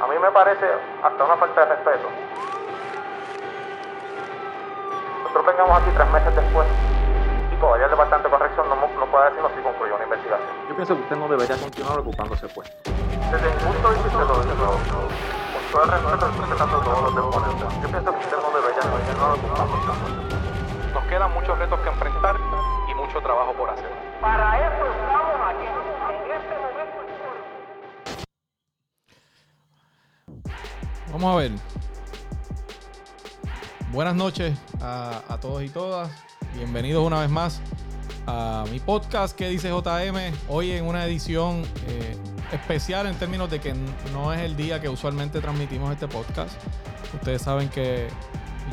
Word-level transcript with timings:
A 0.00 0.06
mí 0.06 0.18
me 0.18 0.30
parece 0.30 0.66
hasta 1.02 1.24
una 1.24 1.36
falta 1.36 1.60
de 1.60 1.74
respeto. 1.76 2.08
Nosotros 5.22 5.46
vengamos 5.46 5.82
aquí 5.82 5.90
tres 5.94 6.08
meses 6.10 6.34
después 6.34 6.66
y 7.52 7.56
todavía 7.60 7.84
el 7.84 7.90
Departamento 7.90 8.28
de 8.28 8.38
Corrección 8.38 8.68
no, 8.70 8.76
no 8.76 9.06
puede 9.12 9.24
decirnos 9.28 9.52
si 9.54 9.60
concluyó 9.60 9.94
una 9.96 10.04
investigación. 10.04 10.48
Yo 10.68 10.74
pienso 10.74 10.96
que 10.96 11.02
usted 11.02 11.16
no 11.16 11.28
debería 11.28 11.56
continuar 11.56 11.98
ocupándose 11.98 12.48
puesto. 12.48 12.90
Desde 13.30 13.44
mi 13.44 13.60
punto 13.60 13.88
de 13.90 13.94
vista, 14.02 14.18
lo, 14.24 14.34
lo, 14.40 14.68
con 14.72 15.62
todo 15.70 15.84
el 15.84 15.90
respeto, 15.92 16.26
respetando 16.40 16.80
todos 16.80 17.02
los 17.04 17.14
deponentes, 17.14 17.68
yo 17.82 17.88
pienso 17.92 18.10
que 18.10 18.20
usted 18.24 18.36
no 18.40 18.50
debería 18.56 18.84
continuar 18.88 19.30
ocupándose 19.36 19.92
puesto. 20.00 20.20
Nos 20.94 21.04
quedan 21.04 21.30
muchos 21.34 21.58
retos 21.58 21.80
que 21.80 21.88
enfrentar 21.90 22.36
y 22.88 22.94
mucho 22.94 23.20
trabajo 23.20 23.52
por 23.52 23.68
hacer. 23.68 23.92
Para 24.20 24.48
eso 24.64 25.19
Vamos 31.12 31.34
a 31.34 31.38
ver. 31.38 31.52
Buenas 33.92 34.14
noches 34.14 34.56
a, 34.80 35.38
todos 35.40 35.62
y 35.64 35.68
todas. 35.68 36.08
Bienvenidos 36.54 37.04
una 37.04 37.20
vez 37.20 37.30
más 37.30 37.60
a 38.28 38.64
mi 38.70 38.78
podcast 38.78 39.36
que 39.36 39.48
dice 39.48 39.70
JM. 39.70 40.16
Hoy 40.48 40.70
en 40.70 40.86
una 40.86 41.04
edición 41.04 41.62
eh, 41.88 42.16
especial 42.52 43.08
en 43.08 43.16
términos 43.16 43.50
de 43.50 43.58
que 43.58 43.74
no 44.12 44.32
es 44.32 44.40
el 44.40 44.56
día 44.56 44.80
que 44.80 44.88
usualmente 44.88 45.40
transmitimos 45.40 45.92
este 45.92 46.06
podcast. 46.06 46.52
Ustedes 47.12 47.42
saben 47.42 47.68
que 47.70 48.06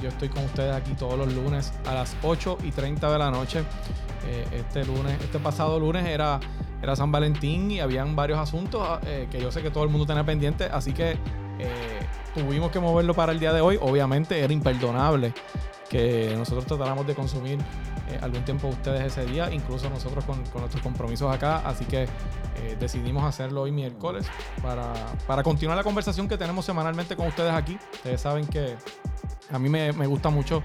yo 0.03 0.09
estoy 0.09 0.29
con 0.29 0.45
ustedes 0.45 0.75
aquí 0.75 0.93
todos 0.93 1.17
los 1.17 1.33
lunes 1.33 1.73
a 1.87 1.95
las 1.95 2.15
8 2.21 2.59
y 2.63 2.71
30 2.71 3.11
de 3.11 3.17
la 3.17 3.31
noche. 3.31 3.63
Eh, 4.27 4.45
este 4.51 4.85
lunes, 4.85 5.19
este 5.23 5.39
pasado 5.39 5.79
lunes 5.79 6.05
era, 6.05 6.39
era 6.83 6.95
San 6.95 7.11
Valentín 7.11 7.71
y 7.71 7.79
habían 7.79 8.15
varios 8.15 8.37
asuntos 8.37 8.99
eh, 9.07 9.27
que 9.31 9.41
yo 9.41 9.51
sé 9.51 9.63
que 9.63 9.71
todo 9.71 9.83
el 9.83 9.89
mundo 9.89 10.05
tenía 10.05 10.23
pendiente, 10.23 10.65
así 10.65 10.93
que 10.93 11.17
tuvimos 12.33 12.71
que 12.71 12.79
moverlo 12.79 13.13
para 13.13 13.31
el 13.31 13.39
día 13.39 13.53
de 13.53 13.61
hoy. 13.61 13.77
Obviamente 13.81 14.39
era 14.39 14.51
imperdonable 14.53 15.33
que 15.89 16.33
nosotros 16.37 16.65
tratáramos 16.65 17.07
de 17.07 17.15
consumir 17.15 17.59
eh, 18.09 18.19
algún 18.21 18.43
tiempo 18.43 18.67
ustedes 18.67 19.01
ese 19.01 19.25
día, 19.25 19.51
incluso 19.51 19.89
nosotros 19.89 20.23
con, 20.23 20.43
nuestros 20.55 20.81
compromisos 20.81 21.33
acá, 21.33 21.57
así 21.65 21.85
que 21.85 22.03
eh, 22.03 22.77
decidimos 22.79 23.23
hacerlo 23.23 23.63
hoy 23.63 23.71
miércoles 23.71 24.25
para, 24.61 24.93
para 25.25 25.43
continuar 25.43 25.77
la 25.77 25.83
conversación 25.83 26.27
que 26.27 26.37
tenemos 26.37 26.65
semanalmente 26.65 27.15
con 27.15 27.27
ustedes 27.27 27.53
aquí. 27.53 27.77
Ustedes 27.93 28.21
saben 28.21 28.47
que 28.47 28.75
a 29.51 29.59
mí 29.59 29.69
me, 29.69 29.91
me 29.93 30.07
gusta 30.07 30.29
mucho 30.29 30.63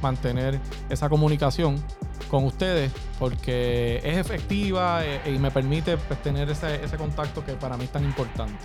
mantener 0.00 0.60
esa 0.88 1.08
comunicación 1.08 1.82
con 2.28 2.44
ustedes 2.44 2.92
porque 3.18 4.00
es 4.04 4.16
efectiva 4.16 5.04
eh, 5.04 5.34
y 5.34 5.38
me 5.38 5.50
permite 5.50 5.96
pues, 5.96 6.22
tener 6.22 6.48
ese, 6.50 6.84
ese 6.84 6.96
contacto 6.96 7.44
que 7.44 7.54
para 7.54 7.76
mí 7.76 7.84
es 7.84 7.90
tan 7.90 8.04
importante. 8.04 8.64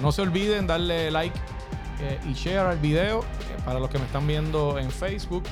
No 0.00 0.12
se 0.12 0.22
olviden 0.22 0.68
darle 0.68 1.10
like 1.10 1.36
y 2.28 2.32
share 2.34 2.58
al 2.66 2.78
video 2.78 3.20
eh, 3.20 3.24
para 3.64 3.78
los 3.80 3.88
que 3.90 3.98
me 3.98 4.04
están 4.04 4.26
viendo 4.26 4.78
en 4.78 4.90
Facebook 4.90 5.44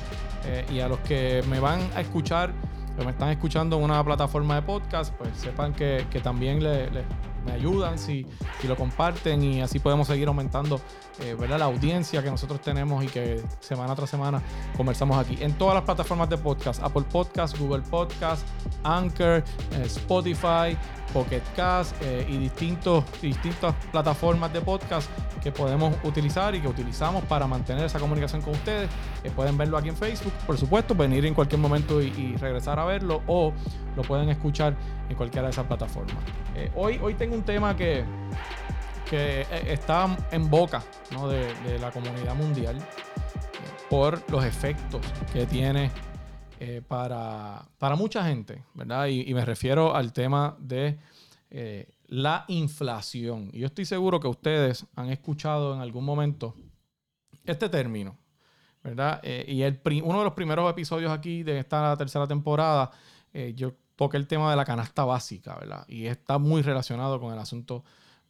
eh, 0.44 0.64
y 0.70 0.80
a 0.80 0.88
los 0.88 0.98
que 1.00 1.42
me 1.48 1.60
van 1.60 1.80
a 1.94 2.00
escuchar 2.00 2.52
o 3.00 3.04
me 3.04 3.10
están 3.12 3.28
escuchando 3.30 3.76
en 3.78 3.84
una 3.84 4.02
plataforma 4.04 4.56
de 4.56 4.62
podcast, 4.62 5.14
pues 5.14 5.30
sepan 5.36 5.72
que, 5.72 6.04
que 6.10 6.20
también 6.20 6.62
le, 6.62 6.90
le- 6.90 7.04
me 7.48 7.54
ayudan 7.54 7.98
si, 7.98 8.26
si 8.60 8.68
lo 8.68 8.76
comparten 8.76 9.42
y 9.42 9.62
así 9.62 9.78
podemos 9.78 10.06
seguir 10.06 10.28
aumentando 10.28 10.80
eh, 11.20 11.34
¿verdad? 11.34 11.58
la 11.58 11.64
audiencia 11.64 12.22
que 12.22 12.30
nosotros 12.30 12.60
tenemos 12.60 13.02
y 13.02 13.08
que 13.08 13.42
semana 13.58 13.96
tras 13.96 14.08
semana 14.08 14.40
conversamos 14.76 15.18
aquí 15.18 15.36
en 15.40 15.52
todas 15.54 15.74
las 15.74 15.82
plataformas 15.82 16.28
de 16.28 16.38
podcast, 16.38 16.80
Apple 16.80 17.02
Podcast, 17.10 17.58
Google 17.58 17.82
Podcast, 17.82 18.46
Anchor, 18.84 19.42
eh, 19.72 19.82
Spotify, 19.86 20.78
Pocket 21.12 21.42
Cast 21.56 22.00
eh, 22.02 22.24
y 22.28 22.36
distintos, 22.36 23.02
distintas 23.20 23.74
plataformas 23.90 24.52
de 24.52 24.60
podcast 24.60 25.10
que 25.42 25.50
podemos 25.50 25.96
utilizar 26.04 26.54
y 26.54 26.60
que 26.60 26.68
utilizamos 26.68 27.24
para 27.24 27.48
mantener 27.48 27.84
esa 27.84 27.98
comunicación 27.98 28.40
con 28.40 28.52
ustedes. 28.52 28.88
Pueden 29.34 29.58
verlo 29.58 29.76
aquí 29.76 29.88
en 29.88 29.96
Facebook, 29.96 30.32
por 30.46 30.56
supuesto, 30.56 30.94
venir 30.94 31.26
en 31.26 31.34
cualquier 31.34 31.60
momento 31.60 32.00
y, 32.00 32.36
regresar 32.36 32.78
a 32.78 32.84
verlo 32.84 33.22
o 33.26 33.52
lo 33.96 34.02
pueden 34.02 34.28
escuchar 34.28 34.76
en 35.08 35.16
cualquiera 35.16 35.48
de 35.48 35.50
esas 35.50 35.66
plataformas. 35.66 36.16
Hoy, 36.74 36.98
hoy 37.02 37.14
tengo 37.14 37.34
un 37.38 37.44
tema 37.44 37.76
que, 37.76 38.04
que 39.08 39.42
eh, 39.42 39.46
está 39.68 40.16
en 40.32 40.50
boca 40.50 40.82
de, 41.08 41.78
la 41.78 41.92
comunidad 41.92 42.34
mundial 42.34 42.76
por 43.88 44.28
los 44.28 44.44
efectos 44.44 45.00
que 45.32 45.46
tiene 45.46 45.92
eh, 46.58 46.82
para, 46.86 47.64
para 47.78 47.94
mucha 47.94 48.24
gente, 48.24 48.64
¿verdad? 48.74 49.06
Y, 49.06 49.32
me 49.34 49.44
refiero 49.44 49.94
al 49.94 50.12
tema 50.12 50.56
de 50.58 50.98
eh, 51.50 51.88
la 52.08 52.44
inflación. 52.48 53.50
Y 53.52 53.60
yo 53.60 53.66
estoy 53.66 53.84
seguro 53.84 54.18
que 54.18 54.26
ustedes 54.26 54.84
han 54.96 55.10
escuchado 55.10 55.74
en 55.74 55.80
algún 55.80 56.04
momento 56.04 56.56
este 57.44 57.68
término, 57.68 58.18
¿verdad? 58.82 59.22
Y 59.22 59.62
el 59.62 59.80
uno 60.02 60.18
de 60.18 60.24
los 60.24 60.34
primeros 60.34 60.68
episodios 60.68 61.12
aquí 61.12 61.44
de 61.44 61.60
esta 61.60 61.96
tercera 61.96 62.26
temporada, 62.26 62.90
yo 63.54 63.74
toqué 63.98 64.16
el 64.16 64.28
tema 64.28 64.48
de 64.48 64.56
la 64.56 64.64
canasta 64.64 65.04
básica, 65.04 65.56
¿verdad? 65.56 65.84
Y 65.88 66.06
está 66.06 66.38
muy 66.38 66.62
relacionado 66.62 67.18
con 67.20 67.32
el 67.32 67.38
asunto 67.40 67.82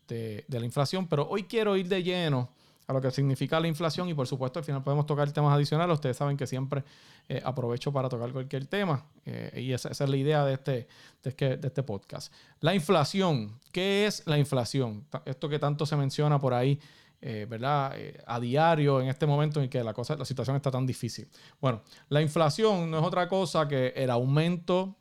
de, 0.09 0.47
la 0.49 0.65
inflación, 0.65 1.07
pero 1.07 1.29
hoy 1.29 1.45
quiero 1.45 1.77
ir 1.77 1.89
de 1.89 2.03
lleno 2.03 2.49
a 2.87 2.95
lo 2.95 3.03
que 3.03 3.11
significa 3.11 3.61
la 3.61 3.69
inflación 3.69 4.09
y 4.09 4.15
por 4.15 4.27
supuesto 4.27 4.59
al 4.59 4.65
final 4.65 4.83
podemos 4.83 5.05
tocar 5.05 5.31
temas 5.31 5.53
adicionales. 5.53 5.93
Ustedes 5.93 6.17
saben 6.17 6.39
que 6.39 6.47
siempre 6.47 6.85
eh, 7.29 7.43
aprovecho 7.45 7.93
para 7.93 8.09
tocar 8.09 8.33
cualquier 8.33 8.65
tema 8.65 9.05
eh, 9.27 9.61
y 9.61 9.75
esa, 9.75 9.91
es 9.91 10.01
la 10.01 10.17
idea 10.17 10.43
de 10.47 10.55
este, 10.55 10.89
de, 11.23 11.31
este, 11.31 11.59
de 11.59 11.69
este 11.69 11.83
podcast. 11.83 12.33
La 12.61 12.75
inflación, 12.75 13.61
¿qué 13.71 14.07
es 14.07 14.27
la 14.27 14.39
inflación? 14.39 15.05
Esto 15.27 15.51
que 15.51 15.59
tanto 15.59 15.85
se 15.85 15.97
menciona 15.97 16.41
por 16.41 16.55
ahí, 16.55 16.81
eh, 17.21 17.47
¿verdad? 17.47 17.95
A 18.27 18.41
diario 18.41 19.03
en 19.03 19.09
este 19.09 19.27
momento 19.27 19.61
en 19.61 19.69
que 19.69 19.85
la, 19.85 19.93
cosa, 19.93 20.17
la 20.17 20.25
situación 20.25 20.57
está 20.57 20.71
tan 20.71 20.87
difícil. 20.87 21.29
Bueno, 21.61 21.83
la 22.09 22.23
inflación 22.23 22.91
no 22.91 23.01
es 23.01 23.05
otra 23.05 23.29
cosa 23.29 23.69
que 23.69 23.89
el 23.95 24.09
aumento 24.09 24.97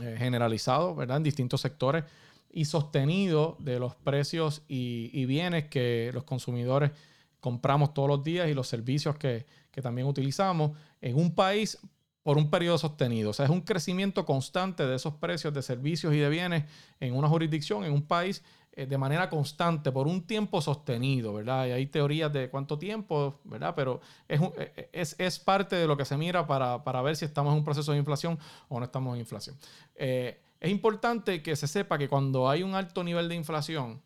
eh, 0.00 0.16
generalizado, 0.18 0.94
¿verdad? 0.94 1.16
En 1.16 1.22
distintos 1.22 1.60
sectores 1.60 2.04
y 2.52 2.64
sostenido 2.64 3.56
de 3.60 3.78
los 3.78 3.94
precios 3.94 4.62
y, 4.68 5.24
bienes 5.26 5.68
que 5.68 6.10
los 6.12 6.24
consumidores 6.24 6.92
compramos 7.40 7.94
todos 7.94 8.08
los 8.08 8.22
días 8.24 8.48
y 8.48 8.54
los 8.54 8.68
servicios 8.68 9.16
que, 9.16 9.46
que 9.70 9.82
también 9.82 10.06
utilizamos 10.06 10.72
en 11.00 11.16
un 11.16 11.34
país 11.34 11.78
por 12.22 12.36
un 12.36 12.50
periodo 12.50 12.78
sostenido. 12.78 13.30
O 13.30 13.32
sea, 13.32 13.46
es 13.46 13.50
un 13.50 13.62
crecimiento 13.62 14.24
constante 14.26 14.86
de 14.86 14.96
esos 14.96 15.14
precios 15.14 15.54
de 15.54 15.62
servicios 15.62 16.14
y 16.14 16.18
de 16.18 16.28
bienes 16.28 16.64
en 17.00 17.14
una 17.14 17.28
jurisdicción, 17.28 17.84
en 17.84 17.92
un 17.92 18.02
país, 18.02 18.42
de 18.86 18.98
manera 18.98 19.28
constante, 19.28 19.90
por 19.92 20.06
un 20.06 20.22
tiempo 20.26 20.60
sostenido, 20.60 21.34
¿verdad? 21.34 21.66
Y 21.66 21.70
hay 21.72 21.86
teorías 21.86 22.32
de 22.32 22.48
cuánto 22.50 22.78
tiempo, 22.78 23.40
¿verdad? 23.44 23.74
Pero 23.74 24.00
es, 24.28 24.40
un- 24.40 24.52
eh, 24.56 24.88
es, 24.92 25.16
es 25.18 25.38
parte 25.38 25.76
de 25.76 25.86
lo 25.86 25.96
que 25.96 26.04
se 26.04 26.16
mira 26.16 26.46
para, 26.46 26.82
para 26.84 27.02
ver 27.02 27.16
si 27.16 27.24
estamos 27.24 27.52
en 27.52 27.58
un 27.58 27.64
proceso 27.64 27.92
de 27.92 27.98
inflación 27.98 28.38
o 28.68 28.78
no 28.78 28.84
estamos 28.84 29.14
en 29.14 29.20
inflación. 29.20 29.56
Eh, 29.94 30.40
es 30.60 30.70
importante 30.70 31.42
que 31.42 31.56
se 31.56 31.66
sepa 31.66 31.98
que 31.98 32.08
cuando 32.08 32.48
hay 32.48 32.62
un 32.62 32.74
alto 32.74 33.02
nivel 33.02 33.28
de 33.28 33.34
inflación, 33.34 34.00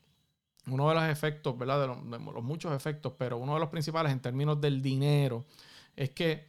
uno 0.66 0.88
de 0.88 0.94
los 0.94 1.04
efectos, 1.04 1.58
¿verdad? 1.58 1.80
De 1.88 2.18
de 2.18 2.24
los 2.32 2.42
muchos 2.42 2.72
efectos, 2.72 3.12
pero 3.18 3.36
uno 3.38 3.54
de 3.54 3.60
los 3.60 3.68
principales 3.68 4.12
en 4.12 4.20
términos 4.20 4.60
del 4.60 4.80
dinero, 4.80 5.44
es 5.96 6.10
que 6.10 6.48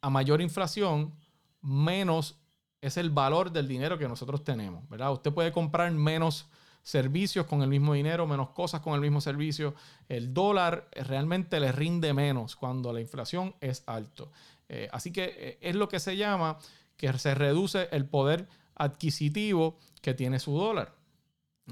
a 0.00 0.10
mayor 0.10 0.40
inflación, 0.40 1.14
menos 1.62 2.38
es 2.80 2.96
el 2.98 3.08
valor 3.10 3.50
del 3.50 3.66
dinero 3.66 3.96
que 3.98 4.06
nosotros 4.08 4.44
tenemos, 4.44 4.86
¿verdad? 4.90 5.12
Usted 5.12 5.32
puede 5.32 5.52
comprar 5.52 5.90
menos 5.92 6.46
servicios 6.84 7.46
con 7.46 7.62
el 7.62 7.68
mismo 7.68 7.94
dinero, 7.94 8.26
menos 8.28 8.50
cosas 8.50 8.80
con 8.80 8.94
el 8.94 9.00
mismo 9.00 9.20
servicio. 9.20 9.74
El 10.08 10.32
dólar 10.32 10.88
realmente 10.92 11.58
le 11.58 11.72
rinde 11.72 12.12
menos 12.14 12.54
cuando 12.54 12.92
la 12.92 13.00
inflación 13.00 13.56
es 13.60 13.82
alto. 13.86 14.30
Eh, 14.68 14.88
así 14.92 15.10
que 15.10 15.34
eh, 15.36 15.58
es 15.60 15.74
lo 15.74 15.88
que 15.88 15.98
se 15.98 16.16
llama 16.16 16.58
que 16.96 17.12
se 17.18 17.34
reduce 17.34 17.88
el 17.90 18.04
poder 18.06 18.46
adquisitivo 18.76 19.78
que 20.00 20.14
tiene 20.14 20.38
su 20.38 20.52
dólar. 20.56 20.94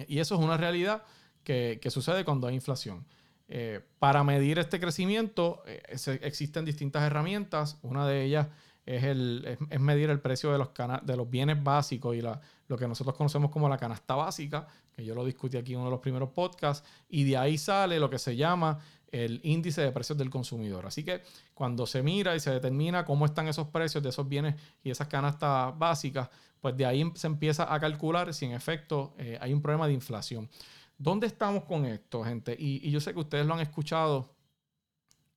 Y 0.08 0.18
eso 0.18 0.34
es 0.34 0.40
una 0.40 0.56
realidad 0.56 1.02
que, 1.44 1.78
que 1.80 1.90
sucede 1.90 2.24
cuando 2.24 2.46
hay 2.48 2.54
inflación. 2.54 3.06
Eh, 3.48 3.80
para 3.98 4.24
medir 4.24 4.58
este 4.58 4.80
crecimiento 4.80 5.62
eh, 5.66 5.82
se- 5.98 6.26
existen 6.26 6.64
distintas 6.64 7.02
herramientas. 7.02 7.78
Una 7.82 8.06
de 8.06 8.24
ellas 8.24 8.48
es, 8.86 9.04
el, 9.04 9.58
es 9.68 9.80
medir 9.80 10.08
el 10.10 10.20
precio 10.20 10.50
de 10.52 10.58
los, 10.58 10.70
cana- 10.70 11.02
de 11.04 11.16
los 11.16 11.28
bienes 11.28 11.62
básicos 11.62 12.16
y 12.16 12.22
la, 12.22 12.40
lo 12.68 12.78
que 12.78 12.88
nosotros 12.88 13.14
conocemos 13.16 13.50
como 13.50 13.68
la 13.68 13.76
canasta 13.76 14.14
básica, 14.14 14.66
que 14.94 15.04
yo 15.04 15.14
lo 15.14 15.24
discutí 15.24 15.56
aquí 15.56 15.72
en 15.72 15.78
uno 15.78 15.88
de 15.88 15.92
los 15.92 16.00
primeros 16.00 16.30
podcasts, 16.30 16.86
y 17.08 17.24
de 17.24 17.36
ahí 17.36 17.58
sale 17.58 17.98
lo 17.98 18.10
que 18.10 18.18
se 18.18 18.36
llama 18.36 18.78
el 19.12 19.40
índice 19.44 19.82
de 19.82 19.92
precios 19.92 20.18
del 20.18 20.30
consumidor. 20.30 20.86
Así 20.86 21.04
que 21.04 21.22
cuando 21.54 21.86
se 21.86 22.02
mira 22.02 22.34
y 22.34 22.40
se 22.40 22.50
determina 22.50 23.04
cómo 23.04 23.26
están 23.26 23.46
esos 23.46 23.68
precios 23.68 24.02
de 24.02 24.08
esos 24.08 24.26
bienes 24.26 24.56
y 24.82 24.90
esas 24.90 25.06
canastas 25.06 25.78
básicas, 25.78 26.30
pues 26.60 26.76
de 26.76 26.86
ahí 26.86 27.12
se 27.14 27.26
empieza 27.26 27.72
a 27.72 27.78
calcular 27.78 28.32
si 28.32 28.46
en 28.46 28.52
efecto 28.52 29.14
eh, 29.18 29.38
hay 29.40 29.52
un 29.52 29.60
problema 29.60 29.86
de 29.86 29.92
inflación. 29.92 30.48
¿Dónde 30.96 31.26
estamos 31.26 31.64
con 31.64 31.84
esto, 31.84 32.24
gente? 32.24 32.56
Y, 32.58 32.90
yo 32.90 33.00
sé 33.00 33.12
que 33.12 33.20
ustedes 33.20 33.44
lo 33.44 33.54
han 33.54 33.60
escuchado 33.60 34.34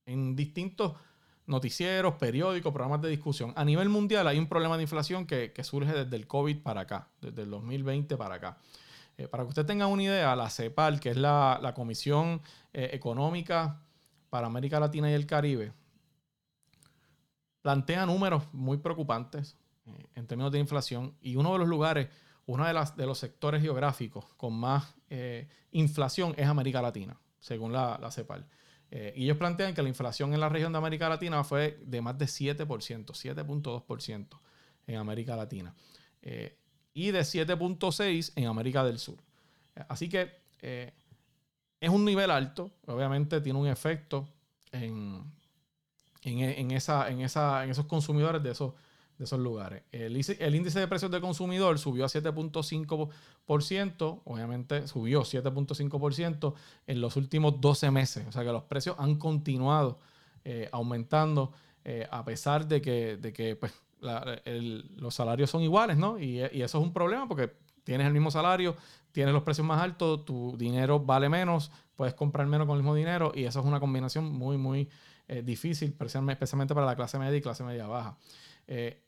en 0.06 0.36
distintos 0.36 0.94
noticieros, 1.48 2.16
periódicos, 2.16 2.72
programas 2.72 3.02
de 3.02 3.10
discusión. 3.10 3.52
A 3.56 3.66
nivel 3.66 3.90
mundial 3.90 4.28
hay 4.28 4.38
un 4.38 4.48
problema 4.48 4.78
de 4.78 4.84
inflación 4.84 5.26
que 5.26 5.64
surge 5.64 5.92
desde 5.92 6.16
el 6.16 6.28
COVID 6.28 6.60
para 6.60 6.82
acá, 6.82 7.10
desde 7.20 7.42
el 7.42 7.50
2020 7.50 8.16
para 8.16 8.36
acá. 8.36 8.58
Eh, 9.18 9.28
para 9.28 9.44
que 9.44 9.50
usted 9.50 9.66
tenga 9.66 9.88
una 9.88 10.04
idea, 10.04 10.36
la 10.36 10.50
CEPAL, 10.50 11.00
que 11.00 11.12
es 11.12 11.18
la, 11.18 11.72
Comisión 11.76 12.42
eh, 12.74 12.90
Económica 12.94 13.82
para 14.30 14.48
América 14.48 14.80
Latina 14.80 15.10
y 15.10 15.14
el 15.14 15.26
Caribe, 15.26 15.72
plantea 17.62 18.06
números 18.06 18.44
muy 18.52 18.78
preocupantes 18.78 19.58
eh, 19.86 20.08
en 20.16 20.28
términos 20.28 20.52
de 20.52 20.60
inflación 20.60 21.16
y 21.22 21.38
uno 21.38 21.54
de 21.54 21.60
los 21.60 21.68
lugares, 21.68 22.10
uno 22.46 22.66
de, 22.68 23.06
los 23.06 23.18
sectores 23.18 23.62
geográficos 23.62 24.26
con 24.36 24.54
más 24.54 24.94
inflación 25.72 26.34
es 26.38 26.48
América 26.48 26.82
Latina, 26.82 27.18
según 27.40 27.72
la, 27.72 28.12
CEPAL. 28.12 28.46
Y 28.92 29.24
ellos 29.24 29.38
plantean 29.38 29.74
que 29.74 29.82
la 29.82 29.90
inflación 29.90 30.34
en 30.34 30.40
la 30.40 30.48
región 30.48 30.72
de 30.72 30.78
América 30.78 31.10
Latina 31.10 31.44
fue 31.44 31.80
de 31.84 32.02
más 32.02 32.18
de 32.20 32.26
7%, 32.26 32.68
7.2% 32.68 34.40
en 34.86 34.96
América 34.98 35.36
Latina. 35.36 35.74
Y 36.96 37.12
de 37.12 37.20
7.6% 37.20 38.32
en 38.36 38.48
América 38.48 38.84
del 38.84 38.98
Sur. 38.98 39.18
Así 39.88 40.10
que 40.10 40.32
eh, 40.62 40.92
es 41.80 41.90
un 41.90 42.04
nivel 42.06 42.32
alto, 42.32 42.72
obviamente 42.88 43.40
tiene 43.42 43.60
un 43.60 43.68
efecto 43.68 44.28
en, 44.72 45.24
en, 46.24 46.40
en 46.40 46.72
esa, 46.72 47.12
en, 47.12 47.22
esos 47.22 47.86
consumidores 47.86 48.42
de 48.42 48.50
esos, 48.52 48.74
de 49.18 49.26
esos 49.26 49.40
lugares. 49.40 49.84
El, 49.92 50.16
el 50.16 50.56
índice 50.56 50.80
de 50.80 50.88
precios 50.88 51.12
del 51.12 51.20
consumidor 51.22 51.78
subió 51.78 52.06
a 52.06 52.08
7.5%, 52.08 54.22
obviamente 54.24 54.88
subió 54.88 55.22
7.5% 55.22 56.54
en 56.88 57.02
los 57.02 57.18
últimos 57.18 57.60
12 57.60 57.92
meses. 57.92 58.26
O 58.28 58.32
sea 58.32 58.44
que 58.44 58.54
los 58.54 58.64
precios 58.64 58.96
han 58.98 59.16
continuado 59.16 60.00
eh, 60.46 60.70
aumentando 60.72 61.52
eh, 61.84 62.08
a 62.10 62.24
pesar 62.24 62.66
de 62.68 62.82
que, 62.82 63.18
de 63.18 63.34
que 63.34 63.58
pues, 63.58 63.74
los 64.06 65.16
salarios 65.16 65.50
son 65.50 65.62
iguales, 65.62 65.98
¿no? 65.98 66.20
Y, 66.20 66.40
eso 66.40 66.78
es 66.78 66.84
un 66.84 66.94
problema 66.94 67.28
porque 67.28 67.52
tienes 67.84 68.08
el 68.08 68.14
mismo 68.14 68.32
salario, 68.32 68.76
tienes 69.12 69.34
los 69.34 69.44
precios 69.44 69.66
más 69.66 69.82
altos, 69.82 70.26
tu 70.26 70.56
dinero 70.58 71.00
vale 71.00 71.30
menos, 71.30 71.72
puedes 71.96 72.14
comprar 72.14 72.48
menos 72.48 72.68
con 72.68 72.78
el 72.78 72.84
mismo 72.84 72.96
dinero 72.96 73.32
y 73.34 73.46
eso 73.46 73.60
es 73.60 73.66
una 73.66 73.80
combinación 73.80 74.32
muy, 74.32 74.58
muy 74.58 74.90
eh, 75.28 75.42
difícil, 75.42 75.90
especialmente 75.90 76.34
especialmente 76.34 76.74
para 76.74 76.86
la 76.86 76.96
clase 76.96 77.18
media 77.18 77.38
y 77.38 77.42
clase 77.42 77.64
media 77.64 77.88
baja. 77.88 78.18
Eh, 78.68 79.02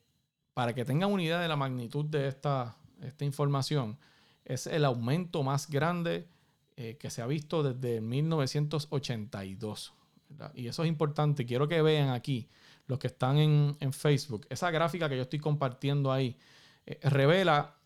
para 0.54 0.74
que 0.74 0.84
tengan 0.84 1.12
una 1.12 1.22
idea 1.22 1.38
de 1.38 1.48
la 1.48 1.56
magnitud 1.56 2.04
de 2.04 2.28
esta, 2.28 2.76
esta 3.02 3.24
información, 3.24 3.98
es 4.44 4.66
el 4.66 4.84
aumento 4.84 5.42
más 5.42 5.68
grande 5.68 6.26
eh, 6.76 6.96
que 6.98 7.10
se 7.10 7.22
ha 7.22 7.26
visto 7.26 7.62
desde 7.62 8.00
1982. 8.00 9.92
¿verdad? 10.28 10.52
Y 10.54 10.68
eso 10.68 10.82
es 10.82 10.88
importante. 10.88 11.44
Quiero 11.46 11.68
que 11.68 11.82
vean 11.82 12.10
aquí, 12.10 12.48
los 12.88 12.98
que 12.98 13.06
están 13.06 13.38
en, 13.38 13.76
en 13.78 13.92
Facebook, 13.92 14.46
esa 14.50 14.70
gráfica 14.70 15.08
que 15.08 15.16
yo 15.16 15.22
estoy 15.22 15.38
compartiendo 15.38 16.10
ahí, 16.10 16.36
eh, 16.86 16.98
revela, 17.02 17.76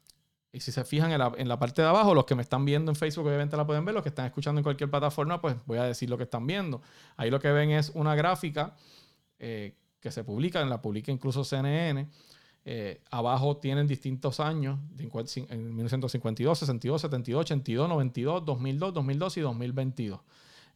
y 0.53 0.61
si 0.61 0.71
se 0.71 0.85
fijan 0.85 1.11
en 1.13 1.19
la, 1.19 1.33
en 1.37 1.49
la 1.49 1.59
parte 1.59 1.83
de 1.83 1.89
abajo, 1.89 2.15
los 2.15 2.25
que 2.25 2.35
me 2.35 2.43
están 2.43 2.65
viendo 2.65 2.91
en 2.91 2.97
Facebook 2.97 3.27
obviamente 3.27 3.57
la 3.57 3.67
pueden 3.67 3.85
ver, 3.85 3.95
los 3.95 4.03
que 4.03 4.11
están 4.11 4.27
escuchando 4.27 4.59
en 4.59 4.63
cualquier 4.63 4.91
plataforma, 4.91 5.41
pues 5.41 5.57
voy 5.67 5.79
a 5.79 5.85
decir 5.85 6.09
lo 6.11 6.17
que 6.17 6.25
están 6.25 6.47
viendo. 6.47 6.83
Ahí 7.17 7.31
lo 7.31 7.41
que 7.41 7.51
ven 7.51 7.71
es 7.71 7.91
una 7.95 8.15
gráfica 8.15 8.77
eh, 9.39 9.77
que 9.99 10.11
se 10.11 10.25
publica, 10.25 10.63
la 10.65 10.83
publica 10.83 11.11
incluso 11.11 11.43
CNN. 11.43 12.09
Eh, 12.65 13.03
abajo 13.11 13.57
tienen 13.57 13.89
distintos 13.89 14.39
años, 14.39 14.79
en 14.99 15.75
1952, 15.75 16.59
62, 16.59 17.01
72, 17.01 17.41
82, 17.41 17.89
92, 17.89 18.45
2002, 18.45 18.95
2002 18.95 19.37
y 19.37 19.41
2022. 19.41 20.21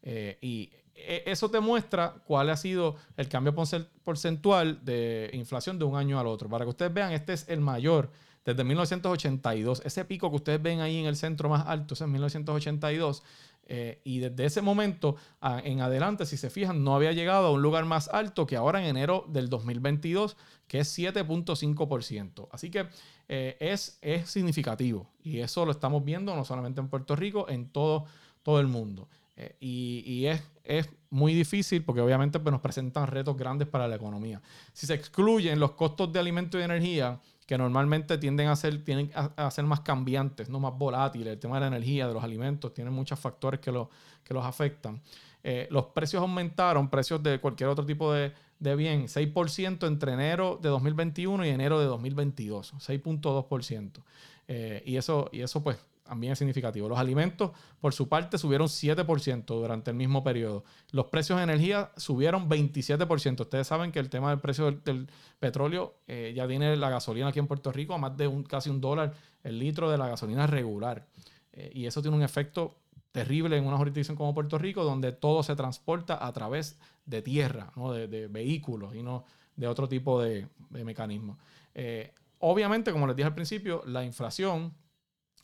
Eh, 0.02 0.38
y 0.40 0.70
eso 0.96 1.50
te 1.50 1.60
muestra 1.60 2.14
cuál 2.26 2.50
ha 2.50 2.56
sido 2.56 2.96
el 3.16 3.28
cambio 3.28 3.54
porcen- 3.54 3.88
porcentual 4.04 4.84
de 4.84 5.30
inflación 5.32 5.78
de 5.78 5.84
un 5.84 5.96
año 5.96 6.18
al 6.18 6.26
otro. 6.26 6.48
Para 6.48 6.64
que 6.64 6.70
ustedes 6.70 6.92
vean, 6.92 7.12
este 7.12 7.32
es 7.32 7.48
el 7.48 7.60
mayor 7.60 8.10
desde 8.44 8.64
1982. 8.64 9.82
Ese 9.84 10.04
pico 10.04 10.30
que 10.30 10.36
ustedes 10.36 10.62
ven 10.62 10.80
ahí 10.80 10.98
en 10.98 11.06
el 11.06 11.16
centro 11.16 11.48
más 11.48 11.66
alto, 11.66 11.94
es 11.94 12.00
1982. 12.00 13.22
Eh, 13.68 14.00
y 14.04 14.20
desde 14.20 14.44
ese 14.44 14.62
momento 14.62 15.16
en 15.64 15.80
adelante, 15.80 16.24
si 16.24 16.36
se 16.36 16.50
fijan, 16.50 16.84
no 16.84 16.94
había 16.94 17.10
llegado 17.10 17.48
a 17.48 17.50
un 17.50 17.62
lugar 17.62 17.84
más 17.84 18.08
alto 18.08 18.46
que 18.46 18.54
ahora 18.54 18.80
en 18.80 18.86
enero 18.86 19.24
del 19.28 19.48
2022, 19.48 20.36
que 20.68 20.78
es 20.78 20.88
7.5%. 20.98 22.48
Así 22.52 22.70
que 22.70 22.86
eh, 23.28 23.56
es, 23.60 23.98
es 24.02 24.30
significativo. 24.30 25.08
Y 25.22 25.40
eso 25.40 25.64
lo 25.64 25.72
estamos 25.72 26.04
viendo 26.04 26.34
no 26.36 26.44
solamente 26.44 26.80
en 26.80 26.88
Puerto 26.88 27.16
Rico, 27.16 27.48
en 27.48 27.68
todo, 27.68 28.04
todo 28.42 28.60
el 28.60 28.68
mundo. 28.68 29.08
Eh, 29.36 29.54
y 29.60 30.24
es, 30.26 30.42
es 30.64 30.88
muy 31.10 31.34
difícil 31.34 31.84
porque 31.84 32.00
obviamente 32.00 32.40
pues, 32.40 32.52
nos 32.52 32.60
presentan 32.60 33.06
retos 33.06 33.36
grandes 33.36 33.68
para 33.68 33.86
la 33.86 33.96
economía. 33.96 34.40
Si 34.72 34.86
se 34.86 34.94
excluyen 34.94 35.60
los 35.60 35.72
costos 35.72 36.12
de 36.12 36.18
alimento 36.18 36.58
y 36.58 36.62
energía, 36.62 37.20
que 37.46 37.56
normalmente 37.56 38.18
tienden 38.18 38.48
a 38.48 38.56
ser, 38.56 38.84
tienen 38.84 39.10
a, 39.14 39.46
a 39.46 39.50
ser 39.52 39.64
más 39.64 39.80
cambiantes, 39.80 40.48
no 40.48 40.58
más 40.58 40.76
volátiles, 40.76 41.34
el 41.34 41.38
tema 41.38 41.56
de 41.56 41.60
la 41.60 41.66
energía, 41.68 42.08
de 42.08 42.14
los 42.14 42.24
alimentos, 42.24 42.74
tienen 42.74 42.92
muchos 42.92 43.20
factores 43.20 43.60
que, 43.60 43.70
lo- 43.70 43.88
que 44.24 44.34
los 44.34 44.44
afectan. 44.44 45.00
Eh, 45.44 45.68
los 45.70 45.86
precios 45.86 46.20
aumentaron, 46.22 46.88
precios 46.90 47.22
de 47.22 47.38
cualquier 47.38 47.68
otro 47.68 47.86
tipo 47.86 48.12
de, 48.12 48.32
de 48.58 48.74
bien, 48.74 49.06
6% 49.08 49.86
entre 49.86 50.12
enero 50.12 50.58
de 50.60 50.70
2021 50.70 51.46
y 51.46 51.50
enero 51.50 51.78
de 51.78 51.86
2022, 51.86 52.72
6.2%. 52.78 54.02
Eh, 54.48 54.82
y, 54.84 54.96
eso, 54.96 55.28
y 55.32 55.42
eso 55.42 55.62
pues 55.62 55.78
también 56.06 56.32
es 56.32 56.38
significativo. 56.38 56.88
Los 56.88 56.98
alimentos, 56.98 57.50
por 57.80 57.92
su 57.92 58.08
parte, 58.08 58.38
subieron 58.38 58.68
7% 58.68 59.44
durante 59.44 59.90
el 59.90 59.96
mismo 59.96 60.22
periodo. 60.24 60.64
Los 60.90 61.06
precios 61.06 61.38
de 61.38 61.44
energía 61.44 61.90
subieron 61.96 62.48
27%. 62.48 63.40
Ustedes 63.40 63.66
saben 63.66 63.92
que 63.92 63.98
el 63.98 64.08
tema 64.08 64.30
del 64.30 64.40
precio 64.40 64.70
del, 64.70 65.08
petróleo 65.38 65.96
eh, 66.06 66.32
ya 66.34 66.48
tiene 66.48 66.76
la 66.76 66.88
gasolina 66.88 67.28
aquí 67.28 67.38
en 67.38 67.46
Puerto 67.46 67.70
Rico 67.72 67.94
a 67.94 67.98
más 67.98 68.16
de 68.16 68.26
un, 68.26 68.42
casi 68.42 68.70
un 68.70 68.80
dólar 68.80 69.12
el 69.44 69.58
litro 69.58 69.90
de 69.90 69.98
la 69.98 70.08
gasolina 70.08 70.46
regular. 70.46 71.06
Eh, 71.52 71.70
y 71.74 71.86
eso 71.86 72.00
tiene 72.02 72.16
un 72.16 72.22
efecto 72.22 72.76
terrible 73.12 73.56
en 73.56 73.66
una 73.66 73.76
jurisdicción 73.76 74.16
como 74.16 74.34
Puerto 74.34 74.58
Rico, 74.58 74.84
donde 74.84 75.12
todo 75.12 75.42
se 75.42 75.56
transporta 75.56 76.24
a 76.26 76.32
través 76.32 76.78
de 77.04 77.22
tierra, 77.22 77.72
de 77.94 78.28
vehículos 78.28 78.94
y 78.94 79.02
no 79.02 79.24
de 79.56 79.66
otro 79.66 79.88
tipo 79.88 80.20
de, 80.20 80.48
de 80.70 80.84
mecanismos. 80.84 81.38
Eh, 81.74 82.12
obviamente, 82.38 82.92
como 82.92 83.06
les 83.06 83.16
dije 83.16 83.26
al 83.26 83.34
principio, 83.34 83.82
la 83.86 84.04
inflación 84.04 84.72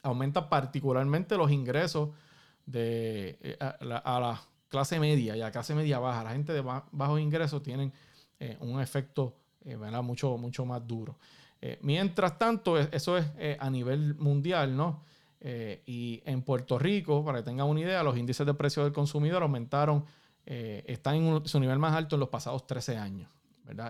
aumenta 0.03 0.49
particularmente 0.49 1.37
los 1.37 1.51
ingresos 1.51 2.11
de, 2.67 3.39
eh, 3.41 3.57
a, 3.61 3.77
la, 4.21 4.41
clase 4.69 4.99
media 4.99 5.37
y 5.37 5.41
a 5.41 5.45
la 5.45 5.51
clase 5.53 5.75
media 5.75 5.99
baja. 5.99 6.25
La 6.25 6.31
gente 6.33 6.53
de 6.53 6.61
ba- 6.61 6.87
bajos 6.93 7.21
ingresos 7.21 7.63
tienen 7.63 7.93
eh, 8.41 8.57
un 8.61 8.81
efecto 8.81 9.35
eh. 9.65 9.77
Mucho, 9.77 10.37
mucho 10.39 10.65
más 10.65 10.87
duro. 10.87 11.19
Mientras 11.83 12.37
tanto, 12.39 12.77
es- 12.79 12.89
eso 12.91 13.17
es 13.17 13.27
a 13.61 13.71
nivel 13.71 14.17
mundial, 14.17 14.77
¿no? 14.77 15.05
Y 15.87 16.21
en 16.25 16.43
Puerto 16.43 16.79
Rico, 16.79 17.25
para 17.25 17.39
que 17.39 17.44
tengan 17.44 17.69
una 17.69 17.81
idea, 17.81 18.03
los 18.03 18.17
índices 18.17 18.44
de 18.47 18.55
precios 18.55 18.85
del 18.85 18.93
consumidor 18.93 19.43
aumentaron, 19.43 20.05
están 20.44 21.15
en 21.17 21.47
su 21.47 21.61
nivel 21.61 21.79
más 21.79 21.94
alto 21.94 22.17
en 22.17 22.21
los 22.21 22.29
pasados 22.31 22.67
13 22.67 22.97
años, 22.97 23.31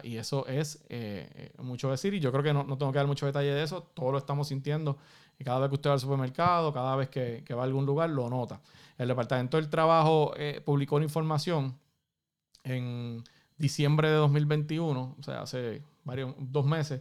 Y 0.03 0.17
eso 0.17 0.47
es 0.47 0.85
eh, 0.89 1.29
eh, 1.35 1.53
mucho 1.63 1.91
decir, 1.91 2.15
y 2.15 2.21
yo 2.21 2.31
creo 2.31 2.43
que 2.43 2.53
no, 2.53 2.65
no 2.65 2.77
tengo 2.79 2.93
que 2.93 2.99
dar 2.99 3.07
mucho 3.07 3.27
detalle 3.27 3.53
de 3.53 3.63
eso, 3.63 3.83
todo 3.95 4.13
lo 4.13 4.19
estamos 4.19 4.49
sintiendo, 4.49 4.99
y 5.39 5.45
cada 5.45 5.61
vez 5.61 5.71
que 5.71 5.75
usted 5.75 5.91
va 5.91 5.95
al 5.95 6.01
supermercado, 6.01 6.73
cada 6.73 6.95
vez 6.95 7.09
que, 7.09 7.45
va 7.55 7.63
a 7.63 7.65
algún 7.65 7.87
lugar, 7.87 8.11
lo 8.11 8.29
nota. 8.29 8.61
El 8.99 9.09
Departamento 9.09 9.57
del 9.57 9.71
Trabajo 9.71 10.35
eh, 10.37 10.61
publicó 10.65 10.97
una 10.97 11.07
información 11.07 11.79
en 12.65 13.25
diciembre 13.57 14.09
de 14.09 14.15
2021, 14.17 15.17
o 15.19 15.23
sea, 15.23 15.43
hace 15.43 15.83
varios, 16.05 16.35
dos 16.39 16.67
meses, 16.67 17.01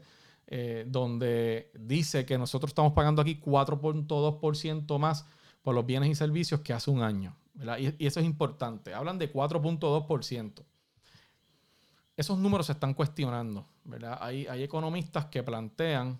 donde 0.87 1.71
dice 1.79 2.25
que 2.25 2.37
nosotros 2.37 2.71
estamos 2.71 2.91
pagando 2.91 3.21
aquí 3.21 3.39
4.2% 3.39 4.99
más 4.99 5.25
por 5.61 5.73
los 5.73 5.85
bienes 5.85 6.09
y 6.09 6.15
servicios 6.15 6.59
que 6.59 6.73
hace 6.73 6.91
un 6.91 7.01
año. 7.01 7.37
y 7.79 8.05
eso 8.05 8.19
es 8.19 8.25
importante. 8.25 8.93
Hablan 8.93 9.17
de 9.17 9.31
4.2%. 9.31 10.65
Esos 12.17 12.37
números 12.37 12.67
se 12.67 12.73
están 12.73 12.93
cuestionando. 12.93 13.65
¿verdad? 13.83 14.17
Hay, 14.21 14.45
economistas 14.63 15.25
que 15.25 15.43
plantean 15.43 16.19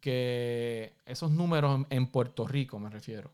que 0.00 0.94
esos 1.06 1.30
números 1.30 1.76
en, 1.76 1.86
en 1.90 2.06
Puerto 2.08 2.46
Rico, 2.46 2.78
me 2.78 2.90
refiero, 2.90 3.30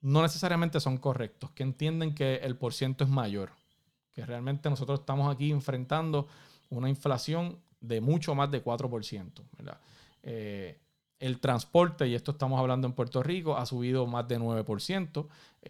no 0.00 0.22
necesariamente 0.22 0.80
son 0.80 0.98
correctos, 0.98 1.50
que 1.52 1.62
entienden 1.62 2.14
que 2.14 2.36
el 2.36 2.56
porciento 2.56 3.04
es 3.04 3.10
mayor, 3.10 3.52
que 4.12 4.24
realmente 4.24 4.70
nosotros 4.70 5.00
estamos 5.00 5.34
aquí 5.34 5.50
enfrentando 5.50 6.28
una 6.70 6.88
inflación 6.88 7.58
de 7.80 8.00
mucho 8.00 8.34
más 8.34 8.50
de 8.50 8.62
4%. 8.62 9.32
¿verdad? 9.56 9.80
Eh, 10.22 10.78
el 11.20 11.40
transporte, 11.40 12.06
y 12.06 12.14
esto 12.14 12.32
estamos 12.32 12.60
hablando 12.60 12.86
en 12.86 12.92
Puerto 12.92 13.22
Rico, 13.22 13.56
ha 13.56 13.66
subido 13.66 14.06
más 14.06 14.28
de 14.28 14.38
9%. 14.38 15.26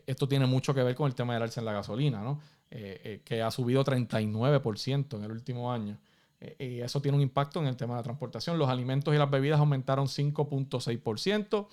Esto 0.06 0.28
tiene 0.28 0.46
mucho 0.46 0.74
que 0.74 0.82
ver 0.82 0.94
con 0.94 1.06
el 1.06 1.14
tema 1.14 1.34
del 1.34 1.42
alza 1.42 1.60
en 1.60 1.64
la 1.64 1.72
gasolina, 1.72 2.22
¿no? 2.22 2.40
Eh, 2.70 3.00
eh, 3.02 3.22
que 3.24 3.40
ha 3.40 3.50
subido 3.50 3.82
39% 3.82 5.16
en 5.16 5.24
el 5.24 5.30
último 5.30 5.72
año. 5.72 5.98
Eh, 6.40 6.76
y 6.76 6.80
eso 6.80 7.00
tiene 7.00 7.16
un 7.16 7.22
impacto 7.22 7.60
en 7.60 7.66
el 7.66 7.76
tema 7.76 7.94
de 7.94 8.00
la 8.00 8.02
transportación. 8.02 8.58
Los 8.58 8.68
alimentos 8.68 9.14
y 9.14 9.18
las 9.18 9.30
bebidas 9.30 9.58
aumentaron 9.58 10.06
5.6% 10.06 11.66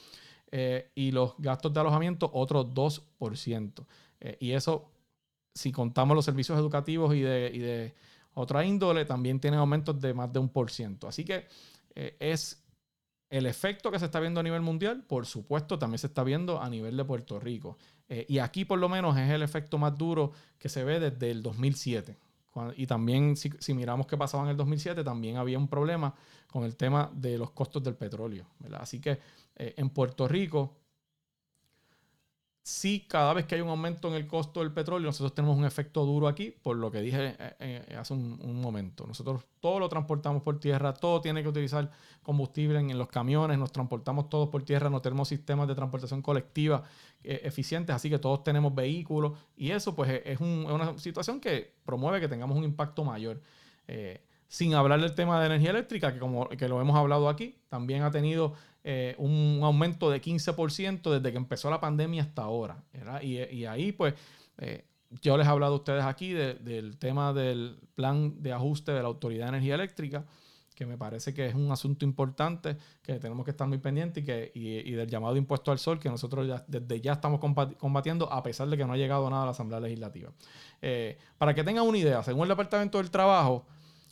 eh, 0.52 0.92
y 0.96 1.12
los 1.12 1.36
gastos 1.38 1.74
de 1.74 1.80
alojamiento 1.80 2.30
otro 2.34 2.66
2%. 2.66 3.86
Eh, 4.22 4.38
y 4.40 4.52
eso, 4.52 4.90
si 5.54 5.72
contamos 5.72 6.16
los 6.16 6.26
servicios 6.26 6.58
educativos 6.58 7.14
y 7.16 7.22
de, 7.22 7.52
y 7.54 7.60
de 7.60 7.96
otra 8.34 8.66
índole, 8.66 9.06
también 9.06 9.40
tienen 9.40 9.60
aumentos 9.60 10.00
de 10.00 10.14
más 10.14 10.32
de 10.32 10.40
un 10.40 10.50
por 10.50 10.72
ciento. 10.72 11.08
Así 11.08 11.26
que 11.26 11.46
eh, 11.96 12.16
es 12.20 12.65
el 13.30 13.46
efecto 13.46 13.92
que 13.92 14.00
se 14.00 14.06
está 14.06 14.20
viendo 14.20 14.40
a 14.40 14.44
nivel 14.44 14.62
mundial, 14.62 15.04
por 15.08 15.26
supuesto, 15.26 15.80
también 15.80 16.00
se 16.00 16.08
está 16.08 16.24
viendo 16.24 16.62
a 16.62 16.70
nivel 16.70 16.96
de 16.96 17.06
Puerto 17.06 17.40
Rico. 17.40 17.78
Eh, 18.08 18.26
y 18.30 18.38
aquí 18.38 18.66
por 18.66 18.80
lo 18.80 18.88
menos 18.88 19.18
es 19.18 19.30
el 19.30 19.42
efecto 19.42 19.78
más 19.78 19.98
duro 19.98 20.32
que 20.60 20.70
se 20.70 20.84
ve 20.84 21.00
desde 21.00 21.32
el 21.32 21.42
2007. 21.42 22.18
y 22.78 22.88
también 22.88 23.36
si, 23.36 23.74
miramos 23.74 24.08
qué 24.08 24.16
pasaba 24.16 24.44
en 24.44 24.50
el 24.52 24.58
2007, 24.58 25.04
también 25.04 25.38
había 25.38 25.58
un 25.58 25.68
problema 25.68 26.14
con 26.48 26.64
el 26.64 26.78
tema 26.78 27.12
de 27.14 27.38
los 27.38 27.52
costos 27.52 27.84
del 27.84 27.96
petróleo. 27.96 28.46
Así 28.80 29.02
que 29.02 29.20
eh, 29.58 29.74
en 29.76 29.90
Puerto 29.90 30.28
Rico 30.28 30.78
sí, 32.66 33.06
cada 33.08 33.32
vez 33.34 33.46
que 33.46 33.54
hay 33.54 33.62
un 33.62 33.70
aumento 33.70 34.08
en 34.08 34.16
el 34.16 34.26
costo 34.26 34.62
del 34.62 34.72
petróleo, 34.72 35.06
nosotros 35.06 35.36
tenemos 35.36 35.56
un 35.56 35.66
efecto 35.66 36.04
duro 36.04 36.28
aquí, 36.28 36.50
por 36.50 36.76
lo 36.76 36.90
que 36.90 37.00
dije 37.00 37.36
eh, 37.38 37.56
eh, 37.60 37.96
hace 37.96 38.14
un, 38.14 38.60
momento. 38.60 39.06
Nosotros 39.06 39.46
todo 39.60 39.78
lo 39.80 39.88
transportamos 39.88 40.42
por 40.42 40.60
tierra, 40.60 40.92
todo 40.92 41.22
tiene 41.22 41.44
que 41.44 41.50
utilizar 41.50 41.92
combustible 42.24 42.80
en, 42.80 42.98
los 42.98 43.08
camiones, 43.08 43.60
nos 43.60 43.72
transportamos 43.72 44.30
todos 44.30 44.50
por 44.50 44.64
tierra, 44.64 44.90
no 44.90 45.00
tenemos 45.00 45.28
sistemas 45.28 45.68
de 45.68 45.76
transportación 45.76 46.24
colectiva 46.24 46.84
eh, 47.24 47.42
eficientes, 47.44 47.96
así 47.96 48.10
que 48.10 48.18
todos 48.18 48.44
tenemos 48.44 48.74
vehículos 48.74 49.34
y 49.56 49.70
eso 49.70 49.96
pues 49.96 50.24
es, 50.26 50.40
una 50.40 50.98
situación 50.98 51.40
que 51.40 51.72
promueve 51.86 52.20
que 52.20 52.28
tengamos 52.28 52.58
un 52.58 52.64
impacto 52.64 53.04
mayor. 53.04 53.40
sin 54.48 54.74
hablar 54.74 55.02
del 55.02 55.14
tema 55.14 55.40
de 55.40 55.46
energía 55.46 55.70
eléctrica, 55.70 56.14
que 56.14 56.20
como 56.20 56.50
que 56.50 56.68
lo 56.68 56.82
hemos 56.82 56.96
hablado 56.96 57.30
aquí, 57.30 57.60
también 57.70 58.02
ha 58.02 58.10
tenido 58.10 58.54
eh, 58.88 59.16
un 59.18 59.62
aumento 59.64 60.12
de 60.12 60.22
15% 60.22 61.12
desde 61.12 61.32
que 61.32 61.38
empezó 61.38 61.72
la 61.72 61.82
pandemia 61.82 62.22
hasta 62.22 62.44
ahora. 62.44 62.84
Y, 63.24 63.66
ahí, 63.66 63.92
pues, 63.92 64.14
eh, 64.60 64.86
yo 65.22 65.38
les 65.38 65.48
he 65.48 65.50
hablado 65.50 65.74
a 65.74 65.78
ustedes 65.78 66.04
aquí 66.04 66.34
del 66.34 66.96
tema 67.00 67.34
del 67.34 67.80
plan 67.96 68.44
de 68.44 68.54
ajuste 68.54 68.92
de 68.92 69.02
la 69.02 69.08
Autoridad 69.08 69.46
de 69.46 69.50
Energía 69.50 69.74
Eléctrica, 69.74 70.24
que 70.76 70.86
me 70.86 71.00
parece 71.00 71.34
que 71.34 71.48
es 71.48 71.56
un 71.56 71.72
asunto 71.72 72.06
importante 72.06 72.78
que 73.02 73.18
tenemos 73.18 73.44
que 73.44 73.52
estar 73.52 73.68
muy 73.68 73.80
pendientes 73.80 74.22
y, 74.22 74.26
que, 74.28 74.52
y, 74.54 74.92
del 74.92 75.10
llamado 75.10 75.36
impuesto 75.36 75.72
al 75.72 75.80
sol 75.80 76.00
que 76.00 76.10
nosotros 76.10 76.48
desde 76.68 77.02
ya 77.02 77.14
estamos 77.14 77.40
combatiendo 77.80 78.32
a 78.32 78.44
pesar 78.44 78.68
de 78.68 78.78
que 78.78 78.86
no 78.86 78.94
ha 78.94 78.98
llegado 78.98 79.28
nada 79.32 79.42
a 79.42 79.46
la 79.46 79.52
Asamblea 79.52 79.80
Legislativa. 79.80 80.32
Eh, 80.80 81.18
para 81.40 81.56
que 81.56 81.64
tengan 81.64 81.88
una 81.88 81.98
idea, 81.98 82.22
según 82.22 82.44
el 82.44 82.50
Departamento 82.50 83.00
del 83.00 83.10
Trabajo, 83.10 83.66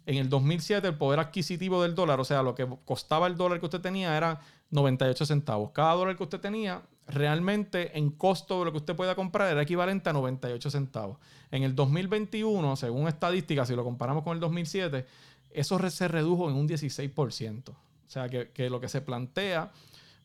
en 0.05 0.17
el 0.17 0.29
2007 0.29 0.87
el 0.87 0.95
poder 0.95 1.19
adquisitivo 1.19 1.81
del 1.81 1.95
dólar, 1.95 2.19
o 2.19 2.25
sea, 2.25 2.43
lo 2.43 2.55
que 2.55 2.67
costaba 2.85 3.27
el 3.27 3.37
dólar 3.37 3.59
que 3.59 3.65
usted 3.65 3.81
tenía 3.81 4.17
era 4.17 4.41
98 4.73 5.25
centavos. 5.25 5.71
Cada 5.71 5.93
dólar 5.93 6.17
que 6.17 6.23
usted 6.23 6.39
tenía, 6.39 6.81
realmente 7.07 7.97
en 7.97 8.09
costo 8.09 8.59
de 8.59 8.65
lo 8.65 8.71
que 8.71 8.79
usted 8.79 8.95
pueda 8.95 9.15
comprar, 9.15 9.51
era 9.51 9.61
equivalente 9.61 10.09
a 10.09 10.13
98 10.13 10.69
centavos. 10.71 11.17
En 11.51 11.63
el 11.63 11.75
2021, 11.75 12.75
según 12.75 13.07
estadísticas, 13.07 13.67
si 13.67 13.75
lo 13.75 13.83
comparamos 13.83 14.23
con 14.23 14.33
el 14.33 14.39
2007, 14.39 15.05
eso 15.51 15.89
se 15.89 16.07
redujo 16.07 16.49
en 16.49 16.55
un 16.55 16.67
16%. 16.67 17.69
O 17.69 17.75
sea, 18.07 18.27
que, 18.29 18.69
lo 18.69 18.79
que 18.79 18.89
se 18.89 19.01
plantea, 19.01 19.71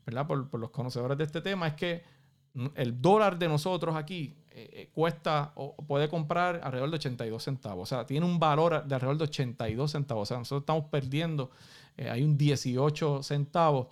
¿verdad? 0.07 0.26
Por, 0.26 0.59
los 0.59 0.71
conocedores 0.71 1.19
de 1.19 1.25
este 1.25 1.43
tema, 1.43 1.69
es 1.69 1.75
que 1.75 2.02
el 2.75 3.00
dólar 3.02 3.38
de 3.38 3.49
nosotros 3.49 3.95
aquí 3.97 4.35
eh, 4.50 4.71
eh, 4.73 4.90
cuesta 4.95 5.52
o 5.57 5.76
puede 5.76 6.09
comprar 6.09 6.61
alrededor 6.64 6.88
de 6.90 6.97
82 6.97 7.43
centavos. 7.43 7.83
O 7.83 7.87
sea, 7.95 8.07
tiene 8.07 8.25
un 8.25 8.38
valor 8.38 8.85
de 8.87 8.95
alrededor 8.95 9.19
de 9.19 9.25
82 9.25 9.90
centavos. 9.90 10.23
O 10.23 10.26
sea, 10.26 10.38
nosotros 10.38 10.62
estamos 10.62 10.87
perdiendo, 10.87 11.50
eh, 11.99 12.09
hay 12.09 12.23
un 12.23 12.38
18 12.38 13.23
centavos 13.23 13.88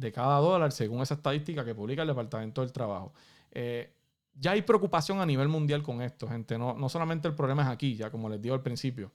de 0.00 0.10
cada 0.10 0.38
dólar, 0.38 0.72
según 0.72 1.02
esa 1.02 1.14
estadística 1.14 1.64
que 1.64 1.74
publica 1.74 2.02
el 2.02 2.08
Departamento 2.08 2.62
del 2.62 2.72
Trabajo. 2.72 3.12
Eh, 3.50 3.92
ya 4.34 4.52
hay 4.52 4.62
preocupación 4.62 5.20
a 5.20 5.26
nivel 5.26 5.48
mundial 5.48 5.82
con 5.82 6.00
esto, 6.00 6.26
gente. 6.26 6.56
No, 6.56 6.74
no 6.74 6.88
solamente 6.88 7.28
el 7.28 7.34
problema 7.34 7.62
es 7.62 7.68
aquí, 7.68 7.94
ya 7.96 8.10
como 8.10 8.28
les 8.28 8.40
digo 8.40 8.54
al 8.54 8.62
principio. 8.62 9.12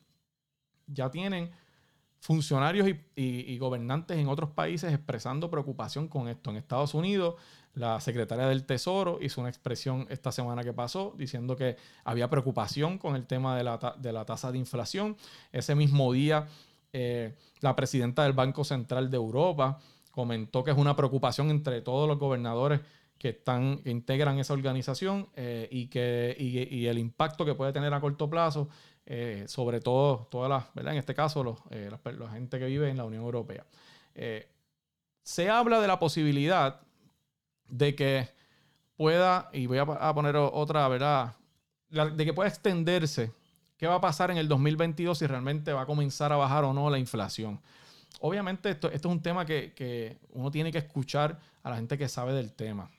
Ya 0.87 1.09
tienen 1.09 1.49
funcionarios 2.19 2.87
y, 3.15 3.57
gobernantes 3.57 4.17
en 4.17 4.27
otros 4.27 4.49
países 4.51 4.93
expresando 4.93 5.49
preocupación 5.49 6.07
con 6.07 6.27
esto. 6.27 6.51
En 6.51 6.57
Estados 6.57 6.93
Unidos, 6.93 7.35
la 7.73 7.99
secretaria 7.99 8.47
del 8.47 8.65
Tesoro 8.65 9.19
hizo 9.21 9.41
una 9.41 9.49
expresión 9.49 10.05
esta 10.09 10.31
semana 10.31 10.63
que 10.63 10.73
pasó 10.73 11.13
diciendo 11.17 11.55
que 11.55 11.77
había 12.03 12.29
preocupación 12.29 12.97
con 12.97 13.15
el 13.15 13.25
tema 13.25 13.57
de 13.57 13.63
la, 13.63 13.95
de 13.97 14.11
la 14.11 14.25
tasa 14.25 14.51
de 14.51 14.57
inflación. 14.57 15.17
Ese 15.51 15.75
mismo 15.75 16.13
día, 16.13 16.47
eh, 16.93 17.35
la 17.61 17.75
presidenta 17.75 18.23
del 18.23 18.33
Banco 18.33 18.63
Central 18.63 19.09
de 19.09 19.17
Europa 19.17 19.79
comentó 20.15 20.63
que 20.63 20.71
es 20.71 20.77
una 20.77 20.95
preocupación 20.95 21.51
entre 21.51 21.81
todos 21.81 22.07
los 22.07 22.17
gobernadores 22.17 22.79
que 23.19 23.29
están 23.29 23.81
integran 23.83 24.39
esa 24.39 24.53
organización 24.53 25.27
eh, 25.35 25.67
y 25.69 25.87
que 25.87 26.35
y, 26.39 26.87
el 26.87 26.97
impacto 26.97 27.43
que 27.45 27.53
puede 27.53 27.73
tener 27.73 27.93
a 27.93 27.99
corto 27.99 28.29
plazo 28.29 28.69
eh, 29.05 29.43
sobre 29.47 29.81
todo 29.81 30.27
todas 30.31 30.49
las 30.49 30.73
¿verdad? 30.73 30.93
en 30.93 30.99
este 30.99 31.13
caso 31.13 31.43
los, 31.43 31.57
eh, 31.69 31.91
la, 31.91 32.29
gente 32.29 32.57
que 32.57 32.65
vive 32.65 32.89
en 32.89 32.97
la 32.97 33.03
Unión 33.03 33.23
Europea. 33.23 33.65
Se 35.21 35.49
habla 35.49 35.81
de 35.81 35.87
la 35.87 35.99
posibilidad 35.99 36.79
de 37.67 37.95
que 37.95 38.29
pueda 38.95 39.49
y 39.51 39.65
voy 39.65 39.79
a, 39.79 39.81
a 39.81 40.13
poner 40.13 40.37
otra 40.37 40.87
verdad 40.87 41.35
de 41.89 42.25
que 42.25 42.33
pueda 42.33 42.47
extenderse 42.47 43.33
qué 43.77 43.87
va 43.87 43.95
a 43.95 44.01
pasar 44.01 44.31
en 44.31 44.37
el 44.37 44.47
2022 44.47 45.17
si 45.17 45.27
realmente 45.27 45.73
va 45.73 45.81
a 45.81 45.85
comenzar 45.85 46.31
a 46.31 46.37
bajar 46.37 46.63
o 46.63 46.73
no 46.73 46.89
la 46.89 46.99
inflación 46.99 47.59
obviamente 48.21 48.69
esto, 48.69 48.89
es 48.91 49.03
un 49.05 49.21
tema 49.21 49.45
que, 49.45 50.17
uno 50.31 50.51
tiene 50.51 50.71
que 50.71 50.77
escuchar 50.79 51.39
a 51.63 51.69
la 51.69 51.75
gente 51.77 51.97
que 51.97 52.07
sabe 52.07 52.33
del 52.33 52.53
tema. 52.53 52.89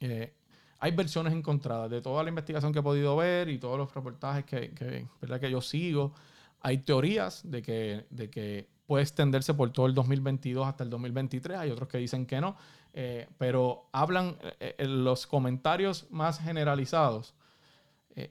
Eh, 0.00 0.34
hay 0.80 0.92
versiones 0.92 1.32
encontradas 1.32 1.90
de 1.90 2.00
toda 2.00 2.22
la 2.22 2.28
investigación 2.28 2.72
que 2.72 2.78
he 2.78 2.82
podido 2.82 3.16
ver 3.16 3.48
y 3.48 3.58
todos 3.58 3.78
los 3.78 3.92
reportajes 3.92 4.44
que, 4.44 5.06
¿verdad? 5.20 5.40
que 5.40 5.50
yo 5.50 5.60
sigo. 5.60 6.12
Hay 6.60 6.78
teorías 6.78 7.42
de 7.44 7.62
que, 7.62 8.06
de 8.10 8.30
que 8.30 8.68
puede 8.86 9.02
extenderse 9.02 9.54
por 9.54 9.70
todo 9.70 9.86
el 9.86 9.94
2022 9.94 10.66
hasta 10.66 10.84
el 10.84 10.90
2023. 10.90 11.58
Hay 11.58 11.70
otros 11.70 11.88
que 11.88 11.98
dicen 11.98 12.26
que 12.26 12.40
no. 12.40 12.56
Eh, 12.94 13.28
pero 13.38 13.88
hablan, 13.92 14.36
eh, 14.60 14.74
los 14.86 15.26
comentarios 15.26 16.06
más 16.10 16.40
generalizados 16.40 17.34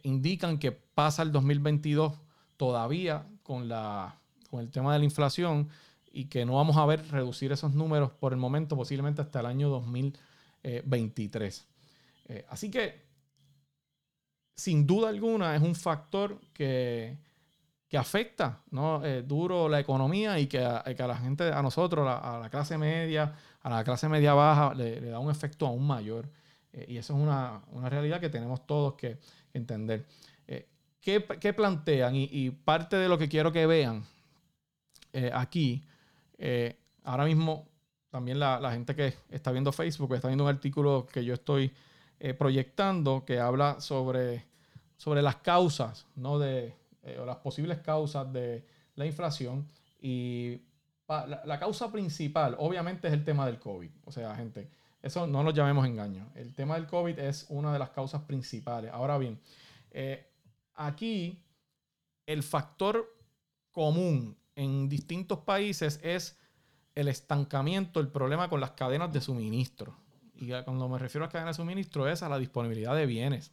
indican 0.04 0.58
que 0.58 0.74
pasa 0.74 1.24
el 1.24 1.32
2022 1.32 2.12
todavía 2.58 3.26
con, 3.44 3.70
la, 3.70 4.20
con 4.50 4.60
el 4.60 4.70
tema 4.70 4.92
de 4.92 5.00
la 5.00 5.06
inflación 5.06 5.70
y 6.12 6.26
que 6.26 6.46
no 6.46 6.56
vamos 6.56 6.78
a 6.78 6.86
ver 6.86 7.08
reducir 7.10 7.52
esos 7.52 7.74
números 7.74 8.12
por 8.12 8.34
el 8.34 8.40
momento, 8.40 8.76
posiblemente 8.76 9.22
hasta 9.22 9.40
el 9.40 9.46
año 9.46 9.70
2023. 9.70 11.68
Eh, 12.30 12.46
así 12.50 12.70
que, 12.70 13.06
sin 14.56 14.86
duda 14.86 15.10
alguna, 15.10 15.56
es 15.56 15.62
un 15.62 15.76
factor 15.76 16.40
que, 16.54 17.18
afecta 17.94 18.62
¿no? 18.72 19.04
Eh, 19.04 19.24
duro 19.24 19.70
la 19.70 19.80
economía 19.80 20.40
y 20.40 20.48
que 20.48 20.60
a, 20.60 20.84
la 20.86 21.18
gente, 21.18 21.52
a 21.52 21.62
nosotros, 21.62 22.08
a 22.08 22.40
la 22.40 22.50
clase 22.50 22.78
media, 22.78 23.34
a 23.62 23.70
la 23.70 23.84
clase 23.84 24.10
media 24.10 24.34
baja, 24.34 24.74
le, 24.74 25.00
da 25.02 25.20
un 25.20 25.32
efecto 25.32 25.66
aún 25.68 25.86
mayor. 25.88 26.30
Eh, 26.74 26.86
y 26.90 26.98
eso 26.98 27.16
es 27.16 27.20
una, 27.20 27.62
realidad 27.90 28.20
que 28.20 28.30
tenemos 28.30 28.66
todos 28.66 28.96
que 28.96 29.20
entender. 29.54 30.06
¿qué, 31.00 31.54
plantean? 31.54 32.14
Y, 32.16 32.50
parte 32.50 32.98
de 32.98 33.08
lo 33.08 33.18
que 33.18 33.30
quiero 33.30 33.52
que 33.54 33.66
vean 33.66 34.04
aquí 35.32 35.88
eh, 36.38 36.78
ahora 37.04 37.26
mismo, 37.26 37.68
también 38.10 38.40
la, 38.40 38.72
gente 38.72 38.96
que 38.96 39.14
está 39.30 39.52
viendo 39.52 39.72
Facebook, 39.72 40.14
está 40.14 40.28
viendo 40.28 40.44
un 40.44 40.50
artículo 40.50 41.08
que 41.12 41.24
yo 41.24 41.34
estoy 41.34 41.74
eh, 42.20 42.34
proyectando 42.34 43.26
que 43.26 43.40
habla 43.40 43.80
sobre, 43.80 44.46
sobre 44.96 45.22
las 45.22 45.38
causas, 45.38 46.06
¿no? 46.16 46.40
De, 46.40 46.74
eh, 47.04 47.18
o 47.20 47.26
las 47.26 47.38
posibles 47.38 47.80
causas 47.80 48.32
de 48.32 48.66
la 48.96 49.06
inflación. 49.06 49.68
Y 50.00 50.62
la, 51.08 51.60
causa 51.60 51.92
principal, 51.92 52.56
obviamente, 52.60 53.08
es 53.08 53.14
el 53.14 53.24
tema 53.24 53.46
del 53.46 53.60
COVID. 53.60 53.90
O 54.06 54.12
sea, 54.12 54.36
gente, 54.36 54.70
eso 55.02 55.26
no 55.28 55.44
nos 55.44 55.54
llamemos 55.54 55.86
engaño. 55.86 56.30
El 56.36 56.54
tema 56.54 56.76
del 56.76 56.88
COVID 56.88 57.18
es 57.20 57.46
una 57.50 57.74
de 57.74 57.80
las 57.80 57.90
causas 57.90 58.22
principales. 58.24 58.92
Ahora 58.92 59.18
bien, 59.18 59.40
aquí 60.76 61.42
el 62.26 62.44
factor 62.44 63.16
común 63.72 64.36
en 64.58 64.90
distintos 64.90 65.40
países 65.40 66.00
es 66.04 66.36
el 66.96 67.08
estancamiento, 67.08 68.00
el 68.00 68.10
problema 68.10 68.50
con 68.50 68.60
las 68.60 68.72
cadenas 68.72 69.14
de 69.14 69.22
suministro. 69.22 69.96
Y 70.36 70.50
cuando 70.64 70.90
me 70.90 70.98
refiero 70.98 71.26
a 71.26 71.30
cadenas 71.30 71.56
de 71.56 71.62
suministro 71.62 72.08
es 72.08 72.24
a 72.24 72.30
la 72.30 72.40
disponibilidad 72.40 72.96
de 72.96 73.06
bienes. 73.06 73.52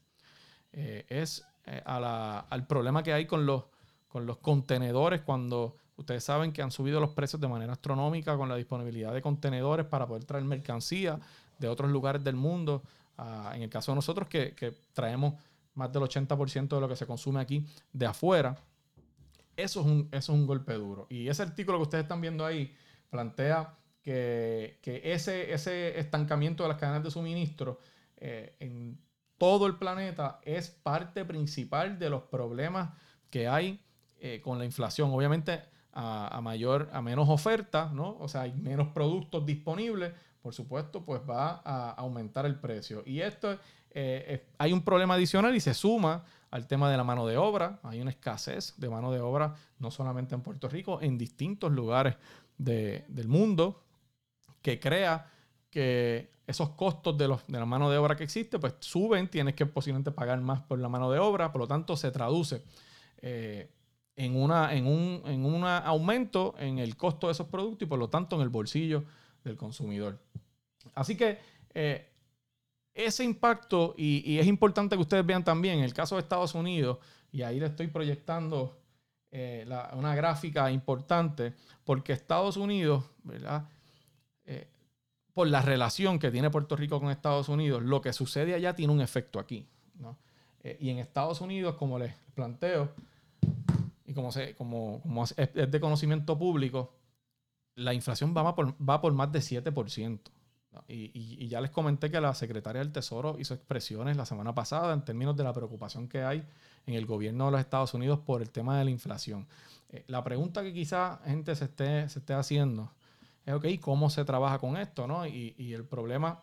Eh, 0.73 1.05
es 1.09 1.47
eh, 1.67 1.83
al 1.85 2.67
problema 2.67 3.03
que 3.03 3.13
hay 3.13 3.27
con 3.27 3.45
los, 3.45 3.65
con 4.09 4.25
los 4.25 4.39
contenedores 4.39 5.21
cuando 5.21 5.77
ustedes 5.97 6.25
saben 6.25 6.53
que 6.53 6.63
han 6.63 6.71
subido 6.71 7.01
los 7.01 7.11
precios 7.11 7.41
de 7.41 7.49
manera 7.49 7.75
astronómica 7.75 8.37
con 8.37 8.49
la 8.49 8.57
disponibilidad 8.57 9.13
de 9.13 9.21
contenedores 9.21 9.87
para 9.87 10.07
poder 10.07 10.25
traer 10.25 10.45
mercancía 10.45 11.21
de 11.59 11.69
otros 11.69 11.91
lugares 11.91 12.25
del 12.25 12.37
mundo. 12.37 12.83
Ah, 13.19 13.53
en 13.55 13.63
el 13.63 13.69
caso 13.69 13.93
de 13.93 13.97
nosotros 13.97 14.27
que, 14.27 14.55
que 14.55 14.73
traemos 14.95 15.35
más 15.75 15.93
del 15.93 16.03
80% 16.03 16.69
de 16.69 16.81
lo 16.81 16.89
que 16.89 16.97
se 16.97 17.07
consume 17.07 17.41
aquí 17.41 17.67
de 17.93 18.07
afuera 18.07 18.57
eso 19.57 19.81
es, 19.81 19.87
un, 19.87 20.09
es 20.13 20.29
un 20.29 20.47
golpe 20.47 20.75
duro. 20.75 21.07
Y 21.11 21.29
ese 21.29 21.43
artículo 21.43 21.79
que 21.79 21.83
ustedes 21.83 22.05
están 22.05 22.21
viendo 22.21 22.45
ahí 22.45 22.75
plantea 23.11 23.75
que, 24.03 24.79
ese, 24.85 25.53
ese, 25.53 25.99
estancamiento 25.99 26.63
de 26.63 26.69
las 26.69 26.79
cadenas 26.79 27.03
de 27.03 27.11
suministro 27.11 27.81
eh, 28.17 28.55
en 28.61 28.99
todo 29.39 29.67
el 29.67 29.77
planeta 29.77 30.41
es 30.43 30.69
parte 30.71 31.25
principal 31.25 31.99
de 31.99 32.11
los 32.11 32.23
problemas 32.23 32.91
que 33.31 33.49
hay 33.49 33.81
eh, 34.19 34.41
con 34.43 34.59
la 34.59 34.65
inflación. 34.65 35.11
Obviamente 35.11 35.63
a, 35.93 36.41
mayor, 36.43 36.91
a 36.93 37.01
menos 37.01 37.29
oferta, 37.29 37.91
¿no? 37.95 38.17
O 38.19 38.27
sea, 38.29 38.43
hay 38.43 38.53
menos 38.53 38.89
productos 38.89 39.47
disponibles, 39.47 40.13
por 40.43 40.53
supuesto, 40.53 41.05
pues 41.05 41.23
va 41.29 41.63
a 41.65 41.91
aumentar 41.93 42.47
el 42.47 42.57
precio. 42.57 43.05
Y 43.07 43.21
esto, 43.21 43.59
eh, 43.91 44.49
hay 44.59 44.73
un 44.73 44.83
problema 44.83 45.15
adicional 45.15 45.55
y 45.55 45.61
se 45.61 45.73
suma 45.73 46.25
al 46.55 46.69
tema 46.69 46.89
de 46.89 46.97
la 46.97 47.03
mano 47.03 47.27
de 47.27 47.37
obra. 47.37 47.81
Hay 47.83 48.01
una 48.01 48.11
escasez 48.11 48.75
de 48.77 48.89
mano 48.89 49.11
de 49.11 49.21
obra, 49.21 49.57
no 49.81 49.91
solamente 49.91 50.37
en 50.37 50.41
Puerto 50.41 50.69
Rico, 50.69 51.01
en 51.03 51.19
distintos 51.19 51.73
lugares 51.73 52.15
del 52.57 53.27
mundo, 53.27 53.83
que 54.63 54.79
crea 54.79 55.29
que 55.69 56.31
esos 56.47 56.69
costos 56.71 57.19
de, 57.19 57.27
los, 57.27 57.45
de 57.49 57.59
la 57.59 57.67
mano 57.67 57.91
de 57.91 57.99
obra 57.99 58.15
que 58.15 58.23
existe, 58.23 58.61
pues 58.61 58.75
suben, 58.79 59.29
tienes 59.29 59.57
que 59.57 59.67
posiblemente 59.67 60.13
pagar 60.13 60.41
más 60.43 60.61
por 60.61 60.79
la 60.79 60.89
mano 60.89 61.11
de 61.11 61.19
obra, 61.19 61.51
por 61.51 61.61
lo 61.61 61.67
tanto 61.67 61.97
se 61.97 62.13
traduce 62.13 62.63
eh, 63.21 63.69
en, 64.15 64.37
una, 64.37 64.75
en, 64.75 64.87
un, 64.87 65.23
en 65.25 65.45
un 65.45 65.65
aumento 65.65 66.55
en 66.59 66.79
el 66.79 66.97
costo 66.97 67.27
de 67.27 67.33
esos 67.33 67.49
productos 67.49 67.85
y 67.85 67.89
por 67.89 67.99
lo 67.99 68.09
tanto 68.11 68.37
en 68.37 68.43
el 68.43 68.49
bolsillo 68.49 69.03
del 69.43 69.57
consumidor. 69.57 70.21
Así 70.95 71.17
que 71.17 71.37
eh, 71.75 72.14
ese 72.95 73.25
impacto, 73.25 73.95
y, 73.97 74.39
es 74.39 74.47
importante 74.47 74.97
que 74.97 75.03
ustedes 75.03 75.27
vean 75.27 75.45
también 75.45 75.81
el 75.81 75.93
caso 75.93 76.15
de 76.15 76.23
Estados 76.23 76.55
Unidos, 76.55 76.99
y 77.33 77.43
ahí 77.43 77.59
le 77.59 77.67
estoy 77.67 77.89
proyectando 77.89 78.79
eh, 79.31 79.67
una 79.95 80.15
gráfica 80.15 80.71
importante, 80.71 81.55
porque 81.85 82.13
Estados 82.13 82.57
Unidos, 82.57 83.05
¿verdad? 83.23 83.69
por 85.33 85.49
la 85.49 85.61
relación 85.61 86.21
que 86.21 86.31
tiene 86.31 86.49
Puerto 86.49 86.77
Rico 86.77 87.01
con 87.01 87.11
Estados 87.11 87.49
Unidos, 87.49 87.83
lo 87.83 88.01
que 88.01 88.13
sucede 88.13 88.55
allá 88.55 88.77
tiene 88.77 88.93
un 88.93 89.01
efecto 89.01 89.41
aquí. 89.41 89.67
y 90.79 90.91
en 90.91 90.99
Estados 90.99 91.41
Unidos, 91.41 91.75
como 91.75 91.99
les 91.99 92.15
planteo, 92.35 92.93
y 94.07 94.15
como, 94.15 94.31
se, 94.31 94.55
como, 94.55 95.01
como 95.03 95.25
es, 95.25 95.35
de 95.37 95.81
conocimiento 95.81 96.39
público, 96.39 96.93
la 97.75 97.95
inflación 97.95 98.35
va 98.37 98.55
por, 98.55 98.75
va 98.89 99.01
por 99.01 99.13
más 99.13 99.33
de 99.33 99.41
7%. 99.41 100.21
Y, 100.89 101.49
ya 101.49 101.61
les 101.61 101.71
comenté 101.71 102.11
que 102.11 102.21
la 102.21 102.35
secretaria 102.35 102.81
del 102.81 102.93
Tesoro 102.93 103.37
hizo 103.39 103.55
expresiones 103.55 104.17
la 104.17 104.27
semana 104.27 104.55
pasada 104.55 104.93
en 104.93 105.05
términos 105.05 105.37
de 105.37 105.45
la 105.45 105.53
preocupación 105.53 106.09
que 106.09 106.23
hay 106.23 106.45
en 106.87 106.95
el 106.95 107.07
gobierno 107.07 107.47
de 107.47 107.53
los 107.53 107.61
Estados 107.61 107.95
Unidos 107.95 108.21
por 108.21 108.43
el 108.43 108.51
tema 108.51 108.79
de 108.79 108.85
la 108.85 108.91
inflación. 108.91 109.47
Eh, 109.91 110.05
la 110.09 110.23
pregunta 110.25 110.63
que 110.63 110.73
quizá 110.73 111.21
gente 111.25 111.55
se 111.55 111.67
esté, 111.67 112.09
se 112.09 112.19
esté 112.19 112.35
haciendo 112.35 112.91
es, 113.47 113.55
ok, 113.55 113.67
¿cómo 113.81 114.11
se 114.11 114.25
trabaja 114.25 114.59
con 114.59 114.77
esto? 114.77 115.07
¿no? 115.07 115.27
Y, 115.27 115.73
el 115.73 115.85
problema 115.85 116.41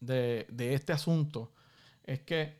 de, 0.00 0.46
este 0.58 0.92
asunto 0.92 1.52
es 2.04 2.20
que 2.20 2.58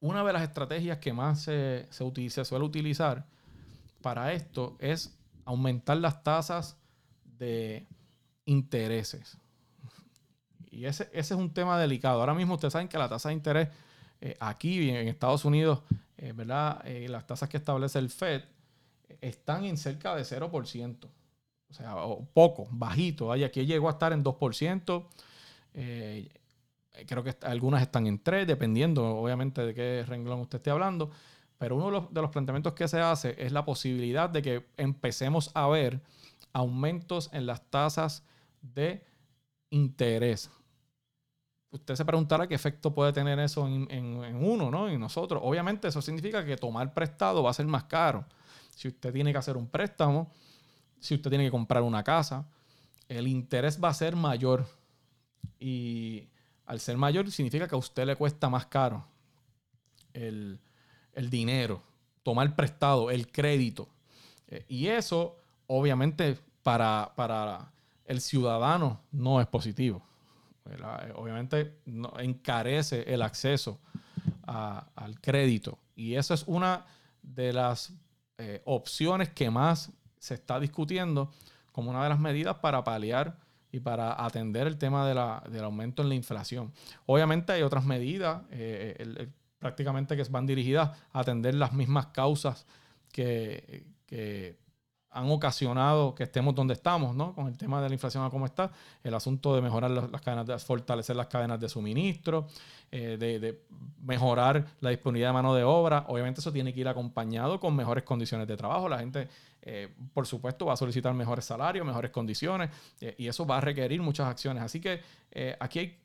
una 0.00 0.24
de 0.24 0.32
las 0.32 0.42
estrategias 0.42 0.98
que 0.98 1.12
más 1.12 1.42
se, 1.42 1.88
se, 1.90 2.44
suele 2.44 2.64
utilizar 2.64 3.26
para 4.00 4.32
esto 4.32 4.76
es 4.78 5.16
aumentar 5.44 5.96
las 5.98 6.22
tasas 6.22 6.76
de 7.24 7.86
intereses. 8.44 9.36
Y 10.70 10.84
ese, 10.84 11.04
ese, 11.12 11.34
es 11.34 11.40
un 11.40 11.52
tema 11.52 11.78
delicado. 11.78 12.20
Ahora 12.20 12.34
mismo 12.34 12.54
ustedes 12.54 12.72
saben 12.72 12.88
que 12.88 12.98
la 12.98 13.08
tasa 13.08 13.28
de 13.30 13.34
interés 13.34 13.68
eh, 14.20 14.36
aquí 14.40 14.90
en 14.90 15.08
Estados 15.08 15.44
Unidos, 15.44 15.82
eh, 16.16 16.32
¿verdad? 16.32 16.82
Eh, 16.84 17.08
las 17.08 17.26
tasas 17.26 17.48
que 17.48 17.56
establece 17.56 17.98
el 17.98 18.10
Fed 18.10 18.42
están 19.20 19.64
en 19.64 19.76
cerca 19.76 20.14
de 20.14 20.22
0%. 20.22 21.08
O 21.70 21.74
sea, 21.74 21.94
poco, 22.34 22.66
bajito. 22.70 23.32
Aquí 23.32 23.64
llegó 23.64 23.88
a 23.88 23.92
estar 23.92 24.12
en 24.12 24.24
2%. 24.24 25.06
Eh, 25.74 26.28
creo 27.06 27.22
que 27.22 27.36
algunas 27.42 27.82
están 27.82 28.06
en 28.06 28.18
tres, 28.18 28.46
dependiendo 28.46 29.04
obviamente 29.06 29.64
de 29.64 29.74
qué 29.74 30.04
renglón 30.06 30.40
usted 30.40 30.58
esté 30.58 30.70
hablando. 30.70 31.10
Pero 31.58 31.76
uno 31.76 32.08
de 32.10 32.22
los, 32.22 32.30
planteamientos 32.30 32.72
que 32.72 32.88
se 32.88 33.00
hace 33.00 33.36
es 33.38 33.52
la 33.52 33.64
posibilidad 33.64 34.30
de 34.30 34.42
que 34.42 34.66
empecemos 34.76 35.50
a 35.54 35.68
ver 35.68 36.00
aumentos 36.52 37.30
en 37.32 37.46
las 37.46 37.62
tasas 37.70 38.24
de 38.62 39.04
interés. 39.68 40.50
Usted 41.72 41.94
se 41.94 42.04
preguntará 42.04 42.48
qué 42.48 42.54
efecto 42.54 42.92
puede 42.92 43.12
tener 43.12 43.38
eso 43.38 43.66
en, 43.66 44.16
uno, 44.42 44.70
¿no? 44.70 44.88
En 44.88 44.98
nosotros. 44.98 45.40
Obviamente 45.44 45.88
eso 45.88 46.02
significa 46.02 46.44
que 46.44 46.56
tomar 46.56 46.92
prestado 46.92 47.42
va 47.42 47.50
a 47.50 47.54
ser 47.54 47.66
más 47.66 47.84
caro. 47.84 48.24
Si 48.74 48.88
usted 48.88 49.12
tiene 49.12 49.30
que 49.30 49.38
hacer 49.38 49.56
un 49.56 49.68
préstamo, 49.68 50.32
si 50.98 51.14
usted 51.14 51.30
tiene 51.30 51.44
que 51.44 51.50
comprar 51.50 51.82
una 51.82 52.02
casa, 52.02 52.44
el 53.08 53.28
interés 53.28 53.82
va 53.82 53.88
a 53.88 53.94
ser 53.94 54.16
mayor. 54.16 54.66
Y 55.60 56.28
al 56.66 56.80
ser 56.80 56.96
mayor 56.96 57.30
significa 57.30 57.68
que 57.68 57.74
a 57.74 57.78
usted 57.78 58.04
le 58.04 58.16
cuesta 58.16 58.48
más 58.48 58.66
caro 58.66 59.04
el, 60.12 60.58
dinero, 61.30 61.82
tomar 62.22 62.54
prestado, 62.56 63.10
el 63.10 63.30
crédito. 63.30 63.88
Eh, 64.48 64.64
y 64.68 64.86
eso, 64.88 65.36
obviamente, 65.66 66.38
para, 66.62 67.12
para, 67.16 67.70
el 68.06 68.20
ciudadano 68.20 69.00
no 69.12 69.40
es 69.40 69.46
positivo. 69.46 70.02
Eh, 70.68 71.12
obviamente 71.14 71.80
encarece 72.18 73.02
el 73.12 73.22
acceso 73.22 73.80
al 74.46 75.20
crédito. 75.20 75.78
Y 75.94 76.14
eso 76.14 76.34
es 76.34 76.44
una 76.46 76.84
de 77.22 77.52
las 77.52 77.92
eh, 78.38 78.62
opciones 78.64 79.28
que 79.28 79.50
más 79.50 79.92
se 80.18 80.34
está 80.34 80.58
discutiendo 80.58 81.30
como 81.72 81.90
una 81.90 82.02
de 82.02 82.08
las 82.08 82.18
medidas 82.18 82.56
para 82.56 82.82
paliar 82.82 83.38
y 83.70 83.78
para 83.80 84.24
atender 84.24 84.66
el 84.66 84.76
tema 84.76 85.06
del 85.06 85.64
aumento 85.64 86.02
en 86.02 86.08
la 86.08 86.14
inflación. 86.14 86.72
Obviamente 87.06 87.52
hay 87.52 87.62
otras 87.62 87.84
medidas 87.84 88.42
eh, 88.50 89.28
prácticamente 89.58 90.16
que 90.16 90.24
van 90.24 90.46
dirigidas 90.46 90.90
a 91.12 91.20
atender 91.20 91.54
las 91.54 91.72
mismas 91.72 92.06
causas 92.06 92.66
que, 93.12 93.84
han 95.12 95.30
ocasionado 95.30 96.14
que 96.14 96.22
estemos 96.22 96.54
donde 96.54 96.74
estamos, 96.74 97.16
¿no? 97.16 97.34
Con 97.34 97.48
el 97.48 97.56
tema 97.56 97.82
de 97.82 97.88
la 97.88 97.94
inflación 97.94 98.24
a 98.24 98.30
cómo 98.30 98.46
está, 98.46 98.70
el 99.02 99.12
asunto 99.14 99.54
de 99.54 99.60
mejorar 99.60 99.90
las, 99.90 100.20
cadenas, 100.20 100.46
de, 100.46 100.58
fortalecer 100.58 101.16
las 101.16 101.26
cadenas 101.26 101.58
de 101.58 101.68
suministro, 101.68 102.46
eh, 102.92 103.16
de, 103.18 103.60
mejorar 104.02 104.64
la 104.80 104.90
disponibilidad 104.90 105.30
de 105.30 105.32
mano 105.32 105.54
de 105.54 105.64
obra. 105.64 106.04
Obviamente 106.08 106.40
eso 106.40 106.52
tiene 106.52 106.72
que 106.72 106.80
ir 106.80 106.88
acompañado 106.88 107.58
con 107.58 107.74
mejores 107.74 108.04
condiciones 108.04 108.46
de 108.46 108.56
trabajo. 108.56 108.88
La 108.88 108.98
gente 108.98 109.28
eh, 109.62 109.88
por 110.14 110.26
supuesto, 110.26 110.66
va 110.66 110.74
a 110.74 110.76
solicitar 110.76 111.12
mejores 111.12 111.44
salarios, 111.44 111.84
mejores 111.84 112.10
condiciones, 112.10 112.70
eh, 113.00 113.14
y 113.18 113.26
eso 113.26 113.44
va 113.44 113.58
a 113.58 113.60
requerir 113.60 114.00
muchas 114.00 114.26
acciones. 114.26 114.62
Así 114.62 114.80
que 114.80 115.02
aquí 115.58 115.78
hay 115.80 115.98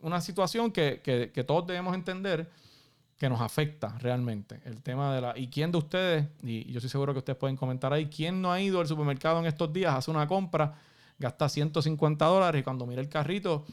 una 0.00 0.20
situación 0.20 0.72
que, 0.72 1.44
todos 1.46 1.66
debemos 1.66 1.94
entender 1.94 2.50
que 3.16 3.28
nos 3.28 3.40
afecta 3.40 3.96
realmente. 3.98 4.60
El 4.64 4.82
tema 4.82 5.14
de 5.14 5.20
la... 5.20 5.38
¿Y 5.38 5.48
quién 5.48 5.72
de 5.72 5.78
ustedes, 5.78 6.26
y 6.42 6.70
yo 6.70 6.78
estoy 6.78 6.90
seguro 6.90 7.12
que 7.12 7.20
ustedes 7.20 7.38
pueden 7.38 7.56
comentar 7.56 7.92
ahí, 7.92 8.06
quién 8.06 8.42
no 8.42 8.52
ha 8.52 8.60
ido 8.60 8.80
al 8.80 8.86
supermercado 8.86 9.38
en 9.40 9.46
estos 9.46 9.72
días, 9.72 9.94
hace 9.94 10.10
una 10.10 10.26
compra, 10.26 10.74
gasta 11.18 11.48
150 11.48 12.24
dólares 12.24 12.60
y 12.60 12.64
cuando 12.64 12.86
mira 12.86 13.00
el 13.00 13.08
carrito 13.08 13.64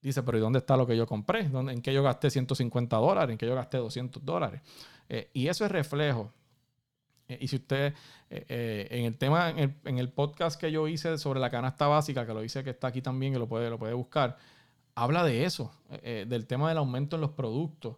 dice, 0.00 0.22
pero 0.22 0.38
¿y 0.38 0.40
dónde 0.40 0.60
está 0.60 0.76
lo 0.76 0.86
que 0.86 0.96
yo 0.96 1.06
compré? 1.06 1.40
¿En 1.40 1.82
qué 1.82 1.92
yo 1.92 2.02
gasté 2.02 2.30
150 2.30 2.96
dólares? 2.96 3.32
¿En 3.32 3.38
qué 3.38 3.46
yo 3.46 3.54
gasté 3.54 3.78
200 3.78 4.24
dólares? 4.24 4.62
y 5.32 5.48
eso 5.48 5.64
es 5.64 5.72
reflejo 5.72 6.32
eh, 7.30 7.38
y 7.40 7.48
si 7.48 7.56
usted, 7.56 7.94
eh, 8.28 8.44
eh, 8.48 8.88
en 8.90 9.04
el 9.04 9.16
tema, 9.16 9.50
en 9.50 9.98
el, 9.98 10.08
podcast 10.08 10.60
que 10.60 10.72
yo 10.72 10.88
hice 10.88 11.16
sobre 11.16 11.38
la 11.38 11.48
canasta 11.48 11.86
básica, 11.86 12.26
que 12.26 12.34
lo 12.34 12.42
hice 12.42 12.64
que 12.64 12.70
está 12.70 12.88
aquí 12.88 13.00
también, 13.00 13.32
que 13.32 13.38
lo 13.38 13.46
puede, 13.46 13.70
lo 13.70 13.78
puede 13.78 13.94
buscar, 13.94 14.36
habla 14.96 15.24
de 15.24 15.44
eso, 15.44 15.72
del 16.02 16.46
tema 16.46 16.68
del 16.68 16.78
aumento 16.78 17.16
en 17.16 17.22
los 17.22 17.30
productos 17.30 17.96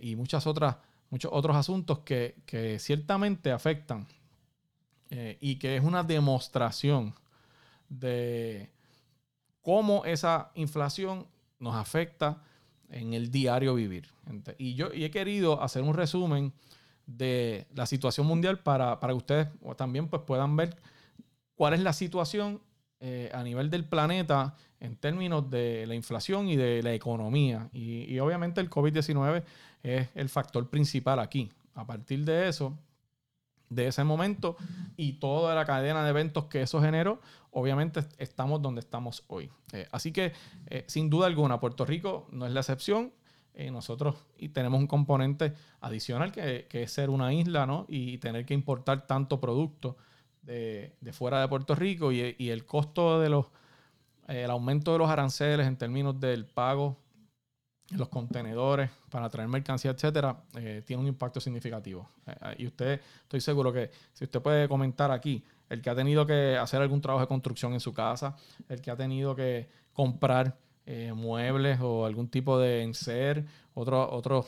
y 0.00 0.16
muchas 0.16 0.46
otras, 0.46 0.76
muchos 1.10 1.30
otros 1.32 1.56
asuntos 1.56 2.00
que, 2.00 2.36
que 2.46 2.78
ciertamente 2.78 3.52
afectan 3.52 4.06
y 5.40 5.56
que 5.56 5.76
es 5.76 5.84
una 5.84 6.02
demostración 6.02 7.14
de 7.88 8.70
cómo 9.62 10.04
esa 10.04 10.50
inflación 10.54 11.26
nos 11.58 11.74
afecta 11.74 12.42
en 12.90 13.14
el 13.14 13.30
diario 13.30 13.74
vivir. 13.74 14.08
Y 14.58 14.74
yo 14.74 14.92
y 14.92 15.04
he 15.04 15.10
querido 15.10 15.62
hacer 15.62 15.82
un 15.82 15.94
resumen 15.94 16.52
de 17.06 17.66
la 17.74 17.86
situación 17.86 18.26
mundial 18.26 18.58
para, 18.60 18.98
que 19.00 19.12
ustedes 19.12 19.48
también 19.76 20.08
pues, 20.08 20.22
puedan 20.22 20.56
ver 20.56 20.76
cuál 21.54 21.74
es 21.74 21.80
la 21.80 21.92
situación 21.92 22.60
eh, 23.00 23.30
a 23.32 23.42
nivel 23.42 23.70
del 23.70 23.84
planeta 23.84 24.54
en 24.80 24.96
términos 24.96 25.50
de 25.50 25.86
la 25.86 25.94
inflación 25.94 26.48
y 26.48 26.56
de 26.56 26.82
la 26.82 26.94
economía. 26.94 27.68
Y, 27.72 28.18
obviamente 28.18 28.60
el 28.60 28.70
COVID-19 28.70 29.42
es 29.82 30.08
el 30.14 30.28
factor 30.28 30.68
principal 30.68 31.18
aquí. 31.18 31.50
A 31.74 31.86
partir 31.86 32.24
de 32.24 32.48
eso, 32.48 32.78
de 33.68 33.88
ese 33.88 34.04
momento 34.04 34.56
y 34.96 35.14
toda 35.14 35.54
la 35.54 35.64
cadena 35.64 36.04
de 36.04 36.10
eventos 36.10 36.44
que 36.46 36.62
eso 36.62 36.80
generó, 36.80 37.20
obviamente 37.50 38.00
estamos 38.18 38.62
donde 38.62 38.80
estamos 38.80 39.24
hoy. 39.28 39.50
Eh, 39.72 39.86
así 39.92 40.12
que, 40.12 40.32
eh, 40.68 40.84
sin 40.86 41.10
duda 41.10 41.26
alguna, 41.26 41.60
Puerto 41.60 41.84
Rico 41.84 42.28
no 42.30 42.46
es 42.46 42.52
la 42.52 42.60
excepción. 42.60 43.12
Eh, 43.54 43.70
nosotros 43.70 44.16
y 44.36 44.50
tenemos 44.50 44.78
un 44.78 44.86
componente 44.86 45.54
adicional 45.80 46.30
que, 46.30 46.66
es 46.70 46.92
ser 46.92 47.08
una 47.08 47.32
isla 47.32 47.64
¿no? 47.64 47.86
y 47.88 48.18
tener 48.18 48.44
que 48.44 48.52
importar 48.52 49.06
tanto 49.06 49.40
producto 49.40 49.96
de, 50.46 51.12
fuera 51.12 51.40
de 51.40 51.48
Puerto 51.48 51.74
Rico 51.74 52.12
y, 52.12 52.50
el 52.50 52.64
costo 52.64 53.20
de 53.20 53.28
los, 53.28 53.46
el 54.28 54.50
aumento 54.50 54.92
de 54.92 54.98
los 54.98 55.10
aranceles 55.10 55.66
en 55.66 55.76
términos 55.76 56.18
del 56.18 56.46
pago 56.46 56.96
los 57.90 58.08
contenedores 58.08 58.90
para 59.10 59.28
traer 59.28 59.48
mercancía, 59.48 59.92
etcétera, 59.92 60.36
eh, 60.56 60.82
tiene 60.84 61.02
un 61.02 61.08
impacto 61.08 61.40
significativo. 61.40 62.08
Eh, 62.26 62.56
y 62.58 62.66
usted, 62.66 63.00
estoy 63.22 63.40
seguro 63.40 63.72
que 63.72 63.90
si 64.12 64.24
usted 64.24 64.42
puede 64.42 64.68
comentar 64.68 65.12
aquí, 65.12 65.44
el 65.68 65.80
que 65.80 65.90
ha 65.90 65.94
tenido 65.94 66.26
que 66.26 66.56
hacer 66.56 66.82
algún 66.82 67.00
trabajo 67.00 67.22
de 67.24 67.28
construcción 67.28 67.72
en 67.74 67.80
su 67.80 67.92
casa, 67.92 68.36
el 68.68 68.80
que 68.80 68.90
ha 68.90 68.96
tenido 68.96 69.36
que 69.36 69.68
comprar 69.92 70.56
eh, 70.86 71.12
muebles 71.12 71.80
o 71.80 72.06
algún 72.06 72.28
tipo 72.28 72.58
de 72.58 72.82
enser, 72.84 73.44
otro, 73.74 74.08
otro, 74.10 74.46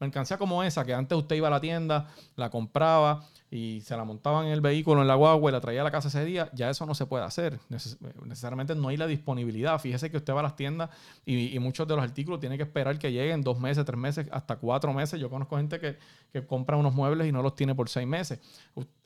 mercancía 0.00 0.36
como 0.36 0.64
esa, 0.64 0.84
que 0.84 0.92
antes 0.92 1.16
usted 1.16 1.36
iba 1.36 1.46
a 1.46 1.50
la 1.50 1.60
tienda, 1.60 2.08
la 2.34 2.50
compraba 2.50 3.24
y 3.52 3.80
se 3.82 3.96
la 3.96 4.02
montaba 4.02 4.44
en 4.44 4.50
el 4.50 4.60
vehículo, 4.60 5.02
en 5.02 5.06
la 5.06 5.14
guagua 5.14 5.48
y 5.50 5.52
la 5.52 5.60
traía 5.60 5.82
a 5.82 5.84
la 5.84 5.92
casa 5.92 6.08
ese 6.08 6.24
día, 6.24 6.50
ya 6.52 6.68
eso 6.68 6.84
no 6.86 6.94
se 6.96 7.06
puede 7.06 7.24
hacer. 7.24 7.60
necesariamente 7.68 8.74
no 8.74 8.88
hay 8.88 8.96
la 8.96 9.06
disponibilidad. 9.06 9.78
Fíjese 9.78 10.10
que 10.10 10.16
usted 10.16 10.34
va 10.34 10.40
a 10.40 10.42
las 10.42 10.56
tiendas 10.56 10.90
y, 11.24 11.56
muchos 11.60 11.86
de 11.86 11.94
los 11.94 12.02
artículos 12.02 12.40
tiene 12.40 12.56
que 12.56 12.64
esperar 12.64 12.98
que 12.98 13.12
lleguen 13.12 13.42
dos 13.42 13.60
meses, 13.60 13.84
tres 13.84 13.98
meses, 13.98 14.26
hasta 14.32 14.56
cuatro 14.56 14.92
meses. 14.92 15.20
Yo 15.20 15.30
conozco 15.30 15.56
gente 15.56 15.78
que, 15.78 15.98
que 16.32 16.44
compra 16.44 16.76
unos 16.76 16.94
muebles 16.94 17.28
y 17.28 17.32
no 17.32 17.42
los 17.42 17.54
tiene 17.54 17.76
por 17.76 17.88
seis 17.88 18.08
meses. 18.08 18.40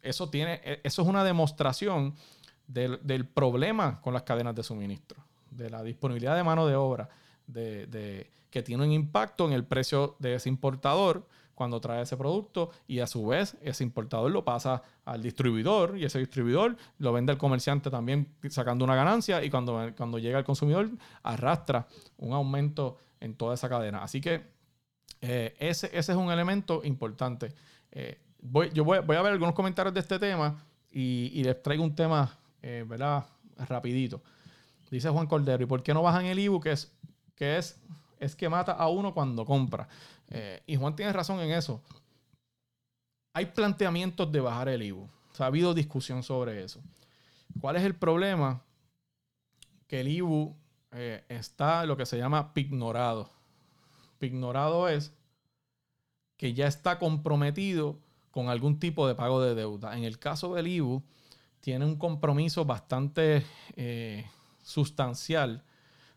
Eso, 0.01 0.31
tiene, 0.31 0.63
e, 0.65 0.81
eso 0.83 1.03
es 1.03 1.09
una 1.09 1.25
demostración 1.25 2.15
del, 2.67 2.99
del 3.03 3.27
problema 3.27 4.01
con 4.01 4.15
las 4.15 4.23
cadenas 4.23 4.55
de 4.55 4.63
suministro 4.63 5.30
de 5.51 5.71
la 5.71 5.83
disponibilidad 5.83 6.37
de 6.37 6.45
mano 6.45 6.67
de 6.67 6.77
obra, 6.77 7.09
de, 7.47 8.31
que 8.51 8.63
tiene 8.63 8.85
un 8.85 8.93
impacto 8.93 9.47
en 9.47 9.53
el 9.53 9.65
precio 9.65 10.17
de 10.19 10.35
ese 10.35 10.49
importador 10.49 11.27
cuando 11.55 11.81
trae 11.81 12.03
ese 12.03 12.17
producto 12.17 12.71
y 12.87 13.01
a 13.01 13.07
su 13.07 13.27
vez 13.27 13.57
ese 13.61 13.85
importador 13.85 14.31
lo 14.31 14.45
pasa 14.45 14.83
al 15.05 15.23
distribuidor 15.23 15.99
y 15.99 16.05
ese 16.05 16.19
distribuidor 16.19 16.77
lo 16.99 17.13
vende 17.13 17.33
al 17.33 17.39
comerciante 17.39 17.91
también 17.91 18.29
sacando 18.49 18.85
una 18.85 18.95
ganancia 18.95 19.45
y 19.45 19.51
cuando, 19.51 19.93
cuando 19.97 20.19
llega 20.19 20.39
al 20.39 20.45
consumidor 20.45 20.89
arrastra 21.23 21.87
un 22.17 22.33
aumento 22.33 22.97
en 23.21 23.35
toda 23.35 23.55
esa 23.55 23.69
cadena. 23.69 24.03
Así 24.03 24.21
que 24.21 24.43
eh, 25.21 25.55
ese, 25.59 25.87
ese, 25.89 26.13
es 26.13 26.19
un 26.19 26.31
elemento 26.31 26.81
importante. 26.83 27.53
Eh, 27.93 28.19
voy, 28.41 28.71
yo 28.73 28.85
voy, 28.85 28.97
a 28.99 29.03
ver 29.23 29.33
algunos 29.33 29.55
comentarios 29.55 29.93
de 29.93 30.01
este 30.01 30.19
tema 30.19 30.65
y, 30.91 31.43
les 31.45 31.63
traigo 31.63 31.85
un 31.85 31.95
tema, 31.95 32.39
eh, 32.63 32.85
¿verdad? 32.87 33.27
Rapidito. 33.69 34.23
Dice 34.91 35.09
Juan 35.09 35.27
Cordero, 35.27 35.63
¿y 35.63 35.67
por 35.67 35.83
qué 35.83 35.95
no 35.95 36.03
bajan 36.03 36.27
el 36.27 36.39
IBU? 36.39 36.61
Que 36.61 36.73
es 36.73 36.93
que, 37.37 37.57
es, 37.57 37.81
es 38.19 38.35
que 38.35 38.49
mata 38.49 38.73
a 38.73 38.89
uno 38.89 39.15
cuando 39.15 39.45
compra. 39.47 39.89
Eh, 40.29 40.63
y 40.67 40.77
Juan 40.77 40.97
tiene 40.97 41.13
razón 41.13 41.41
en 41.41 41.53
eso. 41.53 41.83
Hay 43.33 43.47
planteamientos 43.47 44.31
de 44.31 44.41
bajar 44.41 44.69
el 44.69 44.83
IBU. 44.83 45.09
ha 45.39 45.47
habido 45.47 45.73
discusión 45.73 46.23
sobre 46.23 46.65
eso. 46.65 46.83
¿Cuál 47.61 47.77
es 47.77 47.85
el 47.85 47.95
problema? 47.95 48.63
Que 49.87 50.01
el 50.01 50.09
IBU 50.09 50.57
eh, 50.93 51.25
está 51.29 51.87
lo 51.87 51.97
que 51.97 52.07
se 52.07 52.19
llama 52.19 52.53
pignorado. 52.53 53.31
Pignorado 54.19 54.89
es 54.89 55.13
que 56.37 56.53
ya 56.53 56.67
está 56.67 56.99
comprometido 56.99 57.99
con 58.31 58.49
algún 58.49 58.79
tipo 58.79 59.07
de 59.07 59.15
pago 59.15 59.41
de 59.43 59.55
deuda. 59.55 59.97
En 59.97 60.05
el 60.05 60.19
caso 60.19 60.55
del 60.55 60.67
IBU, 60.67 61.03
tiene 61.61 61.85
un 61.85 61.97
compromiso 61.97 62.65
bastante 62.65 63.45
eh, 63.77 64.27
sustancial 64.63 65.65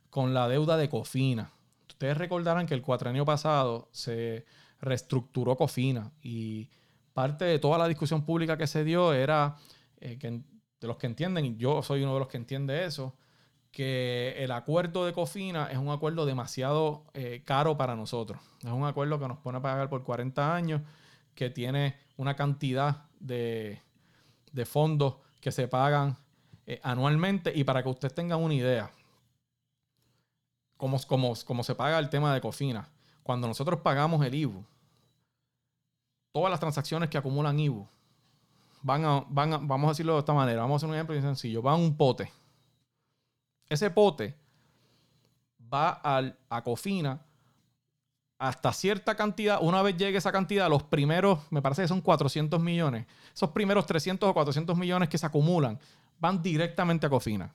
con 0.10 0.34
la 0.34 0.48
deuda 0.48 0.78
de 0.78 0.90
Cofina. 0.90 1.52
Ustedes 1.88 2.18
recordarán 2.18 2.66
que 2.66 2.74
el 2.74 2.82
cuatrenio 2.82 3.26
pasado 3.26 3.90
se 3.92 4.46
reestructuró 4.80 5.56
Cofina 5.56 6.12
y 6.22 6.70
parte 7.14 7.46
de 7.46 7.60
toda 7.60 7.78
la 7.78 7.88
discusión 7.88 8.26
pública 8.26 8.58
que 8.58 8.68
se 8.68 8.84
dio 8.84 9.14
era 9.14 9.56
eh, 10.02 10.18
que 10.18 10.42
de 10.84 10.88
los 10.88 10.98
que 10.98 11.08
entienden, 11.08 11.46
y 11.46 11.56
yo 11.56 11.82
soy 11.82 12.04
uno 12.04 12.14
de 12.14 12.20
los 12.20 12.28
que 12.28 12.36
entiende 12.36 12.84
eso, 12.84 13.16
que 13.72 14.36
el 14.38 14.52
acuerdo 14.52 15.06
de 15.06 15.14
Cofina 15.14 15.68
es 15.72 15.78
un 15.78 15.90
acuerdo 15.90 16.26
demasiado 16.26 17.06
eh, 17.14 17.42
caro 17.46 17.78
para 17.78 17.96
nosotros. 17.96 18.40
Es 18.62 18.70
un 18.70 18.86
acuerdo 18.86 19.18
que 19.18 19.28
nos 19.28 19.38
pone 19.38 19.60
a 19.60 19.62
pagar 19.62 19.90
por 19.90 20.04
40 20.04 20.54
años, 20.54 20.82
que 21.34 21.50
tiene 21.50 21.96
una 22.18 22.36
cantidad 22.36 23.06
de, 23.20 23.82
de 24.52 24.66
fondos 24.66 25.16
que 25.40 25.52
se 25.52 25.68
pagan 25.68 26.18
eh, 26.66 26.80
anualmente. 26.84 27.52
Y 27.56 27.64
para 27.64 27.84
que 27.84 27.90
ustedes 27.90 28.14
tengan 28.14 28.42
una 28.42 28.54
idea, 28.54 28.92
cómo, 30.78 31.00
cómo, 31.08 31.64
se 31.64 31.76
paga 31.76 32.00
el 32.00 32.10
tema 32.10 32.34
de 32.34 32.42
Cofina. 32.42 32.90
Cuando 33.24 33.48
nosotros 33.48 33.80
pagamos 33.82 34.26
el 34.26 34.36
IBU, 34.36 34.66
todas 36.32 36.52
las 36.52 36.60
transacciones 36.60 37.10
que 37.10 37.18
acumulan 37.18 37.60
IBU 37.60 37.88
van 38.82 39.06
a, 39.06 39.26
van 39.30 39.68
vamos 39.68 39.88
a 39.88 39.92
decirlo 39.92 40.14
de 40.14 40.20
esta 40.20 40.34
manera, 40.34 40.62
vamos 40.62 40.76
a 40.76 40.78
hacer 40.78 40.90
un 40.90 40.96
ejemplo 40.96 41.20
sencillo, 41.22 41.62
van 41.62 41.76
a 41.76 41.78
un 41.78 41.96
pote. 41.96 42.32
Ese 43.70 43.90
pote 43.90 44.36
va 45.74 45.90
al, 45.90 46.38
a 46.50 46.62
Cofina 46.62 47.22
hasta 48.38 48.74
cierta 48.74 49.16
cantidad, 49.16 49.60
una 49.62 49.82
vez 49.82 49.96
llegue 49.96 50.18
esa 50.18 50.34
cantidad, 50.34 50.70
los 50.70 50.84
primeros, 50.84 51.40
me 51.50 51.62
parece 51.62 51.84
que 51.84 51.88
son 51.88 52.02
400 52.02 52.60
millones, 52.60 53.06
esos 53.34 53.52
primeros 53.52 53.86
300 53.86 54.30
o 54.30 54.34
400 54.34 54.78
millones 54.78 55.08
que 55.08 55.18
se 55.18 55.26
acumulan, 55.26 55.80
van 56.20 56.42
directamente 56.42 57.06
a 57.06 57.10
Cofina. 57.10 57.54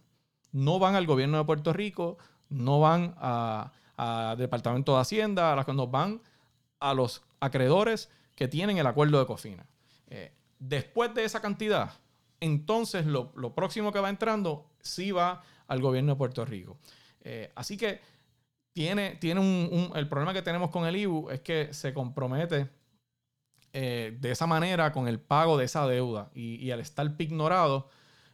No 0.52 0.78
van 0.78 0.94
al 0.94 1.06
gobierno 1.06 1.38
de 1.38 1.44
Puerto 1.44 1.72
Rico, 1.72 2.18
no 2.48 2.80
van 2.80 3.14
al 3.18 4.38
Departamento 4.38 4.94
de 4.94 5.00
Hacienda, 5.00 5.52
a 5.52 5.72
nos 5.72 5.90
van 5.90 6.20
a 6.80 6.94
los 6.94 7.22
acreedores 7.40 8.10
que 8.34 8.48
tienen 8.48 8.78
el 8.78 8.86
acuerdo 8.86 9.18
de 9.18 9.26
Cofina. 9.26 9.66
Eh, 10.06 10.32
después 10.58 11.12
de 11.14 11.24
esa 11.24 11.40
cantidad, 11.40 11.92
entonces 12.40 13.04
lo, 13.06 13.32
próximo 13.54 13.92
que 13.92 14.00
va 14.00 14.08
entrando 14.08 14.70
sí 14.80 15.10
va 15.10 15.42
al 15.66 15.80
gobierno 15.80 16.12
de 16.12 16.18
Puerto 16.18 16.44
Rico. 16.44 16.78
Eh, 17.20 17.50
así 17.54 17.76
que 17.76 18.00
tiene, 18.72 19.16
tiene 19.16 19.40
un, 19.40 19.90
el 19.94 20.08
problema 20.08 20.32
que 20.32 20.42
tenemos 20.42 20.70
con 20.70 20.86
el 20.86 20.96
IBU 20.96 21.30
es 21.30 21.40
que 21.40 21.74
se 21.74 21.92
compromete 21.92 22.68
eh, 23.72 24.16
de 24.20 24.30
esa 24.30 24.46
manera 24.46 24.92
con 24.92 25.08
el 25.08 25.18
pago 25.20 25.58
de 25.58 25.64
esa 25.64 25.86
deuda 25.86 26.30
y, 26.32 26.64
y 26.64 26.70
al 26.70 26.80
estar 26.80 27.12
ignorado, 27.18 27.88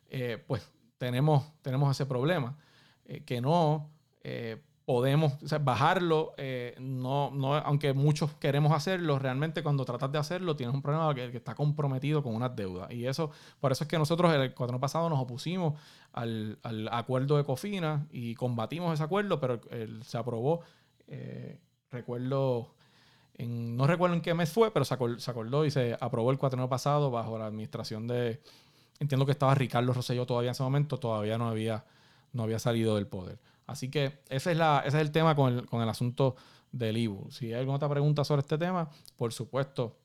eh, 0.08 0.42
pues 0.46 0.70
tenemos, 0.98 1.44
tenemos 1.62 1.90
ese 1.90 2.06
problema, 2.06 2.56
eh, 3.04 3.22
que 3.24 3.40
no 3.40 3.90
eh, 4.22 4.62
podemos 4.84 5.32
bajarlo, 5.62 6.34
no, 6.78 7.30
no, 7.30 7.54
aunque 7.54 7.94
muchos 7.94 8.34
queremos 8.34 8.72
hacerlo, 8.72 9.18
realmente 9.18 9.62
cuando 9.62 9.84
tratas 9.86 10.12
de 10.12 10.18
hacerlo 10.18 10.56
tienes 10.56 10.74
un 10.74 10.82
problema 10.82 11.14
que, 11.14 11.30
que 11.30 11.38
está 11.38 11.54
comprometido 11.54 12.22
con 12.22 12.34
unas 12.34 12.54
deudas. 12.54 12.90
Y 12.92 13.06
eso, 13.06 13.30
por 13.60 13.72
eso 13.72 13.84
es 13.84 13.88
que 13.88 13.98
nosotros 13.98 14.34
el 14.34 14.52
cuatro 14.52 14.78
pasado 14.78 15.08
nos 15.08 15.18
opusimos 15.18 15.80
al, 16.12 16.58
al, 16.62 16.88
acuerdo 16.92 17.38
de 17.38 17.44
Cofina 17.44 18.06
y 18.12 18.34
combatimos 18.34 18.92
ese 18.92 19.02
acuerdo, 19.02 19.40
pero 19.40 19.58
se 20.02 20.18
aprobó, 20.18 20.60
recuerdo... 21.90 22.74
En, 23.36 23.76
no 23.76 23.88
recuerdo 23.88 24.14
en 24.14 24.22
qué 24.22 24.32
mes 24.32 24.52
fue, 24.52 24.70
pero 24.70 24.84
se 24.84 24.94
acordó, 24.94 25.64
y 25.64 25.70
se 25.70 25.96
aprobó 25.98 26.30
el 26.30 26.38
cuatro 26.38 26.68
pasado 26.68 27.10
bajo 27.10 27.36
la 27.36 27.46
administración 27.46 28.06
de, 28.06 28.40
Entiendo 29.00 29.26
que 29.26 29.32
estaba 29.32 29.54
Ricardo 29.54 29.92
Rosselló 29.92 30.26
todavía 30.26 30.50
en 30.50 30.52
ese 30.52 30.62
momento, 30.62 30.98
todavía 30.98 31.36
no 31.38 31.48
había, 31.48 31.84
no 32.32 32.44
había 32.44 32.58
salido 32.58 32.94
del 32.96 33.06
poder. 33.06 33.38
Así 33.66 33.90
que 33.90 34.20
ese 34.28 34.52
es, 34.52 34.56
la, 34.56 34.82
ese 34.86 34.98
es 34.98 35.02
el 35.02 35.10
tema 35.10 35.34
con 35.34 35.52
el, 35.52 35.66
con 35.66 35.82
el 35.82 35.88
asunto 35.88 36.36
del 36.70 36.96
IBU. 36.96 37.30
Si 37.30 37.46
hay 37.46 37.60
alguna 37.60 37.76
otra 37.76 37.88
pregunta 37.88 38.24
sobre 38.24 38.40
este 38.40 38.58
tema, 38.58 38.90
por 39.16 39.32
supuesto, 39.32 39.96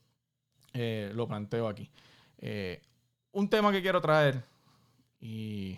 eh, 0.73 1.11
lo 1.13 1.27
planteo 1.27 1.67
aquí. 1.67 1.89
Eh, 2.37 2.81
un 3.31 3.49
tema 3.49 3.71
que 3.71 3.81
quiero 3.81 4.01
traer, 4.01 4.43
y 5.19 5.77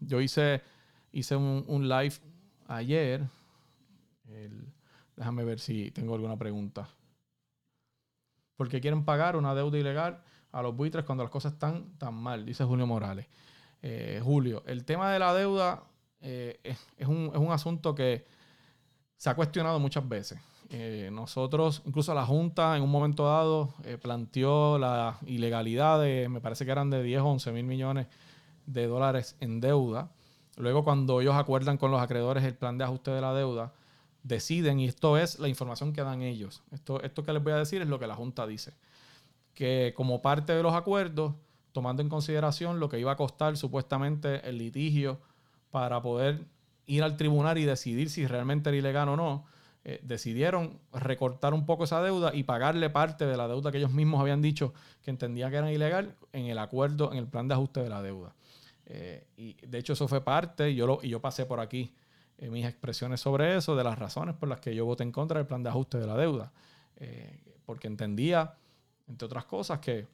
yo 0.00 0.20
hice, 0.20 0.62
hice 1.12 1.36
un, 1.36 1.88
live 1.88 2.14
ayer. 2.66 3.26
déjame 5.16 5.44
ver 5.44 5.60
si 5.60 5.90
tengo 5.90 6.14
alguna 6.14 6.36
pregunta. 6.36 6.88
Porque 8.56 8.80
quieren 8.80 9.04
pagar 9.04 9.36
una 9.36 9.54
deuda 9.54 9.78
ilegal 9.78 10.22
a 10.58 10.62
los 10.62 10.76
buitres 10.76 11.04
cuando 11.04 11.24
las 11.24 11.30
cosas 11.30 11.52
están 11.52 11.96
tan 11.98 12.14
mal, 12.14 12.44
dice 12.44 12.64
Julio 12.64 12.86
Morales. 12.86 13.26
Eh, 13.80 14.20
Julio, 14.22 14.64
el 14.66 14.84
tema 14.84 15.12
de 15.12 15.18
la 15.18 15.32
deuda 15.32 15.84
eh, 16.20 16.58
es, 16.96 17.06
un, 17.06 17.48
asunto 17.50 17.94
que 17.94 18.26
se 19.16 19.30
ha 19.30 19.36
cuestionado 19.36 19.78
muchas 19.78 20.08
veces. 20.08 20.40
Eh, 20.70 21.10
nosotros, 21.12 21.82
incluso 21.86 22.12
la 22.12 22.26
Junta 22.26 22.76
en 22.76 22.82
un 22.82 22.90
momento 22.90 23.24
dado 23.24 23.72
planteó 24.02 24.78
la 24.78 25.18
ilegalidad 25.26 26.00
de, 26.00 26.28
me 26.28 26.40
parece 26.40 26.64
que 26.64 26.72
eran 26.72 26.90
de 26.90 27.02
10 27.02 27.20
o 27.20 27.26
11 27.26 27.52
mil 27.52 27.64
millones 27.64 28.08
de 28.66 28.86
dólares 28.86 29.36
en 29.40 29.60
deuda. 29.60 30.10
Luego 30.56 30.82
cuando 30.82 31.20
ellos 31.20 31.36
acuerdan 31.36 31.78
con 31.78 31.90
los 31.92 32.02
acreedores 32.02 32.42
el 32.44 32.54
plan 32.54 32.76
de 32.76 32.84
ajuste 32.84 33.12
de 33.12 33.20
la 33.20 33.32
deuda, 33.32 33.72
deciden, 34.24 34.80
y 34.80 34.86
esto 34.86 35.16
es 35.16 35.38
la 35.38 35.48
información 35.48 35.92
que 35.92 36.02
dan 36.02 36.20
ellos. 36.20 36.64
Esto, 36.72 37.00
esto 37.00 37.22
que 37.22 37.32
les 37.32 37.42
voy 37.42 37.52
a 37.52 37.56
decir 37.56 37.80
es 37.80 37.88
lo 37.88 38.00
que 38.00 38.08
la 38.08 38.16
Junta 38.16 38.46
dice 38.46 38.74
que 39.58 39.92
como 39.96 40.22
parte 40.22 40.52
de 40.52 40.62
los 40.62 40.72
acuerdos, 40.72 41.34
tomando 41.72 42.00
en 42.00 42.08
consideración 42.08 42.78
lo 42.78 42.88
que 42.88 43.00
iba 43.00 43.10
a 43.10 43.16
costar 43.16 43.56
supuestamente 43.56 44.48
el 44.48 44.56
litigio 44.56 45.18
para 45.72 46.00
poder 46.00 46.44
ir 46.86 47.02
al 47.02 47.16
tribunal 47.16 47.58
y 47.58 47.64
decidir 47.64 48.08
si 48.08 48.24
realmente 48.24 48.70
era 48.70 48.78
ilegal 48.78 49.08
o 49.08 49.16
no, 49.16 49.46
eh, 49.82 49.98
decidieron 50.04 50.78
recortar 50.92 51.54
un 51.54 51.66
poco 51.66 51.82
esa 51.82 52.00
deuda 52.00 52.32
y 52.32 52.44
pagarle 52.44 52.88
parte 52.88 53.26
de 53.26 53.36
la 53.36 53.48
deuda 53.48 53.72
que 53.72 53.78
ellos 53.78 53.90
mismos 53.90 54.20
habían 54.20 54.42
dicho 54.42 54.74
que 55.02 55.10
entendían 55.10 55.50
que 55.50 55.56
era 55.56 55.72
ilegal 55.72 56.14
en 56.32 56.46
el 56.46 56.58
acuerdo, 56.60 57.10
en 57.10 57.18
el 57.18 57.26
plan 57.26 57.48
de 57.48 57.54
ajuste 57.54 57.80
de 57.80 57.88
la 57.88 58.00
deuda. 58.00 58.36
Eh, 58.86 59.26
y 59.36 59.54
de 59.66 59.78
hecho 59.78 59.94
eso 59.94 60.06
fue 60.06 60.20
parte, 60.20 60.70
y 60.70 60.76
yo, 60.76 60.86
lo, 60.86 61.00
y 61.02 61.08
yo 61.08 61.20
pasé 61.20 61.46
por 61.46 61.58
aquí 61.58 61.92
eh, 62.38 62.48
mis 62.48 62.64
expresiones 62.64 63.20
sobre 63.20 63.56
eso, 63.56 63.74
de 63.74 63.82
las 63.82 63.98
razones 63.98 64.36
por 64.36 64.48
las 64.48 64.60
que 64.60 64.72
yo 64.72 64.86
voté 64.86 65.02
en 65.02 65.10
contra 65.10 65.38
del 65.38 65.48
plan 65.48 65.64
de 65.64 65.70
ajuste 65.70 65.98
de 65.98 66.06
la 66.06 66.16
deuda. 66.16 66.52
Porque 67.66 67.86
entendía, 67.86 68.54
entre 69.08 69.26
otras 69.26 69.44
cosas, 69.44 69.78
que 69.78 70.06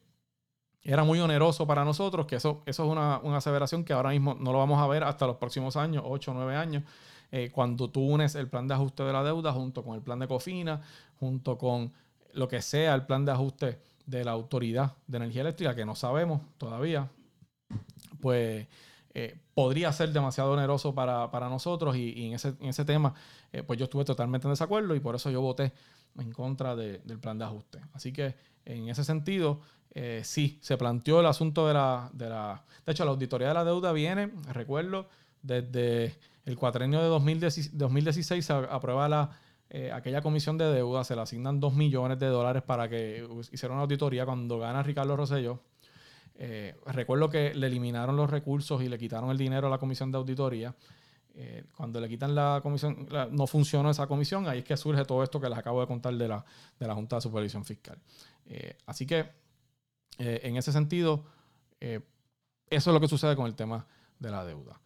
era 0.83 1.03
muy 1.03 1.19
oneroso 1.19 1.65
para 1.65 1.83
nosotros, 1.83 2.25
que 2.27 2.35
eso, 2.35 2.61
eso 2.65 2.83
es 2.83 2.89
una, 2.89 3.19
una 3.19 3.37
aseveración 3.37 3.83
que 3.83 3.93
ahora 3.93 4.11
mismo 4.11 4.35
no 4.35 4.51
lo 4.51 4.59
vamos 4.59 4.79
a 4.79 4.87
ver 4.87 5.03
hasta 5.03 5.25
los 5.25 5.37
próximos 5.37 5.75
años, 5.75 6.03
8 6.05 6.31
o 6.31 6.33
9 6.35 6.55
años, 6.55 6.83
eh, 7.31 7.49
cuando 7.51 7.89
tú 7.89 8.01
unes 8.01 8.35
el 8.35 8.47
plan 8.47 8.67
de 8.67 8.75
ajuste 8.75 9.03
de 9.03 9.11
la 9.11 9.23
deuda 9.23 9.51
junto 9.51 9.83
con 9.83 9.95
el 9.95 10.01
plan 10.01 10.19
de 10.19 10.27
cofina, 10.27 10.81
junto 11.19 11.57
con 11.57 11.91
lo 12.33 12.47
que 12.47 12.61
sea 12.61 12.93
el 12.93 13.05
plan 13.05 13.25
de 13.25 13.31
ajuste 13.31 13.79
de 14.05 14.23
la 14.23 14.31
autoridad 14.31 14.93
de 15.07 15.17
energía 15.17 15.41
eléctrica, 15.41 15.75
que 15.75 15.85
no 15.85 15.95
sabemos 15.95 16.41
todavía, 16.57 17.09
pues 18.21 18.67
eh, 19.13 19.37
podría 19.53 19.91
ser 19.91 20.11
demasiado 20.11 20.51
oneroso 20.51 20.93
para, 20.93 21.49
nosotros 21.49 21.95
y, 21.95 22.27
en, 22.27 22.33
ese, 22.33 22.49
en, 22.59 22.67
ese, 22.67 22.85
tema, 22.85 23.13
eh, 23.51 23.63
pues 23.63 23.79
yo 23.79 23.85
estuve 23.85 24.05
totalmente 24.05 24.47
en 24.47 24.51
desacuerdo 24.51 24.93
y 24.93 24.99
por 24.99 25.15
eso 25.15 25.31
yo 25.31 25.41
voté 25.41 25.73
en 26.17 26.31
contra 26.31 26.75
del 26.75 27.19
plan 27.19 27.37
de 27.37 27.45
ajuste. 27.45 27.79
Así 27.93 28.11
que 28.11 28.35
en 28.65 28.89
ese 28.89 29.03
sentido, 29.03 29.61
eh, 29.91 30.21
sí, 30.23 30.59
se 30.61 30.77
planteó 30.77 31.19
el 31.19 31.25
asunto 31.25 31.67
de 31.67 31.73
la, 31.73 32.09
de 32.13 32.29
la... 32.29 32.63
De 32.85 32.91
hecho, 32.91 33.05
la 33.05 33.11
auditoría 33.11 33.49
de 33.49 33.53
la 33.53 33.63
deuda 33.63 33.91
viene, 33.91 34.31
recuerdo, 34.51 35.07
desde 35.41 36.15
el 36.45 36.55
cuatrenio 36.57 37.01
de 37.01 37.07
2016, 37.07 37.77
2016 37.77 38.45
se 38.45 38.53
aprueba 38.53 39.07
la, 39.09 39.31
aquella 39.93 40.21
comisión 40.21 40.57
de 40.57 40.65
deuda, 40.65 41.03
se 41.03 41.15
le 41.15 41.21
asignan 41.21 41.59
2 41.59 41.73
millones 41.73 42.19
de 42.19 42.27
dólares 42.27 42.63
para 42.63 42.87
que 42.89 43.27
hiciera 43.51 43.73
una 43.73 43.83
auditoría 43.83 44.25
cuando 44.25 44.59
gana 44.59 44.83
Ricardo 44.83 45.15
Rosselló 45.15 45.61
eh, 46.37 46.75
recuerdo 46.87 47.29
que 47.29 47.53
le 47.53 47.67
eliminaron 47.67 48.15
los 48.17 48.29
recursos 48.29 48.81
y 48.81 48.89
le 48.89 48.97
quitaron 48.97 49.31
el 49.31 49.37
dinero 49.37 49.67
a 49.67 49.69
la 49.69 49.77
comisión 49.77 50.11
de 50.11 50.17
auditoría. 50.17 50.75
Eh, 51.37 51.65
cuando 51.75 51.99
le 51.99 52.07
quitan 52.07 52.33
la 52.33 52.61
comisión, 52.63 53.07
no 53.31 53.45
funcionó 53.45 53.89
esa 53.89 54.07
comisión, 54.07 54.47
ahí 54.47 54.59
es 54.59 54.65
que 54.65 54.77
surge 54.77 55.03
todo 55.03 55.21
esto 55.21 55.41
que 55.41 55.49
les 55.49 55.57
acabo 55.57 55.81
de 55.81 55.87
contar 55.87 56.13
de 56.13 56.27
la, 56.29 56.45
de 56.79 56.87
la 56.87 56.95
Junta 56.95 57.17
de 57.17 57.21
Supervisión 57.21 57.65
Fiscal. 57.65 57.97
Eh, 58.45 58.77
así 58.85 59.05
que, 59.05 59.25
en 60.17 60.55
ese 60.55 60.71
sentido, 60.71 61.25
eso 61.77 61.99
es 62.69 62.87
lo 62.87 63.01
que 63.01 63.07
sucede 63.09 63.35
con 63.35 63.47
el 63.47 63.55
tema 63.55 63.85
de 64.17 64.31
la 64.31 64.45
deuda. 64.45 64.79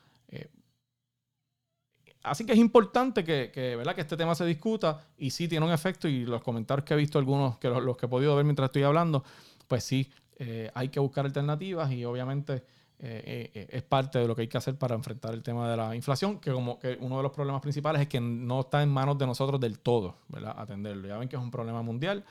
así 2.24 2.48
que 2.48 2.54
es 2.54 2.58
importante 2.58 3.24
que, 3.24 3.76
¿verdad? 3.78 3.94
que 3.94 4.02
este 4.02 4.18
tema 4.18 4.34
se 4.34 4.44
discuta 4.46 5.06
y 5.20 5.30
sí 5.30 5.48
tiene 5.48 5.68
un 5.68 5.72
efecto 5.72 6.08
y 6.08 6.26
los 6.26 6.42
comentarios 6.42 6.84
que 6.84 6.96
he 6.96 6.98
visto 6.98 7.20
algunos, 7.20 7.60
que 7.60 7.70
los 7.70 7.96
que 7.96 8.08
he 8.08 8.10
podido 8.10 8.36
ver 8.36 8.44
mientras 8.44 8.70
estoy 8.70 8.82
hablando, 8.82 9.24
pues 9.68 9.84
sí, 9.84 10.12
eh, 10.42 10.72
hay 10.74 10.88
que 10.88 11.02
buscar 11.02 11.26
alternativas 11.26 11.92
y 11.92 12.06
obviamente 12.06 12.64
eh, 13.00 13.52
eh, 13.54 13.68
es 13.70 13.84
parte 13.84 14.20
de 14.20 14.28
lo 14.28 14.36
que 14.36 14.42
hay 14.42 14.48
que 14.48 14.58
hacer 14.58 14.78
para 14.78 14.96
enfrentar 14.96 15.34
el 15.34 15.42
tema 15.42 15.70
de 15.70 15.78
la 15.78 15.96
inflación, 15.96 16.40
que 16.40 16.52
como 16.52 16.80
que 16.80 16.98
uno 17.00 17.18
de 17.18 17.24
los 17.24 17.32
problemas 17.32 17.62
principales 17.62 18.02
es 18.02 18.08
que 18.08 18.20
no 18.20 18.62
está 18.62 18.84
en 18.84 18.90
manos 18.90 19.18
de 19.18 19.26
nosotros 19.26 19.60
del 19.60 19.80
todo, 19.80 20.18
¿verdad? 20.28 20.56
Atenderlo. 20.58 21.08
Ya 21.08 21.18
ven 21.18 21.30
que 21.30 21.36
es 21.36 21.42
un 21.42 21.52
problema 21.52 21.82
mundial. 21.82 22.24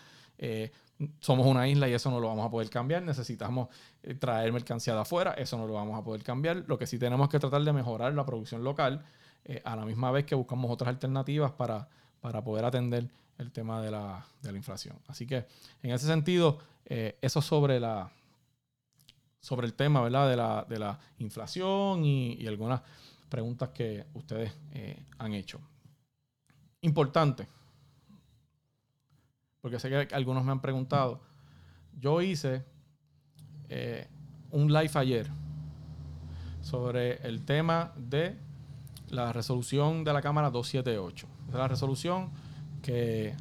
somos 1.21 1.47
una 1.47 1.67
isla 1.69 1.89
y 1.89 1.95
eso 1.95 2.11
no 2.11 2.21
lo 2.21 2.29
vamos 2.29 2.47
a 2.47 2.51
poder 2.51 2.71
cambiar. 2.71 3.03
Necesitamos 3.03 3.69
traer 4.19 4.53
mercancía 4.53 4.95
de 4.95 5.01
afuera, 5.01 5.33
eso 5.33 5.57
no 5.57 5.67
lo 5.67 5.75
vamos 5.75 5.99
a 5.99 6.05
poder 6.05 6.23
cambiar. 6.23 6.65
Lo 6.67 6.79
que 6.79 6.87
sí 6.87 6.99
tenemos 6.99 7.29
que 7.29 7.39
tratar 7.39 7.63
de 7.63 7.73
mejorar 7.73 8.13
la 8.15 8.25
producción 8.25 8.63
local, 8.63 9.05
a 9.65 9.77
la 9.77 9.87
misma 9.87 10.11
vez 10.11 10.27
que 10.27 10.35
buscamos 10.35 10.71
otras 10.71 10.89
alternativas 10.89 11.53
para, 11.53 11.89
para 12.21 12.45
poder 12.45 12.67
atender 12.67 13.09
el 13.39 13.53
tema 13.53 13.81
de 13.81 13.91
la, 13.91 14.27
de 14.43 14.53
la 14.53 14.59
inflación. 14.59 14.97
Así 15.07 15.27
que 15.27 15.47
en 15.83 15.93
ese 15.93 16.07
sentido, 16.07 16.59
eh, 16.85 17.17
eso 17.23 17.41
sobre 17.41 17.81
la 17.81 18.11
sobre 19.41 19.67
el 19.67 19.75
tema 19.75 20.01
¿verdad? 20.03 20.29
De, 20.29 20.37
la, 20.37 20.67
de 20.69 20.79
la 20.79 20.99
inflación 21.19 22.05
y, 22.05 22.47
algunas 22.47 22.83
preguntas 23.29 23.71
que 23.71 24.07
ustedes 24.15 24.53
eh, 24.73 25.05
han 25.19 25.35
hecho. 25.35 25.61
Importante, 26.81 27.47
porque 29.61 29.79
sé 29.79 29.91
que 29.91 30.15
algunos 30.15 30.45
me 30.45 30.53
han 30.53 30.61
preguntado. 30.61 31.21
Yo 31.99 32.23
hice 32.23 32.65
eh, 33.69 34.07
un 34.51 34.73
live 34.73 34.91
ayer 34.95 35.29
sobre 36.63 37.17
el 37.27 37.45
tema 37.45 37.93
de 37.97 38.37
la 39.11 39.33
resolución 39.33 40.05
de 40.05 40.13
la 40.13 40.23
Cámara 40.23 40.51
278. 40.51 41.27
Es 41.49 41.55
la 41.55 41.69
resolución 41.69 42.31
que 42.83 43.35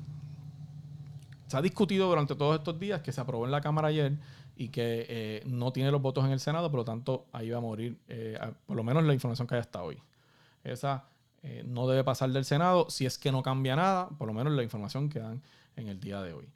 se 1.48 1.58
ha 1.58 1.62
discutido 1.62 2.10
durante 2.10 2.36
todos 2.36 2.58
estos 2.58 2.80
días, 2.80 3.02
que 3.02 3.12
se 3.12 3.22
aprobó 3.22 3.46
en 3.46 3.52
la 3.52 3.62
Cámara 3.62 3.90
ayer 3.90 4.18
y 4.58 4.70
que 4.70 5.06
eh, 5.08 5.44
no 5.46 5.72
tiene 5.72 5.92
los 5.92 6.02
votos 6.02 6.26
en 6.26 6.32
el 6.32 6.40
Senado, 6.40 6.70
por 6.72 6.80
lo 6.80 6.86
tanto 6.86 7.28
ahí 7.32 7.50
va 7.50 7.60
a 7.60 7.62
morir, 7.62 7.98
eh, 8.08 8.40
por 8.66 8.76
lo 8.76 8.84
menos 8.84 9.04
la 9.04 9.14
información 9.14 9.48
que 9.48 9.56
hay 9.56 9.62
hasta 9.62 9.84
hoy. 9.84 10.02
Esa 10.64 11.06
eh, 11.44 11.64
no 11.66 11.88
debe 11.88 12.04
pasar 12.04 12.32
del 12.32 12.44
Senado, 12.44 12.90
si 12.90 13.06
es 13.06 13.18
que 13.18 13.32
no 13.32 13.44
cambia 13.44 13.76
nada, 13.76 14.10
por 14.10 14.28
lo 14.28 14.34
menos 14.34 14.54
la 14.54 14.64
información 14.64 15.10
que 15.10 15.20
dan 15.20 15.42
en 15.76 15.88
el 15.88 16.00
día 16.00 16.22
de 16.22 16.34
hoy. 16.34 16.50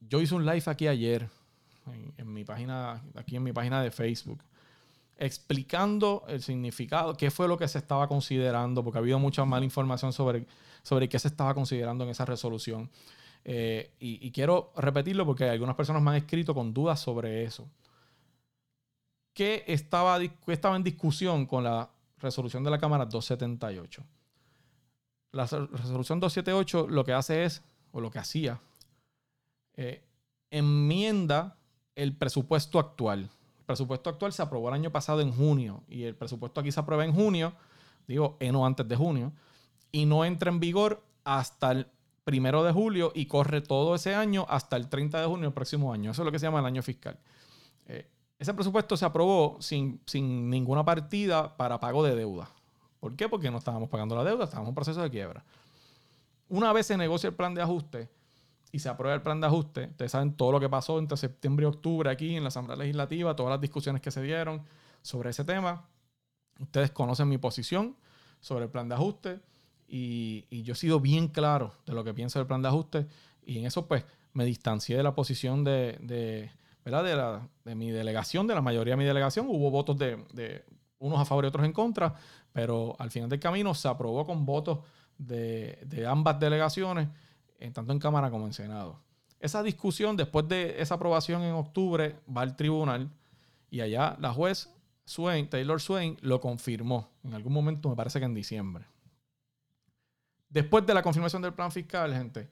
yo 0.00 0.20
hice 0.20 0.34
un 0.34 0.44
live 0.44 0.62
aquí 0.66 0.86
ayer, 0.86 1.28
en, 2.18 2.32
mi 2.32 2.44
página, 2.44 3.02
aquí 3.14 3.36
en 3.36 3.42
mi 3.42 3.52
página 3.52 3.82
de 3.82 3.90
Facebook, 3.90 4.42
explicando 5.16 6.24
el 6.28 6.42
significado, 6.42 7.16
qué 7.16 7.30
fue 7.30 7.48
lo 7.48 7.56
que 7.56 7.68
se 7.68 7.78
estaba 7.78 8.06
considerando, 8.06 8.84
porque 8.84 8.98
ha 8.98 9.00
habido 9.00 9.18
mucha 9.18 9.44
mala 9.46 9.64
información 9.64 10.12
sobre, 10.12 10.46
sobre 10.82 11.08
qué 11.08 11.18
se 11.18 11.28
estaba 11.28 11.54
considerando 11.54 12.04
en 12.04 12.10
esa 12.10 12.26
resolución. 12.26 12.90
Eh, 13.46 13.92
y, 13.98 14.30
quiero 14.30 14.72
repetirlo 14.74 15.26
porque 15.26 15.50
algunas 15.50 15.76
personas 15.76 16.02
me 16.02 16.10
han 16.10 16.16
escrito 16.16 16.54
con 16.54 16.72
dudas 16.72 16.98
sobre 16.98 17.44
eso. 17.44 17.68
¿Qué 19.34 19.64
estaba, 19.66 20.18
estaba 20.46 20.76
en 20.76 20.82
discusión 20.82 21.44
con 21.44 21.64
la 21.64 21.90
resolución 22.18 22.64
de 22.64 22.70
la 22.70 22.78
Cámara 22.78 23.04
278? 23.04 24.02
La 25.32 25.44
resolución 25.44 26.20
278 26.20 26.86
lo 26.88 27.04
que 27.04 27.12
hace 27.12 27.44
es, 27.44 27.62
o 27.92 28.00
lo 28.00 28.10
que 28.10 28.18
hacía, 28.18 28.60
eh, 29.76 30.02
enmienda 30.50 31.58
el 31.96 32.16
presupuesto 32.16 32.78
actual. 32.78 33.28
El 33.58 33.64
presupuesto 33.66 34.08
actual 34.08 34.32
se 34.32 34.42
aprobó 34.42 34.68
el 34.68 34.74
año 34.74 34.90
pasado 34.90 35.20
en 35.20 35.32
junio 35.32 35.82
y 35.88 36.04
el 36.04 36.14
presupuesto 36.14 36.60
aquí 36.60 36.72
se 36.72 36.80
aprueba 36.80 37.04
en 37.04 37.12
junio, 37.12 37.52
digo, 38.06 38.38
no 38.40 38.64
antes 38.64 38.88
de 38.88 38.96
junio, 38.96 39.32
y 39.92 40.06
no 40.06 40.24
entra 40.24 40.50
en 40.50 40.60
vigor 40.60 41.02
hasta 41.24 41.72
el 41.72 41.88
primero 42.24 42.64
de 42.64 42.72
julio 42.72 43.12
y 43.14 43.26
corre 43.26 43.60
todo 43.60 43.94
ese 43.94 44.14
año 44.14 44.46
hasta 44.48 44.76
el 44.76 44.88
30 44.88 45.20
de 45.20 45.26
junio 45.26 45.44
del 45.44 45.52
próximo 45.52 45.92
año. 45.92 46.10
Eso 46.10 46.22
es 46.22 46.26
lo 46.26 46.32
que 46.32 46.38
se 46.38 46.46
llama 46.46 46.60
el 46.60 46.66
año 46.66 46.82
fiscal. 46.82 47.18
Eh, 47.86 48.10
ese 48.38 48.54
presupuesto 48.54 48.96
se 48.96 49.04
aprobó 49.04 49.58
sin, 49.60 50.00
sin, 50.06 50.50
ninguna 50.50 50.84
partida 50.84 51.56
para 51.56 51.78
pago 51.78 52.02
de 52.02 52.16
deuda. 52.16 52.50
¿Por 52.98 53.14
qué? 53.14 53.28
Porque 53.28 53.50
no 53.50 53.58
estábamos 53.58 53.88
pagando 53.90 54.16
la 54.16 54.24
deuda, 54.24 54.44
estábamos 54.44 54.70
en 54.70 54.74
proceso 54.74 55.02
de 55.02 55.10
quiebra. 55.10 55.44
Una 56.48 56.72
vez 56.72 56.86
se 56.86 56.96
negocia 56.96 57.28
el 57.28 57.34
plan 57.34 57.54
de 57.54 57.62
ajuste 57.62 58.08
y 58.72 58.78
se 58.78 58.88
aprueba 58.88 59.14
el 59.14 59.22
plan 59.22 59.40
de 59.40 59.46
ajuste, 59.46 59.86
ustedes 59.86 60.10
saben 60.10 60.36
todo 60.36 60.50
lo 60.52 60.60
que 60.60 60.68
pasó 60.68 60.98
entre 60.98 61.16
septiembre 61.16 61.64
y 61.64 61.68
octubre 61.68 62.10
aquí 62.10 62.34
en 62.34 62.42
la 62.42 62.48
Asamblea 62.48 62.76
Legislativa, 62.76 63.36
todas 63.36 63.50
las 63.50 63.60
discusiones 63.60 64.02
que 64.02 64.10
se 64.10 64.20
dieron 64.20 64.62
sobre 65.02 65.30
ese 65.30 65.44
tema. 65.44 65.86
Ustedes 66.58 66.90
conocen 66.90 67.28
mi 67.28 67.38
posición 67.38 67.96
sobre 68.40 68.64
el 68.64 68.70
plan 68.70 68.88
de 68.88 68.94
ajuste 68.94 69.40
y, 69.96 70.62
yo 70.64 70.72
he 70.72 70.76
sido 70.76 70.98
bien 70.98 71.28
claro 71.28 71.72
de 71.86 71.92
lo 71.92 72.02
que 72.02 72.12
pienso 72.12 72.40
del 72.40 72.48
plan 72.48 72.60
de 72.60 72.66
ajuste 72.66 73.06
y 73.46 73.58
en 73.58 73.66
eso 73.66 73.86
pues 73.86 74.04
me 74.32 74.44
distancié 74.44 74.96
de 74.96 75.04
la 75.04 75.14
posición 75.14 75.62
de, 75.62 76.50
¿verdad? 76.84 77.48
De, 77.64 77.74
mi 77.76 77.92
delegación, 77.92 78.48
de 78.48 78.56
la 78.56 78.60
mayoría 78.60 78.94
de 78.94 78.96
mi 78.96 79.04
delegación. 79.04 79.46
Hubo 79.48 79.70
votos 79.70 79.96
de, 79.96 80.64
unos 80.98 81.20
a 81.20 81.24
favor 81.24 81.44
y 81.44 81.48
otros 81.48 81.64
en 81.64 81.72
contra, 81.72 82.12
pero 82.52 82.96
al 82.98 83.12
final 83.12 83.28
del 83.28 83.38
camino 83.38 83.72
se 83.72 83.86
aprobó 83.86 84.26
con 84.26 84.44
votos 84.44 84.80
de, 85.16 86.04
ambas 86.08 86.40
delegaciones, 86.40 87.08
tanto 87.72 87.92
en 87.92 88.00
Cámara 88.00 88.32
como 88.32 88.46
en 88.46 88.52
Senado. 88.52 88.98
Esa 89.38 89.62
discusión, 89.62 90.16
después 90.16 90.48
de 90.48 90.82
esa 90.82 90.96
aprobación 90.96 91.42
en 91.42 91.54
octubre, 91.54 92.16
va 92.36 92.42
al 92.42 92.56
tribunal 92.56 93.10
y 93.70 93.80
allá 93.80 94.16
la 94.18 94.32
juez 94.32 94.74
Swain, 95.04 95.48
Taylor 95.48 95.80
Swain, 95.80 96.16
lo 96.20 96.40
confirmó 96.40 97.10
en 97.22 97.34
algún 97.34 97.52
momento, 97.52 97.88
me 97.88 97.94
parece 97.94 98.18
que 98.18 98.24
en 98.24 98.34
diciembre. 98.34 98.86
Después 100.54 100.86
de 100.86 100.94
la 100.94 101.02
confirmación 101.02 101.42
del 101.42 101.52
plan 101.52 101.72
fiscal, 101.72 102.14
gente, 102.14 102.48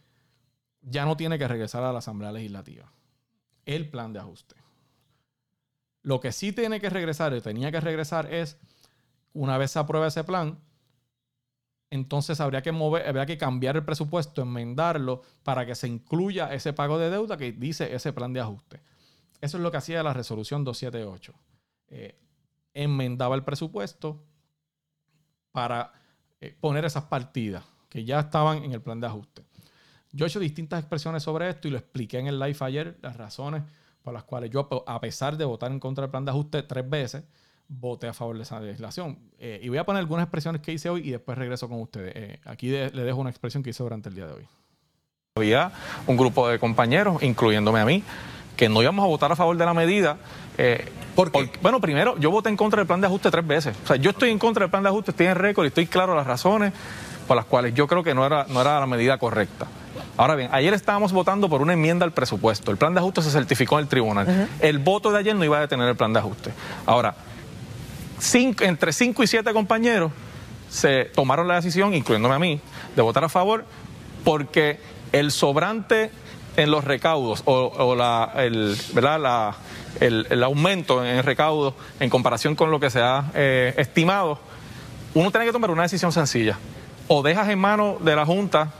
ya 0.80 1.04
no 1.04 1.16
tiene 1.16 1.38
que 1.38 1.46
regresar 1.46 1.84
a 1.84 1.92
la 1.92 2.00
Asamblea 2.00 2.32
Legislativa. 2.32 2.92
El 3.64 3.88
plan 3.88 4.12
de 4.12 4.18
ajuste. 4.18 4.56
Lo 6.02 6.18
que 6.18 6.32
sí 6.32 6.52
tiene 6.52 6.80
que 6.80 6.90
regresar, 6.90 7.32
y 7.32 7.40
tenía 7.40 7.70
que 7.70 7.80
regresar, 7.80 8.34
es 8.34 8.58
una 9.32 9.56
vez 9.56 9.70
se 9.70 9.78
apruebe 9.78 10.08
ese 10.08 10.24
plan, 10.24 10.58
entonces 11.90 12.40
habría 12.40 12.60
que 12.60 12.72
mover, 12.72 13.06
habría 13.06 13.24
que 13.24 13.38
cambiar 13.38 13.76
el 13.76 13.84
presupuesto, 13.84 14.42
enmendarlo 14.42 15.22
para 15.44 15.64
que 15.64 15.76
se 15.76 15.86
incluya 15.86 16.52
ese 16.52 16.72
pago 16.72 16.98
de 16.98 17.08
deuda 17.08 17.36
que 17.36 17.52
dice 17.52 17.94
ese 17.94 18.12
plan 18.12 18.32
de 18.32 18.40
ajuste. 18.40 18.80
Eso 19.40 19.58
es 19.58 19.62
lo 19.62 19.70
que 19.70 19.76
hacía 19.76 20.02
la 20.02 20.12
resolución 20.12 20.64
278. 20.64 21.32
Eh, 21.86 22.18
enmendaba 22.74 23.36
el 23.36 23.44
presupuesto 23.44 24.24
para 25.52 25.92
eh, 26.40 26.56
poner 26.60 26.84
esas 26.84 27.04
partidas 27.04 27.71
que 27.92 28.04
ya 28.06 28.20
estaban 28.20 28.64
en 28.64 28.72
el 28.72 28.80
plan 28.80 28.98
de 28.98 29.06
ajuste. 29.06 29.42
Yo 30.12 30.24
he 30.24 30.28
hecho 30.28 30.40
distintas 30.40 30.78
expresiones 30.80 31.22
sobre 31.22 31.50
esto 31.50 31.68
y 31.68 31.70
lo 31.72 31.76
expliqué 31.76 32.18
en 32.18 32.26
el 32.26 32.38
live 32.38 32.56
ayer, 32.60 32.96
las 33.02 33.18
razones 33.18 33.62
por 34.02 34.14
las 34.14 34.22
cuales 34.24 34.50
yo, 34.50 34.66
a 34.86 34.98
pesar 34.98 35.36
de 35.36 35.44
votar 35.44 35.70
en 35.70 35.78
contra 35.78 36.02
del 36.02 36.10
plan 36.10 36.24
de 36.24 36.30
ajuste 36.30 36.62
tres 36.62 36.88
veces, 36.88 37.22
voté 37.68 38.08
a 38.08 38.14
favor 38.14 38.36
de 38.38 38.44
esa 38.44 38.58
legislación. 38.60 39.18
Eh, 39.38 39.60
y 39.62 39.68
voy 39.68 39.76
a 39.76 39.84
poner 39.84 40.00
algunas 40.00 40.24
expresiones 40.24 40.62
que 40.62 40.72
hice 40.72 40.88
hoy 40.88 41.06
y 41.06 41.10
después 41.10 41.36
regreso 41.36 41.68
con 41.68 41.82
ustedes. 41.82 42.12
Eh, 42.16 42.40
aquí 42.46 42.68
de- 42.68 42.90
le 42.90 43.02
dejo 43.04 43.20
una 43.20 43.28
expresión 43.28 43.62
que 43.62 43.70
hice 43.70 43.82
durante 43.82 44.08
el 44.08 44.14
día 44.14 44.26
de 44.26 44.32
hoy. 44.32 44.46
Había 45.36 45.70
un 46.06 46.16
grupo 46.16 46.48
de 46.48 46.58
compañeros, 46.58 47.22
incluyéndome 47.22 47.80
a 47.80 47.84
mí, 47.84 48.02
que 48.56 48.68
no 48.70 48.80
íbamos 48.82 49.04
a 49.04 49.08
votar 49.08 49.30
a 49.32 49.36
favor 49.36 49.56
de 49.56 49.64
la 49.66 49.74
medida. 49.74 50.16
eh, 50.58 50.86
¿Por 51.14 51.28
qué? 51.28 51.32
porque- 51.32 51.58
bueno, 51.62 51.80
primero, 51.80 52.18
yo 52.18 52.30
voté 52.30 52.48
en 52.50 52.56
contra 52.58 52.78
del 52.80 52.86
plan 52.86 53.00
de 53.00 53.06
ajuste 53.06 53.30
tres 53.30 53.46
veces. 53.46 53.74
O 53.84 53.86
sea, 53.86 53.96
yo 53.96 54.10
estoy 54.10 54.30
en 54.30 54.38
contra 54.38 54.64
del 54.64 54.70
plan 54.70 54.82
de 54.82 54.90
ajuste, 54.90 55.10
estoy 55.12 55.26
en 55.26 55.34
récord 55.36 55.64
y 55.64 55.68
estoy 55.68 55.86
claro 55.86 56.14
las 56.14 56.26
razones 56.26 56.72
por 57.28 57.36
las 57.36 57.46
cuales 57.46 57.74
yo 57.74 57.86
creo 57.86 58.02
que 58.02 58.14
no 58.14 58.24
era, 58.26 58.46
no 58.48 58.60
era 58.60 58.78
la 58.80 58.86
medida 58.86 59.18
correcta. 59.18 59.66
Ahora 60.16 60.34
bien, 60.34 60.48
ayer 60.52 60.74
estábamos 60.74 61.12
votando 61.12 61.48
por 61.48 61.62
una 61.62 61.72
enmienda 61.72 62.04
al 62.04 62.12
presupuesto. 62.12 62.70
El 62.70 62.76
plan 62.76 62.92
de 62.94 63.00
ajuste 63.00 63.22
se 63.22 63.30
certificó 63.30 63.76
en 63.78 63.84
el 63.84 63.88
tribunal. 63.88 64.48
El 64.60 64.78
voto 64.78 65.10
de 65.10 65.18
ayer 65.18 65.34
no 65.34 65.44
iba 65.44 65.56
a 65.58 65.60
detener 65.60 65.88
el 65.88 65.96
plan 65.96 66.12
de 66.12 66.18
ajuste. 66.18 66.52
Ahora, 66.86 67.14
cinco- 68.18 68.64
entre 68.64 68.92
cinco 68.92 69.22
y 69.22 69.26
siete 69.26 69.52
compañeros 69.52 70.12
se 70.68 71.06
tomaron 71.14 71.48
la 71.48 71.56
decisión, 71.56 71.94
incluyéndome 71.94 72.34
a 72.34 72.38
mí, 72.38 72.60
de 72.96 73.02
votar 73.02 73.24
a 73.24 73.28
favor 73.28 73.64
porque 74.24 74.80
el 75.12 75.30
sobrante 75.30 76.10
en 76.56 76.70
los 76.70 76.84
recaudos 76.84 77.42
o, 77.46 77.54
o 77.76 77.94
la, 77.96 78.32
el, 78.36 78.76
¿verdad? 78.94 79.20
La- 79.20 79.56
el, 80.00 80.26
el 80.30 80.42
aumento 80.42 81.04
en 81.04 81.16
el 81.18 81.22
recaudo 81.24 81.74
en 82.00 82.08
comparación 82.08 82.54
con 82.56 82.70
lo 82.70 82.80
que 82.80 82.88
se 82.90 83.00
ha 83.00 83.26
eh, 83.34 83.74
estimado, 83.76 84.38
uno 85.14 85.30
tiene 85.30 85.44
que 85.46 85.52
tomar 85.52 85.70
una 85.70 85.82
decisión 85.82 86.12
sencilla. 86.12 86.58
O 87.08 87.22
dejas 87.22 87.48
en 87.48 87.58
manos 87.58 88.04
de 88.04 88.16
la 88.16 88.24
Junta 88.24 88.72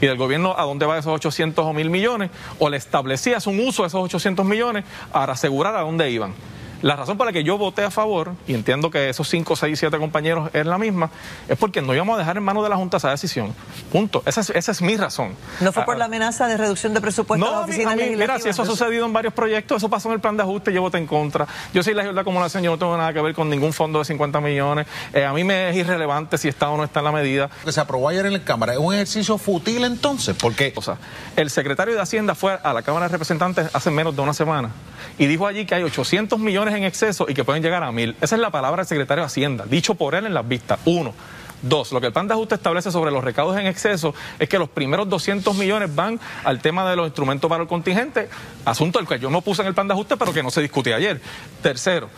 y 0.00 0.06
del 0.06 0.16
gobierno 0.16 0.54
a 0.58 0.64
dónde 0.64 0.84
va 0.84 0.98
esos 0.98 1.12
800 1.12 1.64
o 1.64 1.72
1000 1.72 1.90
millones, 1.90 2.30
o 2.58 2.68
le 2.68 2.76
establecías 2.76 3.46
un 3.46 3.60
uso 3.60 3.82
de 3.82 3.88
esos 3.88 4.02
800 4.02 4.44
millones 4.44 4.84
para 5.12 5.34
asegurar 5.34 5.76
a 5.76 5.80
dónde 5.82 6.10
iban. 6.10 6.34
La 6.82 6.96
razón 6.96 7.16
por 7.16 7.26
la 7.26 7.32
que 7.32 7.44
yo 7.44 7.56
voté 7.58 7.82
a 7.84 7.90
favor, 7.90 8.32
y 8.46 8.54
entiendo 8.54 8.90
que 8.90 9.08
esos 9.08 9.28
5, 9.28 9.56
6, 9.56 9.78
7 9.78 9.98
compañeros 9.98 10.50
es 10.52 10.66
la 10.66 10.78
misma, 10.78 11.10
es 11.48 11.56
porque 11.56 11.80
no 11.80 11.94
íbamos 11.94 12.16
a 12.16 12.18
dejar 12.18 12.36
en 12.36 12.42
manos 12.42 12.62
de 12.64 12.68
la 12.68 12.76
Junta 12.76 12.96
esa 12.98 13.10
decisión. 13.10 13.54
Punto. 13.90 14.22
Esa 14.26 14.40
es, 14.42 14.50
esa 14.50 14.72
es 14.72 14.82
mi 14.82 14.96
razón. 14.96 15.34
¿No 15.60 15.72
fue 15.72 15.84
por 15.84 15.94
Ah, 15.94 15.98
la 15.98 16.04
amenaza 16.06 16.46
de 16.48 16.56
reducción 16.56 16.92
de 16.94 17.00
presupuesto 17.00 17.44
de 17.46 17.50
no, 17.50 17.56
la 17.58 17.64
a 17.64 17.66
mí- 17.66 17.72
oficina 17.72 17.92
a 17.92 17.96
mí, 17.96 18.16
mira, 18.16 18.38
si 18.40 18.48
eso 18.48 18.62
ha 18.62 18.66
sucedido 18.66 19.06
en 19.06 19.12
varios 19.12 19.32
proyectos, 19.32 19.76
eso 19.76 19.88
pasó 19.88 20.08
en 20.08 20.14
el 20.14 20.20
plan 20.20 20.36
de 20.36 20.42
ajuste, 20.42 20.72
yo 20.72 20.82
voté 20.82 20.98
en 20.98 21.06
contra. 21.06 21.46
Yo 21.72 21.82
soy 21.82 21.94
legislador 21.94 22.14
de 22.16 22.20
acumulación, 22.22 22.62
yo 22.62 22.72
no 22.72 22.78
tengo 22.78 22.96
nada 22.96 23.12
que 23.12 23.20
ver 23.20 23.34
con 23.34 23.48
ningún 23.48 23.72
fondo 23.72 24.00
de 24.00 24.04
50 24.04 24.40
millones. 24.40 24.86
Eh, 25.12 25.24
a 25.24 25.32
mí 25.32 25.44
me 25.44 25.70
es 25.70 25.76
irrelevante 25.76 26.36
si 26.36 26.48
está 26.48 26.68
o 26.70 26.76
no 26.76 26.84
está 26.84 26.98
en 27.00 27.04
la 27.04 27.12
medida. 27.12 27.48
que 27.64 27.70
se 27.70 27.80
aprobó 27.80 28.08
ayer 28.08 28.26
en 28.26 28.32
la 28.32 28.42
Cámara 28.44 28.72
es 28.72 28.78
un 28.80 28.92
ejercicio 28.92 29.38
fútil 29.38 29.84
entonces, 29.84 30.34
porque 30.40 30.72
O 30.76 30.82
sea, 30.82 30.96
el 31.36 31.48
secretario 31.50 31.94
de 31.94 32.00
Hacienda 32.00 32.34
fue 32.34 32.58
a 32.62 32.72
la 32.72 32.82
Cámara 32.82 33.06
de 33.06 33.12
Representantes 33.12 33.70
hace 33.72 33.90
menos 33.90 34.16
de 34.16 34.22
una 34.22 34.34
semana 34.34 34.70
y 35.18 35.26
dijo 35.26 35.46
allí 35.46 35.64
que 35.66 35.74
hay 35.74 35.82
800 35.84 36.38
millones 36.38 36.71
en 36.76 36.84
exceso 36.84 37.26
y 37.28 37.34
que 37.34 37.44
pueden 37.44 37.62
llegar 37.62 37.82
a 37.82 37.92
mil. 37.92 38.16
Esa 38.20 38.36
es 38.36 38.40
la 38.40 38.50
palabra 38.50 38.82
del 38.82 38.86
secretario 38.86 39.22
de 39.22 39.26
Hacienda, 39.26 39.64
dicho 39.66 39.94
por 39.94 40.14
él 40.14 40.26
en 40.26 40.34
las 40.34 40.46
vistas. 40.46 40.78
Uno. 40.84 41.14
Dos, 41.62 41.92
lo 41.92 42.00
que 42.00 42.08
el 42.08 42.12
plan 42.12 42.26
de 42.26 42.34
ajuste 42.34 42.56
establece 42.56 42.90
sobre 42.90 43.12
los 43.12 43.22
recaudos 43.22 43.56
en 43.56 43.66
exceso 43.66 44.14
es 44.40 44.48
que 44.48 44.58
los 44.58 44.68
primeros 44.68 45.08
200 45.08 45.56
millones 45.56 45.94
van 45.94 46.18
al 46.42 46.60
tema 46.60 46.88
de 46.90 46.96
los 46.96 47.06
instrumentos 47.06 47.48
para 47.48 47.62
el 47.62 47.68
contingente, 47.68 48.28
asunto 48.64 48.98
del 48.98 49.06
que 49.06 49.20
yo 49.20 49.30
no 49.30 49.42
puse 49.42 49.62
en 49.62 49.68
el 49.68 49.74
plan 49.74 49.86
de 49.86 49.94
ajuste, 49.94 50.16
pero 50.16 50.32
que 50.32 50.42
no 50.42 50.50
se 50.50 50.60
discutió 50.60 50.96
ayer. 50.96 51.20
Tercero, 51.62 52.08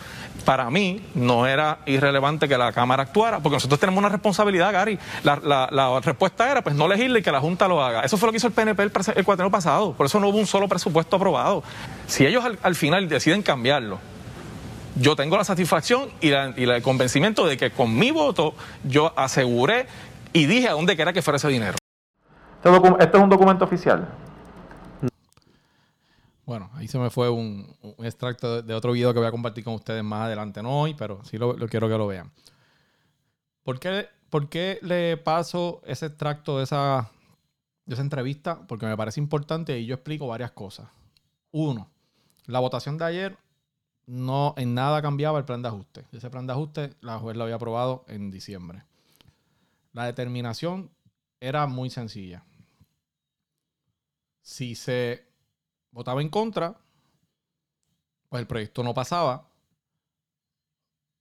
para 0.46 0.70
mí 0.70 1.04
no 1.14 1.46
era 1.46 1.80
irrelevante 1.84 2.48
que 2.48 2.56
la 2.56 2.72
Cámara 2.72 3.02
actuara, 3.02 3.40
porque 3.40 3.56
nosotros 3.56 3.78
tenemos 3.78 3.98
una 3.98 4.08
responsabilidad, 4.08 4.72
Gary. 4.72 4.98
La, 5.22 6.00
respuesta 6.02 6.50
era, 6.50 6.62
pues 6.62 6.74
no 6.74 6.88
legisle 6.88 7.18
y 7.18 7.22
que 7.22 7.30
la 7.30 7.40
Junta 7.40 7.68
lo 7.68 7.84
haga. 7.84 8.00
Eso 8.00 8.16
fue 8.16 8.28
lo 8.28 8.32
que 8.32 8.38
hizo 8.38 8.46
el 8.46 8.54
PNP 8.54 8.82
el, 8.82 8.92
el 9.16 9.50
pasado, 9.50 9.92
por 9.92 10.06
eso 10.06 10.18
no 10.20 10.28
hubo 10.28 10.38
un 10.38 10.46
solo 10.46 10.68
presupuesto 10.68 11.16
aprobado. 11.16 11.62
Si 12.06 12.24
ellos 12.24 12.44
al 12.62 12.74
final 12.74 13.10
deciden 13.10 13.42
cambiarlo, 13.42 13.98
yo 14.96 15.16
tengo 15.16 15.36
la 15.36 15.44
satisfacción 15.44 16.10
y, 16.20 16.30
la- 16.30 16.52
y 16.56 16.66
la- 16.66 16.76
el 16.76 16.82
convencimiento 16.82 17.46
de 17.46 17.56
que 17.56 17.70
con 17.70 17.96
mi 17.96 18.10
voto 18.10 18.54
yo 18.84 19.12
aseguré 19.18 19.86
y 20.32 20.46
dije 20.46 20.68
a 20.68 20.72
dónde 20.72 20.96
quería 20.96 21.12
que 21.12 21.22
fuera 21.22 21.36
ese 21.36 21.48
dinero. 21.48 21.76
Este, 22.98 23.16
es 23.16 23.22
un 23.22 23.28
documento 23.28 23.64
oficial. 23.64 24.08
Bueno, 26.46 26.70
ahí 26.74 26.88
se 26.88 26.98
me 26.98 27.08
fue 27.10 27.30
un, 27.30 27.74
un 27.80 28.04
extracto 28.04 28.56
de, 28.56 28.62
de 28.62 28.74
otro 28.74 28.92
video 28.92 29.12
que 29.14 29.18
voy 29.18 29.28
a 29.28 29.30
compartir 29.30 29.64
con 29.64 29.74
ustedes 29.74 30.04
más 30.04 30.26
adelante, 30.26 30.62
no 30.62 30.80
hoy, 30.82 30.94
pero 30.94 31.24
sí 31.24 31.38
lo, 31.38 31.54
lo 31.54 31.68
quiero 31.68 31.88
que 31.88 31.96
lo 31.96 32.06
vean. 32.06 32.30
¿Por 33.62 33.78
qué, 33.80 34.08
por 34.28 34.48
qué 34.50 34.78
le 34.82 35.16
paso 35.16 35.80
ese 35.86 36.06
extracto 36.06 36.58
de 36.58 36.64
esa, 36.64 37.08
de 37.86 37.94
esa 37.94 38.02
entrevista? 38.02 38.60
Porque 38.68 38.84
me 38.84 38.96
parece 38.96 39.20
importante 39.20 39.78
y 39.78 39.86
yo 39.86 39.94
explico 39.94 40.26
varias 40.26 40.50
cosas. 40.50 40.86
Uno, 41.50 41.88
la 42.46 42.58
votación 42.60 42.98
de 42.98 43.04
ayer 43.06 43.36
no 44.06 44.54
en 44.56 44.74
nada 44.74 45.02
cambiaba 45.02 45.38
el 45.38 45.44
plan 45.44 45.62
de 45.62 45.68
ajuste. 45.68 46.04
Ese 46.12 46.30
plan 46.30 46.46
de 46.46 46.52
ajuste 46.52 46.94
la 47.00 47.18
juez 47.18 47.36
lo 47.36 47.44
había 47.44 47.56
aprobado 47.56 48.04
en 48.08 48.30
diciembre. 48.30 48.84
La 49.92 50.04
determinación 50.06 50.90
era 51.40 51.66
muy 51.66 51.90
sencilla. 51.90 52.44
Si 54.42 54.74
se 54.74 55.26
votaba 55.90 56.20
en 56.20 56.28
contra, 56.28 56.76
pues 58.28 58.40
el 58.40 58.46
proyecto 58.46 58.82
no 58.82 58.92
pasaba. 58.92 59.48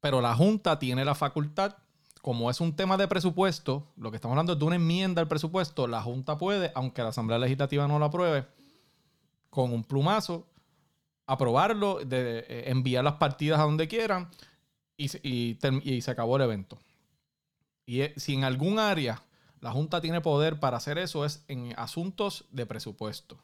Pero 0.01 0.19
la 0.19 0.35
Junta 0.35 0.79
tiene 0.79 1.05
la 1.05 1.15
facultad, 1.15 1.77
como 2.21 2.49
es 2.49 2.59
un 2.59 2.75
tema 2.75 2.97
de 2.97 3.07
presupuesto, 3.07 3.87
lo 3.95 4.11
que 4.11 4.17
estamos 4.17 4.33
hablando 4.33 4.53
es 4.53 4.59
de 4.59 4.65
una 4.65 4.75
enmienda 4.75 5.21
al 5.21 5.27
presupuesto, 5.27 5.87
la 5.87 6.01
Junta 6.01 6.37
puede, 6.37 6.71
aunque 6.75 7.01
la 7.01 7.09
Asamblea 7.09 7.39
Legislativa 7.39 7.87
no 7.87 7.99
lo 7.99 8.05
apruebe, 8.05 8.47
con 9.49 9.71
un 9.71 9.83
plumazo, 9.83 10.47
aprobarlo, 11.25 11.99
de, 12.05 12.39
eh, 12.39 12.63
enviar 12.67 13.03
las 13.03 13.15
partidas 13.15 13.59
a 13.59 13.63
donde 13.63 13.87
quieran 13.87 14.29
y, 14.97 15.09
y 15.27 15.57
y 15.83 16.01
se 16.01 16.11
acabó 16.11 16.35
el 16.37 16.43
evento. 16.43 16.77
Y 17.85 18.01
eh, 18.01 18.13
si 18.17 18.33
en 18.33 18.43
algún 18.43 18.79
área 18.79 19.23
la 19.63 19.71
Junta 19.71 20.01
tiene 20.01 20.19
poder 20.19 20.59
para 20.59 20.75
hacer 20.75 20.97
eso 20.97 21.23
es 21.23 21.45
en 21.47 21.73
asuntos 21.77 22.43
de 22.51 22.65
presupuesto. 22.65 23.39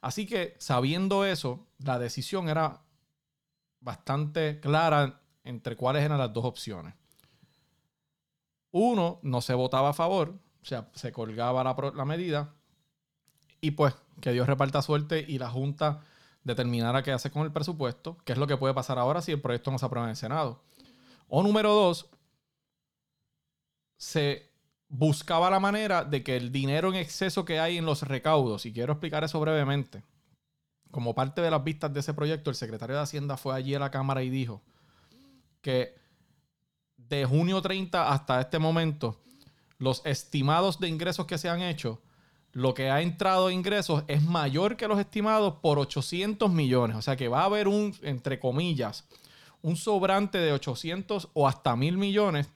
Así 0.00 0.26
que 0.26 0.56
sabiendo 0.58 1.24
eso, 1.24 1.64
la 1.78 2.00
decisión 2.00 2.48
era 2.48 2.82
bastante 3.78 4.58
clara 4.58 5.20
entre 5.44 5.76
cuáles 5.76 6.02
eran 6.02 6.18
las 6.18 6.32
dos 6.32 6.44
opciones. 6.44 6.94
Uno, 8.72 9.20
no 9.22 9.40
se 9.40 9.54
votaba 9.54 9.90
a 9.90 9.94
favor, 9.94 10.34
o 10.60 10.64
sea, 10.64 10.88
se 10.94 11.12
colgaba 11.12 11.62
la, 11.62 11.76
la 11.94 12.04
medida 12.04 12.52
y 13.60 13.70
pues 13.70 13.94
que 14.20 14.32
Dios 14.32 14.48
reparta 14.48 14.82
suerte 14.82 15.24
y 15.26 15.38
la 15.38 15.50
Junta 15.50 16.00
determinara 16.48 17.02
qué 17.02 17.12
hace 17.12 17.30
con 17.30 17.42
el 17.44 17.52
presupuesto, 17.52 18.16
que 18.24 18.32
es 18.32 18.38
lo 18.38 18.46
que 18.46 18.56
puede 18.56 18.74
pasar 18.74 18.98
ahora 18.98 19.22
si 19.22 19.30
el 19.30 19.40
proyecto 19.40 19.70
no 19.70 19.78
se 19.78 19.86
aprueba 19.86 20.06
en 20.06 20.10
el 20.10 20.16
Senado. 20.16 20.62
O 21.28 21.42
número 21.42 21.72
dos, 21.72 22.08
se 23.98 24.50
buscaba 24.88 25.50
la 25.50 25.60
manera 25.60 26.04
de 26.04 26.24
que 26.24 26.36
el 26.36 26.50
dinero 26.50 26.88
en 26.88 26.94
exceso 26.94 27.44
que 27.44 27.60
hay 27.60 27.76
en 27.76 27.84
los 27.84 28.02
recaudos, 28.02 28.66
y 28.66 28.72
quiero 28.72 28.94
explicar 28.94 29.22
eso 29.22 29.38
brevemente, 29.38 30.02
como 30.90 31.14
parte 31.14 31.42
de 31.42 31.50
las 31.50 31.62
vistas 31.62 31.92
de 31.92 32.00
ese 32.00 32.14
proyecto, 32.14 32.48
el 32.48 32.56
secretario 32.56 32.96
de 32.96 33.02
Hacienda 33.02 33.36
fue 33.36 33.54
allí 33.54 33.74
a 33.74 33.78
la 33.78 33.90
Cámara 33.90 34.22
y 34.22 34.30
dijo 34.30 34.62
que 35.60 35.94
de 36.96 37.26
junio 37.26 37.60
30 37.60 38.10
hasta 38.10 38.40
este 38.40 38.58
momento, 38.58 39.20
los 39.76 40.00
estimados 40.06 40.80
de 40.80 40.88
ingresos 40.88 41.26
que 41.26 41.36
se 41.36 41.50
han 41.50 41.60
hecho, 41.60 42.00
lo 42.52 42.74
que 42.74 42.90
ha 42.90 43.02
entrado 43.02 43.48
de 43.48 43.54
ingresos 43.54 44.04
es 44.08 44.22
mayor 44.22 44.76
que 44.76 44.88
los 44.88 44.98
estimados 44.98 45.54
por 45.60 45.78
800 45.78 46.50
millones. 46.50 46.96
O 46.96 47.02
sea 47.02 47.16
que 47.16 47.28
va 47.28 47.42
a 47.42 47.46
haber 47.46 47.68
un, 47.68 47.94
entre 48.02 48.38
comillas, 48.38 49.06
un 49.62 49.76
sobrante 49.76 50.38
de 50.38 50.52
800 50.52 51.28
o 51.34 51.46
hasta 51.46 51.76
mil 51.76 51.98
millones 51.98 52.48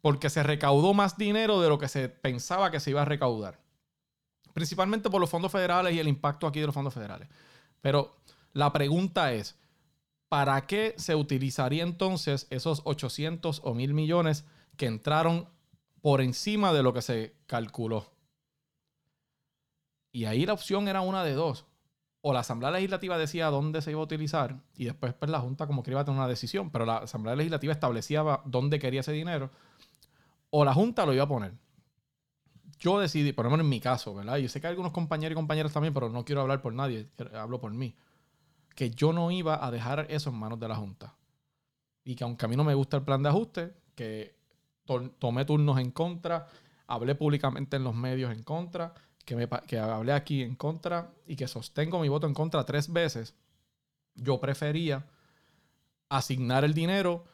porque 0.00 0.30
se 0.30 0.42
recaudó 0.42 0.94
más 0.94 1.16
dinero 1.16 1.60
de 1.60 1.68
lo 1.68 1.78
que 1.78 1.88
se 1.88 2.08
pensaba 2.08 2.70
que 2.70 2.80
se 2.80 2.90
iba 2.90 3.02
a 3.02 3.06
recaudar. 3.06 3.58
Principalmente 4.54 5.10
por 5.10 5.20
los 5.20 5.30
fondos 5.30 5.52
federales 5.52 5.94
y 5.94 5.98
el 5.98 6.08
impacto 6.08 6.46
aquí 6.46 6.60
de 6.60 6.66
los 6.66 6.74
fondos 6.74 6.94
federales. 6.94 7.28
Pero 7.80 8.16
la 8.52 8.72
pregunta 8.72 9.32
es, 9.32 9.56
¿para 10.28 10.66
qué 10.66 10.94
se 10.98 11.14
utilizaría 11.14 11.82
entonces 11.82 12.46
esos 12.50 12.82
800 12.84 13.62
o 13.64 13.74
mil 13.74 13.94
millones 13.94 14.44
que 14.76 14.86
entraron 14.86 15.48
por 16.00 16.20
encima 16.20 16.72
de 16.72 16.82
lo 16.82 16.92
que 16.92 17.02
se 17.02 17.34
calculó? 17.46 18.17
Y 20.18 20.24
ahí 20.24 20.44
la 20.46 20.52
opción 20.52 20.88
era 20.88 21.00
una 21.00 21.22
de 21.22 21.32
dos. 21.34 21.64
O 22.22 22.32
la 22.32 22.40
Asamblea 22.40 22.72
Legislativa 22.72 23.16
decía 23.16 23.46
dónde 23.50 23.80
se 23.82 23.92
iba 23.92 24.00
a 24.00 24.02
utilizar 24.02 24.60
y 24.76 24.86
después 24.86 25.14
pues, 25.14 25.30
la 25.30 25.38
Junta 25.38 25.68
como 25.68 25.84
que 25.84 25.92
iba 25.92 26.00
a 26.00 26.04
tener 26.04 26.18
una 26.18 26.26
decisión, 26.26 26.70
pero 26.70 26.84
la 26.84 26.96
Asamblea 26.96 27.36
Legislativa 27.36 27.72
establecía 27.72 28.40
dónde 28.44 28.80
quería 28.80 28.98
ese 28.98 29.12
dinero 29.12 29.52
o 30.50 30.64
la 30.64 30.74
Junta 30.74 31.06
lo 31.06 31.14
iba 31.14 31.22
a 31.22 31.28
poner. 31.28 31.54
Yo 32.80 32.98
decidí, 32.98 33.32
por 33.32 33.44
lo 33.44 33.52
menos 33.52 33.62
en 33.62 33.70
mi 33.70 33.78
caso, 33.78 34.12
¿verdad? 34.12 34.38
Yo 34.38 34.48
sé 34.48 34.60
que 34.60 34.66
hay 34.66 34.72
algunos 34.72 34.90
compañeros 34.90 35.34
y 35.34 35.36
compañeras 35.36 35.72
también, 35.72 35.94
pero 35.94 36.08
no 36.08 36.24
quiero 36.24 36.40
hablar 36.40 36.60
por 36.60 36.72
nadie, 36.74 37.08
hablo 37.34 37.60
por 37.60 37.72
mí. 37.72 37.94
Que 38.74 38.90
yo 38.90 39.12
no 39.12 39.30
iba 39.30 39.64
a 39.64 39.70
dejar 39.70 40.06
eso 40.10 40.30
en 40.30 40.36
manos 40.36 40.58
de 40.58 40.66
la 40.66 40.74
Junta. 40.74 41.14
Y 42.02 42.16
que 42.16 42.24
aunque 42.24 42.44
a 42.44 42.48
mí 42.48 42.56
no 42.56 42.64
me 42.64 42.74
gusta 42.74 42.96
el 42.96 43.04
plan 43.04 43.22
de 43.22 43.28
ajuste, 43.28 43.74
que 43.94 44.34
to- 44.84 45.10
tomé 45.20 45.44
turnos 45.44 45.78
en 45.78 45.92
contra, 45.92 46.48
hablé 46.88 47.14
públicamente 47.14 47.76
en 47.76 47.84
los 47.84 47.94
medios 47.94 48.32
en 48.32 48.42
contra, 48.42 48.92
que, 49.28 49.36
me, 49.36 49.46
que 49.66 49.78
hablé 49.78 50.14
aquí 50.14 50.42
en 50.42 50.54
contra 50.54 51.10
y 51.26 51.36
que 51.36 51.46
sostengo 51.46 52.00
mi 52.00 52.08
voto 52.08 52.26
en 52.26 52.32
contra 52.32 52.64
tres 52.64 52.90
veces, 52.90 53.34
yo 54.14 54.40
prefería 54.40 55.04
asignar 56.08 56.64
el 56.64 56.72
dinero 56.72 57.26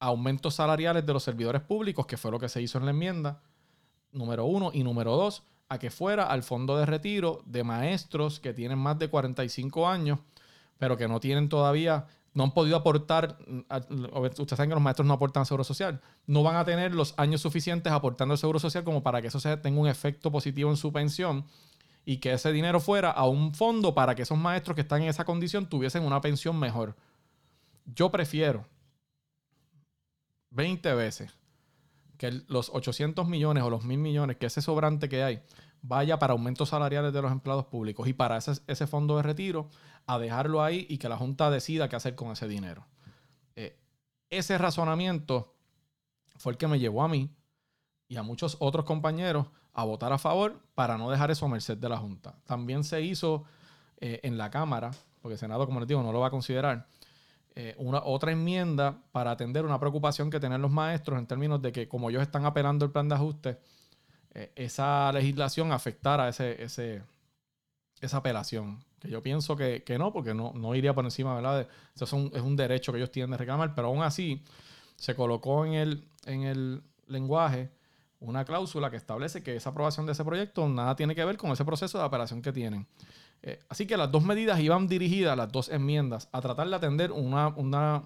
aumentos 0.00 0.54
salariales 0.54 1.04
de 1.04 1.12
los 1.12 1.22
servidores 1.22 1.60
públicos, 1.60 2.06
que 2.06 2.16
fue 2.16 2.30
lo 2.30 2.38
que 2.38 2.48
se 2.48 2.62
hizo 2.62 2.78
en 2.78 2.86
la 2.86 2.92
enmienda, 2.92 3.42
número 4.10 4.46
uno, 4.46 4.70
y 4.72 4.84
número 4.84 5.16
dos, 5.16 5.42
a 5.68 5.78
que 5.78 5.90
fuera 5.90 6.24
al 6.24 6.42
fondo 6.42 6.78
de 6.78 6.86
retiro 6.86 7.42
de 7.44 7.62
maestros 7.62 8.40
que 8.40 8.54
tienen 8.54 8.78
más 8.78 8.98
de 8.98 9.10
45 9.10 9.86
años, 9.86 10.20
pero 10.78 10.96
que 10.96 11.08
no 11.08 11.20
tienen 11.20 11.50
todavía, 11.50 12.06
no 12.34 12.44
han 12.44 12.52
podido 12.52 12.76
aportar, 12.76 13.38
ustedes 13.38 14.56
saben 14.56 14.70
que 14.70 14.74
los 14.74 14.82
maestros 14.82 15.06
no 15.06 15.14
aportan 15.14 15.46
seguro 15.46 15.64
social, 15.64 16.00
no 16.26 16.42
van 16.42 16.56
a 16.56 16.64
tener 16.64 16.94
los 16.94 17.14
años 17.16 17.40
suficientes 17.40 17.92
aportando 17.92 18.34
el 18.34 18.38
seguro 18.38 18.58
social 18.58 18.82
como 18.82 19.02
para 19.02 19.22
que 19.22 19.28
eso 19.28 19.40
tenga 19.58 19.80
un 19.80 19.86
efecto 19.86 20.32
positivo 20.32 20.68
en 20.68 20.76
su 20.76 20.92
pensión 20.92 21.46
y 22.04 22.18
que 22.18 22.32
ese 22.32 22.52
dinero 22.52 22.80
fuera 22.80 23.10
a 23.10 23.26
un 23.26 23.54
fondo 23.54 23.94
para 23.94 24.14
que 24.14 24.22
esos 24.22 24.36
maestros 24.36 24.74
que 24.74 24.82
están 24.82 25.02
en 25.02 25.08
esa 25.08 25.24
condición 25.24 25.68
tuviesen 25.68 26.02
una 26.02 26.20
pensión 26.20 26.58
mejor. 26.58 26.96
Yo 27.86 28.10
prefiero 28.10 28.66
20 30.50 30.92
veces 30.94 31.32
que 32.18 32.42
los 32.48 32.70
800 32.72 33.26
millones 33.28 33.62
o 33.62 33.70
los 33.70 33.84
1000 33.84 33.98
millones, 33.98 34.36
que 34.36 34.46
ese 34.46 34.60
sobrante 34.60 35.08
que 35.08 35.22
hay, 35.22 35.42
vaya 35.86 36.18
para 36.18 36.32
aumentos 36.32 36.70
salariales 36.70 37.12
de 37.12 37.20
los 37.20 37.30
empleados 37.30 37.66
públicos 37.66 38.08
y 38.08 38.14
para 38.14 38.38
ese, 38.38 38.52
ese 38.66 38.86
fondo 38.86 39.18
de 39.18 39.22
retiro, 39.22 39.68
a 40.06 40.18
dejarlo 40.18 40.62
ahí 40.62 40.86
y 40.88 40.96
que 40.96 41.10
la 41.10 41.18
Junta 41.18 41.50
decida 41.50 41.90
qué 41.90 41.96
hacer 41.96 42.14
con 42.14 42.30
ese 42.32 42.48
dinero. 42.48 42.86
Eh, 43.54 43.78
ese 44.30 44.56
razonamiento 44.56 45.54
fue 46.36 46.52
el 46.52 46.58
que 46.58 46.68
me 46.68 46.78
llevó 46.78 47.02
a 47.02 47.08
mí 47.08 47.30
y 48.08 48.16
a 48.16 48.22
muchos 48.22 48.56
otros 48.60 48.86
compañeros 48.86 49.48
a 49.74 49.84
votar 49.84 50.12
a 50.12 50.18
favor 50.18 50.58
para 50.74 50.96
no 50.96 51.10
dejar 51.10 51.30
eso 51.30 51.44
a 51.44 51.48
merced 51.50 51.76
de 51.76 51.88
la 51.88 51.98
Junta. 51.98 52.34
También 52.46 52.82
se 52.82 53.02
hizo 53.02 53.44
eh, 53.98 54.20
en 54.22 54.38
la 54.38 54.50
Cámara, 54.50 54.90
porque 55.20 55.34
el 55.34 55.38
Senado, 55.38 55.66
como 55.66 55.80
les 55.80 55.88
digo, 55.88 56.02
no 56.02 56.12
lo 56.12 56.20
va 56.20 56.28
a 56.28 56.30
considerar, 56.30 56.86
eh, 57.54 57.74
una, 57.76 58.02
otra 58.04 58.32
enmienda 58.32 59.02
para 59.12 59.32
atender 59.32 59.66
una 59.66 59.78
preocupación 59.78 60.30
que 60.30 60.40
tienen 60.40 60.62
los 60.62 60.70
maestros 60.70 61.18
en 61.18 61.26
términos 61.26 61.60
de 61.60 61.72
que 61.72 61.88
como 61.88 62.08
ellos 62.08 62.22
están 62.22 62.46
apelando 62.46 62.86
el 62.86 62.90
plan 62.90 63.08
de 63.08 63.14
ajuste, 63.16 63.60
eh, 64.34 64.52
esa 64.56 65.12
legislación 65.12 65.72
afectara 65.72 66.28
ese, 66.28 66.62
ese, 66.62 67.02
esa 68.00 68.18
apelación. 68.18 68.84
Que 69.00 69.08
yo 69.08 69.22
pienso 69.22 69.56
que, 69.56 69.82
que 69.84 69.98
no, 69.98 70.12
porque 70.12 70.34
no, 70.34 70.52
no 70.54 70.74
iría 70.74 70.94
por 70.94 71.04
encima, 71.04 71.34
¿verdad? 71.34 71.68
Eso 71.94 72.04
es 72.04 72.12
un, 72.12 72.30
es 72.34 72.42
un 72.42 72.56
derecho 72.56 72.92
que 72.92 72.98
ellos 72.98 73.12
tienen 73.12 73.30
de 73.30 73.36
reclamar, 73.36 73.74
pero 73.74 73.88
aún 73.88 74.02
así 74.02 74.42
se 74.96 75.14
colocó 75.14 75.64
en 75.66 75.74
el, 75.74 76.04
en 76.26 76.42
el 76.42 76.82
lenguaje 77.06 77.70
una 78.20 78.44
cláusula 78.44 78.90
que 78.90 78.96
establece 78.96 79.42
que 79.42 79.56
esa 79.56 79.70
aprobación 79.70 80.06
de 80.06 80.12
ese 80.12 80.24
proyecto 80.24 80.66
nada 80.68 80.96
tiene 80.96 81.14
que 81.14 81.24
ver 81.24 81.36
con 81.36 81.50
ese 81.50 81.64
proceso 81.64 81.98
de 81.98 82.04
apelación 82.04 82.40
que 82.40 82.52
tienen. 82.52 82.86
Eh, 83.42 83.60
así 83.68 83.86
que 83.86 83.96
las 83.96 84.10
dos 84.10 84.24
medidas 84.24 84.58
iban 84.60 84.88
dirigidas, 84.88 85.36
las 85.36 85.52
dos 85.52 85.68
enmiendas, 85.68 86.28
a 86.32 86.40
tratar 86.40 86.68
de 86.68 86.76
atender 86.76 87.12
una, 87.12 87.48
una 87.48 88.04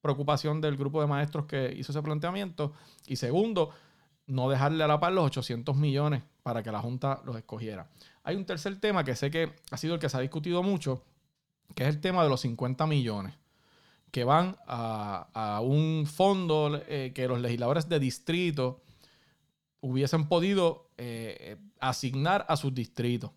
preocupación 0.00 0.60
del 0.60 0.76
grupo 0.76 1.00
de 1.00 1.06
maestros 1.06 1.46
que 1.46 1.72
hizo 1.76 1.92
ese 1.92 2.02
planteamiento. 2.02 2.72
Y 3.06 3.16
segundo, 3.16 3.70
no 4.30 4.48
dejarle 4.48 4.84
a 4.84 4.86
la 4.86 5.00
par 5.00 5.12
los 5.12 5.26
800 5.26 5.76
millones 5.76 6.22
para 6.42 6.62
que 6.62 6.72
la 6.72 6.80
Junta 6.80 7.20
los 7.24 7.36
escogiera. 7.36 7.88
Hay 8.22 8.36
un 8.36 8.44
tercer 8.44 8.78
tema 8.80 9.04
que 9.04 9.16
sé 9.16 9.30
que 9.30 9.52
ha 9.70 9.76
sido 9.76 9.94
el 9.94 10.00
que 10.00 10.08
se 10.08 10.16
ha 10.16 10.20
discutido 10.20 10.62
mucho, 10.62 11.02
que 11.74 11.84
es 11.84 11.88
el 11.88 12.00
tema 12.00 12.22
de 12.22 12.28
los 12.28 12.40
50 12.40 12.86
millones 12.86 13.34
que 14.10 14.24
van 14.24 14.56
a, 14.66 15.28
a 15.32 15.60
un 15.60 16.06
fondo 16.06 16.80
eh, 16.88 17.12
que 17.14 17.28
los 17.28 17.40
legisladores 17.40 17.88
de 17.88 18.00
distrito 18.00 18.82
hubiesen 19.80 20.28
podido 20.28 20.90
eh, 20.98 21.56
asignar 21.78 22.44
a 22.48 22.56
sus 22.56 22.74
distritos. 22.74 23.30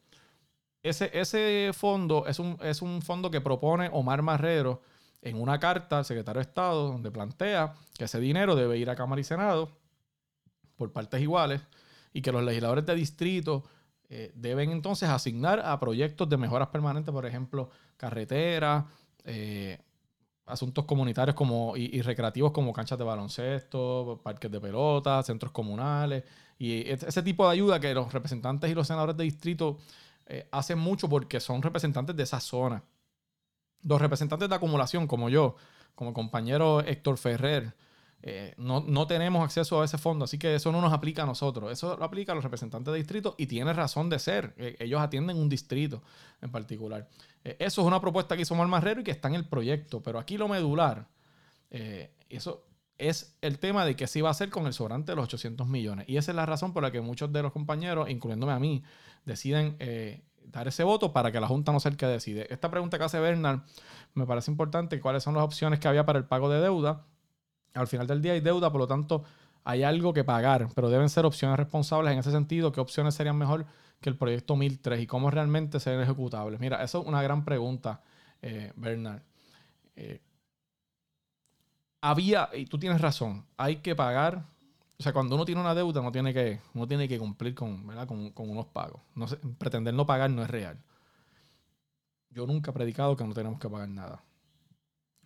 Ese, 0.81 1.09
ese 1.13 1.71
fondo 1.73 2.25
es 2.27 2.39
un, 2.39 2.57
es 2.61 2.81
un 2.81 3.01
fondo 3.01 3.31
que 3.31 3.39
propone 3.39 3.89
Omar 3.93 4.21
Marrero 4.21 4.81
en 5.21 5.39
una 5.39 5.59
carta 5.59 5.99
al 5.99 6.05
secretario 6.05 6.39
de 6.39 6.47
Estado 6.47 6.87
donde 6.87 7.11
plantea 7.11 7.73
que 7.97 8.05
ese 8.05 8.19
dinero 8.19 8.55
debe 8.55 8.77
ir 8.77 8.89
a 8.89 8.95
Cámara 8.95 9.21
y 9.21 9.23
Senado 9.23 9.71
por 10.75 10.91
partes 10.91 11.21
iguales 11.21 11.61
y 12.13 12.21
que 12.21 12.31
los 12.31 12.43
legisladores 12.43 12.85
de 12.85 12.95
distrito 12.95 13.63
eh, 14.09 14.31
deben 14.35 14.71
entonces 14.71 15.09
asignar 15.09 15.59
a 15.59 15.79
proyectos 15.79 16.29
de 16.29 16.37
mejoras 16.37 16.67
permanentes, 16.67 17.11
por 17.11 17.25
ejemplo, 17.25 17.69
carreteras, 17.97 18.85
eh, 19.23 19.79
asuntos 20.45 20.85
comunitarios 20.85 21.35
como, 21.35 21.75
y, 21.77 22.01
recreativos 22.01 22.51
como 22.51 22.73
canchas 22.73 22.97
de 22.97 23.03
baloncesto, 23.03 24.19
parques 24.23 24.51
de 24.51 24.59
pelota, 24.59 25.23
centros 25.23 25.51
comunales 25.51 26.23
y 26.59 26.89
ese 26.89 27.23
tipo 27.23 27.45
de 27.45 27.53
ayuda 27.53 27.79
que 27.79 27.93
los 27.93 28.11
representantes 28.13 28.69
y 28.69 28.73
los 28.73 28.87
senadores 28.87 29.17
de 29.17 29.23
distrito 29.23 29.77
eh, 30.27 30.47
hacen 30.51 30.79
mucho 30.79 31.09
porque 31.09 31.39
son 31.39 31.61
representantes 31.61 32.15
de 32.15 32.23
esa 32.23 32.39
zona. 32.39 32.83
Los 33.81 34.01
representantes 34.01 34.47
de 34.47 34.55
acumulación, 34.55 35.07
como 35.07 35.29
yo, 35.29 35.55
como 35.95 36.13
compañero 36.13 36.81
Héctor 36.81 37.17
Ferrer, 37.17 37.73
eh, 38.25 38.53
no, 38.57 38.79
no 38.79 39.05
tenemos 39.05 39.43
acceso 39.43 39.81
a 39.81 39.85
ese 39.85 39.97
fondo, 39.97 40.23
así 40.23 40.37
que 40.37 40.55
eso 40.55 40.71
no 40.71 40.79
nos 40.79 40.93
aplica 40.93 41.23
a 41.23 41.25
nosotros. 41.25 41.69
Eso 41.73 41.97
lo 41.97 42.05
aplica 42.05 42.31
a 42.31 42.35
los 42.35 42.43
representantes 42.43 42.93
de 42.93 42.97
distrito 42.97 43.35
y 43.37 43.47
tiene 43.47 43.73
razón 43.73 44.09
de 44.09 44.17
ser. 44.17 44.53
Eh, 44.57 44.77
ellos 44.79 45.01
atienden 45.01 45.37
un 45.37 45.49
distrito 45.49 46.01
en 46.41 46.49
particular. 46.49 47.09
Eh, 47.43 47.57
eso 47.59 47.81
es 47.81 47.87
una 47.87 47.99
propuesta 47.99 48.37
que 48.37 48.43
hizo 48.43 48.53
Omar 48.53 48.67
Marrero 48.67 49.01
y 49.01 49.03
que 49.03 49.11
está 49.11 49.27
en 49.27 49.35
el 49.35 49.45
proyecto, 49.45 50.01
pero 50.01 50.19
aquí 50.19 50.37
lo 50.37 50.47
medular, 50.47 51.09
eso 52.29 52.65
es 52.99 53.35
el 53.41 53.59
tema 53.59 53.83
de 53.83 53.95
qué 53.95 54.07
se 54.07 54.19
iba 54.19 54.29
a 54.29 54.31
hacer 54.31 54.49
con 54.49 54.67
el 54.67 54.73
sobrante 54.73 55.11
de 55.11 55.15
los 55.17 55.25
800 55.25 55.67
millones. 55.67 56.07
Y 56.07 56.15
esa 56.15 56.31
es 56.31 56.35
la 56.35 56.45
razón 56.45 56.71
por 56.71 56.83
la 56.83 56.91
que 56.91 57.01
muchos 57.01 57.33
de 57.33 57.41
los 57.41 57.51
compañeros, 57.51 58.09
incluyéndome 58.09 58.53
a 58.53 58.59
mí, 58.59 58.83
deciden 59.25 59.75
dar 60.45 60.67
ese 60.67 60.83
voto 60.83 61.11
para 61.11 61.31
que 61.31 61.41
la 61.41 61.47
Junta 61.47 61.71
no 61.71 61.79
sea 61.79 61.91
el 61.91 61.97
que 61.97 62.05
decide. 62.05 62.47
Esta 62.53 62.69
pregunta 62.69 62.97
que 62.99 63.03
hace 63.03 63.19
Bernard 63.19 63.61
me 64.13 64.25
parece 64.27 64.51
importante. 64.51 65.01
¿Cuáles 65.01 65.23
son 65.23 65.33
las 65.33 65.43
opciones 65.43 65.79
que 65.79 65.87
había 65.87 66.05
para 66.05 66.19
el 66.19 66.25
pago 66.25 66.47
de 66.47 66.61
deuda? 66.61 67.07
Al 67.73 67.87
final 67.87 68.07
del 68.07 68.21
día 68.21 68.33
hay 68.33 68.41
deuda, 68.41 68.71
por 68.71 68.81
lo 68.81 68.87
tanto 68.87 69.23
hay 69.63 69.83
algo 69.83 70.13
que 70.13 70.23
pagar, 70.23 70.67
pero 70.75 70.89
deben 70.89 71.09
ser 71.09 71.25
opciones 71.25 71.57
responsables 71.57 72.13
en 72.13 72.19
ese 72.19 72.31
sentido. 72.31 72.71
¿Qué 72.71 72.81
opciones 72.81 73.15
serían 73.15 73.37
mejor 73.37 73.65
que 74.01 74.09
el 74.09 74.17
proyecto 74.17 74.55
1003 74.55 75.01
y 75.01 75.07
cómo 75.07 75.31
realmente 75.31 75.79
serían 75.79 76.03
ejecutables? 76.03 76.59
Mira, 76.59 76.83
eso 76.83 77.01
es 77.01 77.07
una 77.07 77.21
gran 77.21 77.45
pregunta, 77.45 78.01
eh, 78.41 78.73
Bernard. 78.75 79.21
Eh, 79.95 80.21
había, 82.01 82.49
y 82.53 82.65
tú 82.65 82.77
tienes 82.77 82.99
razón, 82.99 83.45
hay 83.55 83.77
que 83.77 83.95
pagar. 83.95 84.45
O 84.99 85.03
sea, 85.03 85.13
cuando 85.13 85.35
uno 85.35 85.45
tiene 85.45 85.61
una 85.61 85.73
deuda, 85.73 86.01
uno 86.01 86.11
tiene 86.11 86.33
que, 86.33 86.59
tiene 86.87 87.07
que 87.07 87.17
cumplir 87.17 87.55
con, 87.55 87.85
con, 88.33 88.49
unos 88.49 88.65
pagos. 88.67 89.01
Pretender 89.57 89.93
no 89.93 90.05
pagar 90.05 90.29
no 90.29 90.43
es 90.43 90.49
real. 90.49 90.77
Yo 92.29 92.45
nunca 92.45 92.71
he 92.71 92.73
predicado 92.73 93.15
que 93.15 93.23
no 93.23 93.33
tenemos 93.33 93.59
que 93.59 93.69
pagar 93.69 93.89
nada. 93.89 94.21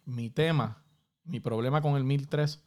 Mi 0.05 0.29
tema, 0.29 0.83
mi 1.27 1.39
problema 1.39 1.81
con 1.81 1.95
el 1.95 2.03
1003 2.03 2.61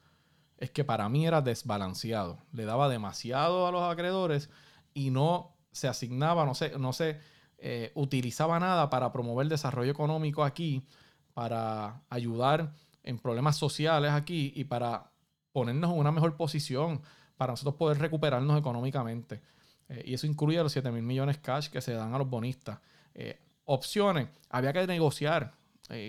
es 0.58 0.70
que 0.70 0.84
para 0.84 1.08
mí 1.08 1.26
era 1.26 1.40
desbalanceado. 1.40 2.38
Le 2.52 2.64
daba 2.64 2.88
demasiado 2.88 3.66
a 3.66 3.72
los 3.72 3.82
acreedores 3.82 4.50
y 4.94 5.11
no 5.11 5.56
se 5.72 5.88
asignaba, 5.88 6.44
no 6.44 6.54
se, 6.54 6.78
no 6.78 6.92
se 6.92 7.18
eh, 7.58 7.92
utilizaba 7.94 8.61
nada 8.61 8.90
para 8.90 9.11
promover 9.12 9.48
desarrollo 9.48 9.90
económico 9.90 10.44
aquí, 10.44 10.86
para 11.32 12.02
ayudar 12.11 12.74
en 13.02 13.18
problemas 13.18 13.56
sociales 13.56 14.12
aquí 14.12 14.52
y 14.54 14.64
para 14.64 15.11
ponernos 15.52 15.92
en 15.92 15.98
una 15.98 16.12
mejor 16.12 16.36
posición 16.36 17.00
para 17.36 17.54
nosotros 17.54 17.76
poder 17.76 17.98
recuperarnos 17.98 18.58
económicamente. 18.58 19.40
Eh, 19.88 20.02
y 20.06 20.14
eso 20.14 20.26
incluye 20.26 20.62
los 20.62 20.72
7 20.72 20.90
mil 20.90 21.02
millones 21.02 21.38
cash 21.38 21.68
que 21.68 21.80
se 21.80 21.92
dan 21.92 22.14
a 22.14 22.18
los 22.18 22.28
bonistas. 22.28 22.78
Eh, 23.14 23.38
opciones, 23.64 24.28
había 24.50 24.72
que 24.72 24.86
negociar 24.86 25.54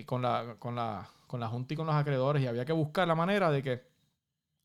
con, 0.06 0.22
la, 0.22 0.54
con, 0.60 0.76
la, 0.76 1.10
con 1.32 1.40
la 1.40 1.48
Junta 1.48 1.72
y 1.72 1.78
con 1.78 1.86
los 1.86 1.94
acreedores 1.94 2.42
y 2.42 2.46
había 2.46 2.66
que 2.66 2.74
buscar 2.74 3.08
la 3.08 3.14
manera 3.14 3.50
de 3.50 3.62
que 3.62 3.82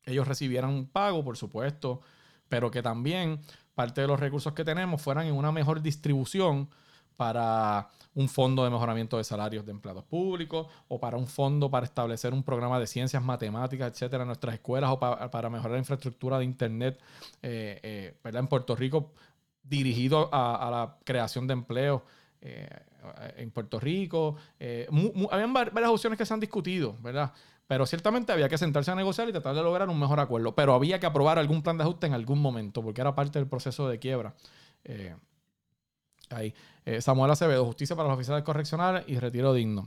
ellos 0.04 0.28
recibieran 0.28 0.68
un 0.68 0.86
pago, 0.86 1.24
por 1.24 1.38
supuesto, 1.38 2.02
pero 2.46 2.70
que 2.70 2.82
también 2.82 3.40
parte 3.74 4.02
de 4.02 4.06
los 4.06 4.20
recursos 4.20 4.52
que 4.52 4.66
tenemos 4.66 5.00
fueran 5.00 5.24
en 5.26 5.32
una 5.32 5.50
mejor 5.50 5.80
distribución 5.80 6.68
para 7.16 7.88
un 8.14 8.28
fondo 8.28 8.64
de 8.64 8.70
mejoramiento 8.70 9.16
de 9.16 9.24
salarios 9.24 9.64
de 9.64 9.72
empleados 9.72 10.04
públicos 10.04 10.66
o 10.88 11.00
para 11.00 11.16
un 11.16 11.26
fondo 11.26 11.70
para 11.70 11.86
establecer 11.86 12.34
un 12.34 12.42
programa 12.42 12.78
de 12.78 12.86
ciencias 12.86 13.22
matemáticas, 13.22 13.90
etcétera, 13.90 14.24
en 14.24 14.28
nuestras 14.28 14.54
escuelas 14.54 14.90
o 14.90 14.98
pa- 15.00 15.30
para 15.30 15.48
mejorar 15.48 15.72
la 15.72 15.78
infraestructura 15.78 16.38
de 16.38 16.44
Internet 16.44 17.00
eh, 17.40 17.80
eh, 17.82 18.18
¿verdad? 18.22 18.40
en 18.42 18.48
Puerto 18.48 18.76
Rico 18.76 19.12
dirigido 19.62 20.28
a, 20.32 20.68
la 20.70 20.98
creación 21.02 21.46
de 21.46 21.54
empleo 21.54 22.04
eh, 22.42 22.68
en 23.36 23.50
Puerto 23.50 23.78
Rico. 23.80 24.36
Eh, 24.58 24.86
mu- 24.90 25.12
mu- 25.14 25.28
habían 25.30 25.52
var- 25.52 25.72
varias 25.72 25.92
opciones 25.92 26.18
que 26.18 26.26
se 26.26 26.34
han 26.34 26.40
discutido, 26.40 26.96
¿verdad? 27.00 27.32
Pero 27.66 27.84
ciertamente 27.86 28.32
había 28.32 28.48
que 28.48 28.56
sentarse 28.58 28.90
a 28.90 28.94
negociar 28.94 29.28
y 29.28 29.32
tratar 29.32 29.54
de 29.54 29.62
lograr 29.62 29.88
un 29.88 29.98
mejor 30.00 30.20
acuerdo. 30.20 30.54
Pero 30.54 30.72
había 30.74 30.98
que 30.98 31.06
aprobar 31.06 31.38
algún 31.38 31.62
plan 31.62 31.76
de 31.76 31.84
ajuste 31.84 32.06
en 32.06 32.14
algún 32.14 32.40
momento, 32.40 32.82
porque 32.82 33.00
era 33.00 33.14
parte 33.14 33.38
del 33.38 33.46
proceso 33.48 33.88
de 33.88 33.98
quiebra. 33.98 34.34
Eh, 34.84 35.14
ahí. 36.30 36.54
Eh, 36.84 37.00
Samuel 37.02 37.30
Acevedo, 37.30 37.64
justicia 37.66 37.94
para 37.94 38.08
los 38.08 38.16
oficiales 38.16 38.42
correccionales 38.42 39.04
y 39.06 39.18
retiro 39.18 39.52
digno. 39.52 39.86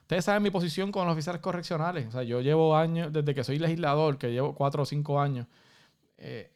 Ustedes 0.00 0.24
saben 0.24 0.42
mi 0.42 0.50
posición 0.50 0.90
con 0.90 1.04
los 1.06 1.12
oficiales 1.12 1.42
correccionales. 1.42 2.06
O 2.08 2.12
sea, 2.12 2.22
yo 2.22 2.40
llevo 2.40 2.74
años, 2.74 3.12
desde 3.12 3.34
que 3.34 3.44
soy 3.44 3.58
legislador, 3.58 4.16
que 4.16 4.32
llevo 4.32 4.54
cuatro 4.54 4.82
o 4.84 4.86
cinco 4.86 5.20
años, 5.20 5.46
eh, 6.16 6.50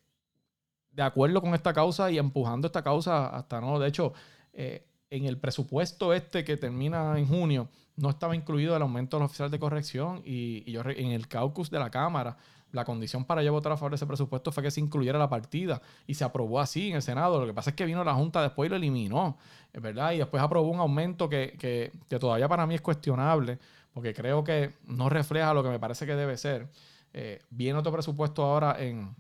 de 0.90 1.02
acuerdo 1.02 1.42
con 1.42 1.54
esta 1.54 1.74
causa 1.74 2.10
y 2.10 2.16
empujando 2.16 2.66
esta 2.66 2.82
causa 2.82 3.26
hasta 3.28 3.60
no. 3.60 3.78
De 3.78 3.88
hecho, 3.88 4.14
eh, 4.54 4.86
en 5.14 5.26
el 5.26 5.38
presupuesto 5.38 6.12
este 6.12 6.42
que 6.44 6.56
termina 6.56 7.18
en 7.18 7.26
junio 7.28 7.68
no 7.96 8.08
estaba 8.10 8.34
incluido 8.34 8.74
el 8.74 8.82
aumento 8.82 9.16
de 9.16 9.22
los 9.22 9.30
oficiales 9.30 9.52
de 9.52 9.58
corrección 9.58 10.22
y, 10.24 10.70
yo 10.72 10.80
en 10.86 11.12
el 11.12 11.28
caucus 11.28 11.70
de 11.70 11.78
la 11.78 11.90
Cámara 11.90 12.36
la 12.72 12.86
condición 12.86 13.26
para 13.26 13.42
yo 13.42 13.52
votar 13.52 13.72
a 13.72 13.76
favor 13.76 13.92
de 13.92 13.96
ese 13.96 14.06
presupuesto 14.06 14.50
fue 14.50 14.62
que 14.62 14.70
se 14.70 14.80
incluyera 14.80 15.18
la 15.18 15.28
partida 15.28 15.82
y 16.06 16.14
se 16.14 16.24
aprobó 16.24 16.58
así 16.58 16.88
en 16.88 16.96
el 16.96 17.02
Senado. 17.02 17.38
Lo 17.38 17.46
que 17.46 17.52
pasa 17.52 17.68
es 17.70 17.76
que 17.76 17.84
vino 17.84 18.02
la 18.02 18.14
Junta 18.14 18.40
después 18.40 18.66
y 18.66 18.70
lo 18.70 18.76
eliminó, 18.76 19.36
¿verdad? 19.74 20.12
Y 20.12 20.18
después 20.18 20.42
aprobó 20.42 20.70
un 20.70 20.80
aumento 20.80 21.28
que, 21.28 21.54
que- 21.58 21.92
que 22.08 22.18
todavía 22.18 22.48
para 22.48 22.66
mí 22.66 22.74
es 22.74 22.80
cuestionable 22.80 23.58
porque 23.92 24.14
creo 24.14 24.42
que 24.42 24.72
no 24.86 25.10
refleja 25.10 25.52
lo 25.52 25.62
que 25.62 25.68
me 25.68 25.78
parece 25.78 26.06
que 26.06 26.14
debe 26.16 26.38
ser. 26.38 26.68
Eh, 27.12 27.42
viene 27.50 27.78
otro 27.78 27.92
presupuesto 27.92 28.42
ahora 28.42 28.76
en, 28.82 29.14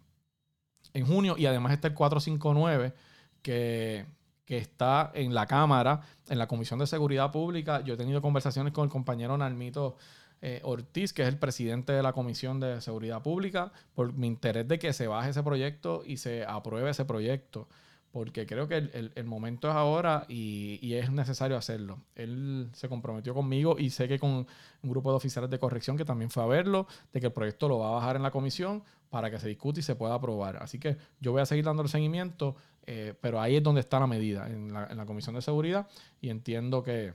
en 0.94 1.06
junio 1.06 1.36
y 1.36 1.44
además 1.44 1.72
está 1.74 1.88
el 1.88 1.94
459 1.94 2.94
que, 3.42 4.06
que 4.44 4.58
está 4.58 5.10
en 5.14 5.34
la 5.34 5.46
Cámara, 5.46 6.00
en 6.28 6.38
la 6.38 6.46
Comisión 6.46 6.78
de 6.78 6.86
Seguridad 6.86 7.30
Pública. 7.30 7.80
Yo 7.80 7.94
he 7.94 7.96
tenido 7.96 8.20
conversaciones 8.22 8.72
con 8.72 8.84
el 8.84 8.90
compañero 8.90 9.36
Nalmito 9.36 9.96
eh, 10.40 10.60
Ortiz, 10.64 11.12
que 11.12 11.22
es 11.22 11.28
el 11.28 11.38
presidente 11.38 11.92
de 11.92 12.02
la 12.02 12.12
Comisión 12.12 12.58
de 12.58 12.80
Seguridad 12.80 13.22
Pública, 13.22 13.72
por 13.94 14.12
mi 14.12 14.26
interés 14.26 14.66
de 14.66 14.78
que 14.78 14.92
se 14.92 15.06
baje 15.06 15.30
ese 15.30 15.42
proyecto 15.42 16.02
y 16.04 16.16
se 16.16 16.44
apruebe 16.44 16.90
ese 16.90 17.04
proyecto, 17.04 17.68
porque 18.12 18.46
creo 18.46 18.68
que 18.68 18.76
el, 18.76 19.12
el- 19.14 19.24
momento 19.24 19.68
es 19.68 19.74
ahora 19.74 20.26
y, 20.28 20.78
y 20.82 20.94
es 20.94 21.10
necesario 21.10 21.56
hacerlo. 21.56 21.98
Él 22.14 22.68
se 22.74 22.88
comprometió 22.88 23.34
conmigo 23.34 23.76
y 23.78 23.90
sé 23.90 24.06
que 24.06 24.18
con 24.18 24.30
un 24.30 24.90
grupo 24.90 25.10
de 25.10 25.16
oficiales 25.16 25.50
de 25.50 25.58
corrección 25.58 25.96
que 25.96 26.04
también 26.04 26.30
fue 26.30 26.42
a 26.42 26.46
verlo, 26.46 26.86
de 27.12 27.20
que 27.20 27.26
el 27.26 27.32
proyecto 27.32 27.68
lo 27.68 27.78
va 27.78 27.88
a 27.88 27.92
bajar 27.92 28.16
en 28.16 28.22
la 28.22 28.30
comisión 28.30 28.82
para 29.10 29.30
que 29.30 29.38
se 29.38 29.48
discute 29.48 29.80
y 29.80 29.82
se 29.82 29.94
pueda 29.96 30.14
aprobar. 30.14 30.62
Así 30.62 30.78
que 30.78 30.96
yo 31.20 31.32
voy 31.32 31.40
a 31.40 31.46
seguir 31.46 31.64
dando 31.64 31.82
el 31.82 31.88
seguimiento, 31.88 32.54
eh, 32.86 33.14
pero 33.20 33.40
ahí 33.40 33.56
es 33.56 33.62
donde 33.62 33.80
está 33.80 33.98
la 33.98 34.06
medida, 34.06 34.46
en 34.46 34.72
la, 34.72 34.86
en 34.86 34.96
la 34.98 35.06
Comisión 35.06 35.34
de 35.34 35.42
Seguridad, 35.42 35.86
y 36.20 36.28
entiendo 36.30 36.82
que, 36.82 37.14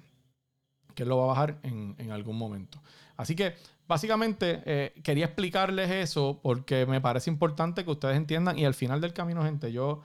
que 0.95 1.03
él 1.03 1.09
lo 1.09 1.17
va 1.17 1.25
a 1.25 1.27
bajar 1.27 1.59
en, 1.63 1.95
en 1.99 2.11
algún 2.11 2.37
momento. 2.37 2.81
Así 3.17 3.35
que 3.35 3.53
básicamente 3.87 4.61
eh, 4.65 4.93
quería 5.03 5.25
explicarles 5.25 5.89
eso 5.91 6.39
porque 6.41 6.85
me 6.85 7.01
parece 7.01 7.29
importante 7.29 7.83
que 7.83 7.91
ustedes 7.91 8.17
entiendan 8.17 8.57
y 8.57 8.65
al 8.65 8.73
final 8.73 8.99
del 9.01 9.13
camino, 9.13 9.43
gente, 9.43 9.71
yo 9.71 10.01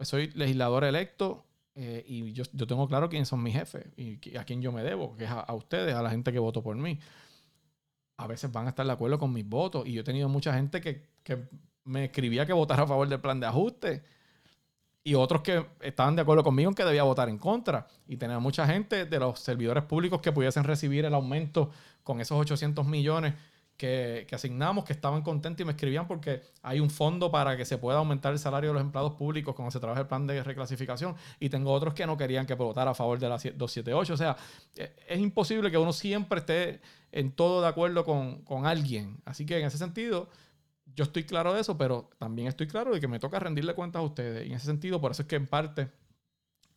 soy 0.00 0.30
legislador 0.34 0.84
electo 0.84 1.44
eh, 1.74 2.04
y 2.06 2.32
yo, 2.32 2.44
yo 2.52 2.66
tengo 2.66 2.88
claro 2.88 3.08
quiénes 3.08 3.28
son 3.28 3.42
mis 3.42 3.54
jefes 3.54 3.86
y 3.96 4.36
a 4.36 4.44
quién 4.44 4.60
yo 4.62 4.72
me 4.72 4.82
debo, 4.82 5.16
que 5.16 5.24
es 5.24 5.30
a, 5.30 5.40
a 5.40 5.54
ustedes, 5.54 5.94
a 5.94 6.02
la 6.02 6.10
gente 6.10 6.32
que 6.32 6.38
votó 6.38 6.62
por 6.62 6.76
mí. 6.76 6.98
A 8.16 8.26
veces 8.26 8.50
van 8.50 8.66
a 8.66 8.70
estar 8.70 8.84
de 8.84 8.92
acuerdo 8.92 9.18
con 9.18 9.32
mis 9.32 9.48
votos 9.48 9.86
y 9.86 9.92
yo 9.92 10.00
he 10.00 10.04
tenido 10.04 10.28
mucha 10.28 10.52
gente 10.52 10.80
que, 10.80 11.06
que 11.22 11.48
me 11.84 12.06
escribía 12.06 12.46
que 12.46 12.52
votara 12.52 12.82
a 12.82 12.86
favor 12.86 13.08
del 13.08 13.20
plan 13.20 13.38
de 13.38 13.46
ajuste 13.46 14.02
y 15.04 15.14
otros 15.14 15.40
que 15.42 15.64
estaban 15.80 16.16
de 16.16 16.22
acuerdo 16.22 16.44
conmigo 16.44 16.68
en 16.68 16.74
que 16.74 16.84
debía 16.84 17.02
votar 17.02 17.28
en 17.28 17.38
contra. 17.38 17.86
Y 18.06 18.16
tenía 18.16 18.38
mucha 18.40 18.66
gente 18.66 19.06
de 19.06 19.18
los 19.18 19.40
servidores 19.40 19.84
públicos 19.84 20.20
que 20.20 20.32
pudiesen 20.32 20.64
recibir 20.64 21.04
el 21.04 21.14
aumento 21.14 21.70
con 22.02 22.20
esos 22.20 22.38
800 22.38 22.86
millones 22.86 23.34
que, 23.78 24.26
asignamos, 24.32 24.84
que 24.84 24.92
estaban 24.92 25.22
contentos 25.22 25.62
y 25.62 25.64
me 25.64 25.70
escribían 25.70 26.08
porque 26.08 26.42
hay 26.62 26.80
un 26.80 26.90
fondo 26.90 27.30
para 27.30 27.56
que 27.56 27.64
se 27.64 27.78
pueda 27.78 27.98
aumentar 27.98 28.32
el 28.32 28.40
salario 28.40 28.70
de 28.70 28.74
los 28.74 28.82
empleados 28.82 29.12
públicos 29.12 29.54
cuando 29.54 29.70
se 29.70 29.78
trabaja 29.78 30.00
el 30.00 30.08
plan 30.08 30.26
de 30.26 30.42
reclasificación. 30.42 31.14
Y 31.38 31.48
tengo 31.48 31.72
otros 31.72 31.94
que 31.94 32.04
no 32.04 32.16
querían 32.16 32.44
que 32.44 32.54
votara 32.54 32.90
a 32.90 32.94
favor 32.94 33.20
de 33.20 33.28
la 33.28 33.36
278. 33.36 34.12
O 34.12 34.16
sea, 34.16 34.36
eh, 34.74 34.96
es 35.08 35.20
imposible 35.20 35.70
que 35.70 35.78
uno 35.78 35.92
siempre 35.92 36.40
esté 36.40 36.80
en 37.12 37.30
todo 37.30 37.62
de 37.62 37.68
acuerdo 37.68 38.04
con, 38.04 38.42
con 38.42 38.66
alguien. 38.66 39.22
Así 39.24 39.46
que 39.46 39.60
en 39.60 39.66
ese 39.66 39.78
sentido, 39.78 40.28
yo 40.96 41.04
estoy 41.04 41.22
claro 41.22 41.54
de 41.54 41.60
eso, 41.60 41.78
pero 41.78 42.10
también 42.18 42.48
estoy 42.48 42.66
claro 42.66 42.92
de 42.92 42.98
que 42.98 43.06
me 43.06 43.20
toca 43.20 43.38
rendirle 43.38 43.74
cuentas 43.74 44.00
a 44.00 44.04
ustedes. 44.04 44.44
Y 44.44 44.50
en 44.50 44.56
ese 44.56 44.66
sentido, 44.66 45.00
por 45.00 45.12
eso 45.12 45.22
es 45.22 45.28
que 45.28 45.36
en 45.36 45.46
parte 45.46 45.88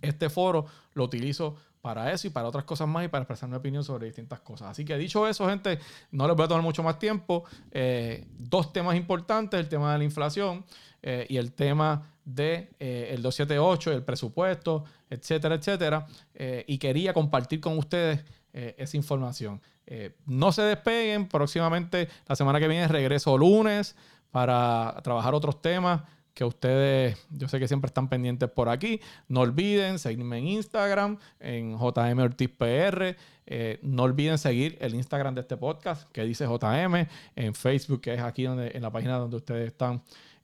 este 0.02 0.30
foro 0.30 0.66
lo 0.93 1.04
utilizo 1.04 1.56
para 1.82 2.11
eso 2.11 2.27
y 2.27 2.29
para 2.29 2.47
otras 2.47 2.63
cosas 2.63 2.88
más 2.88 3.05
y 3.05 3.07
para 3.07 3.23
expresar 3.23 3.49
mi 3.49 3.55
opinión 3.55 3.84
sobre 3.84 4.05
distintas 4.05 4.39
cosas. 4.41 4.69
Así 4.69 4.86
que 4.86 4.97
dicho 4.97 5.27
eso, 5.27 5.47
gente, 5.47 5.79
no 6.11 6.27
les 6.27 6.36
voy 6.36 6.45
a 6.45 6.47
tomar 6.47 6.63
mucho 6.63 6.84
más 6.84 6.99
tiempo. 6.99 7.43
Eh, 7.71 8.25
dos 8.38 8.71
temas 8.71 8.95
importantes, 8.95 9.59
el 9.59 9.67
tema 9.67 9.91
de 9.91 9.97
la 9.97 10.03
inflación 10.03 10.63
eh, 11.01 11.25
y 11.29 11.38
el 11.38 11.53
tema 11.53 12.07
de 12.23 12.69
eh, 12.79 13.09
el 13.11 13.21
278, 13.23 13.91
el 13.91 14.03
presupuesto, 14.03 14.84
etcétera, 15.09 15.55
etcétera. 15.55 16.05
Eh, 16.36 16.63
y 16.67 16.77
quería 16.77 17.13
compartir 17.13 17.59
con 17.59 17.77
ustedes 17.77 18.23
esa 18.53 18.97
información. 18.97 19.61
No 20.25 20.51
se 20.51 20.61
despeguen, 20.63 21.29
próximamente 21.29 22.09
la 22.27 22.36
semana 22.36 22.59
que 22.59 22.67
viene 22.67 22.86
regreso 22.89 23.38
lunes 23.38 23.95
para 24.29 24.99
trabajar 25.03 25.34
otros 25.34 25.61
temas 25.61 26.01
que 26.34 26.45
ustedes, 26.45 27.17
yo 27.29 27.47
sé 27.47 27.59
que 27.59 27.67
siempre 27.67 27.88
están 27.88 28.07
pendientes 28.09 28.49
por 28.49 28.69
aquí. 28.69 28.99
No 29.27 29.41
olviden 29.41 29.99
seguirme 29.99 30.38
en 30.38 30.47
Instagram, 30.47 31.17
en 31.39 31.77
JM 31.77 32.19
Ortiz 32.19 32.49
PR. 32.49 33.15
Eh, 33.45 33.79
no 33.82 34.03
olviden 34.03 34.38
seguir 34.38 34.77
el 34.79 34.95
Instagram 34.95 35.36
de 35.36 35.41
este 35.41 35.57
podcast, 35.57 36.09
que 36.11 36.23
dice 36.23 36.45
JM, 36.45 37.07
en 37.36 37.53
Facebook, 37.53 38.01
que 38.01 38.13
es 38.13 38.21
aquí 38.21 38.43
donde, 38.43 38.71
en 38.73 38.82
la 38.82 38.91
página 38.91 39.17
donde 39.17 39.38
ustedes 39.38 39.67
están. 39.67 40.01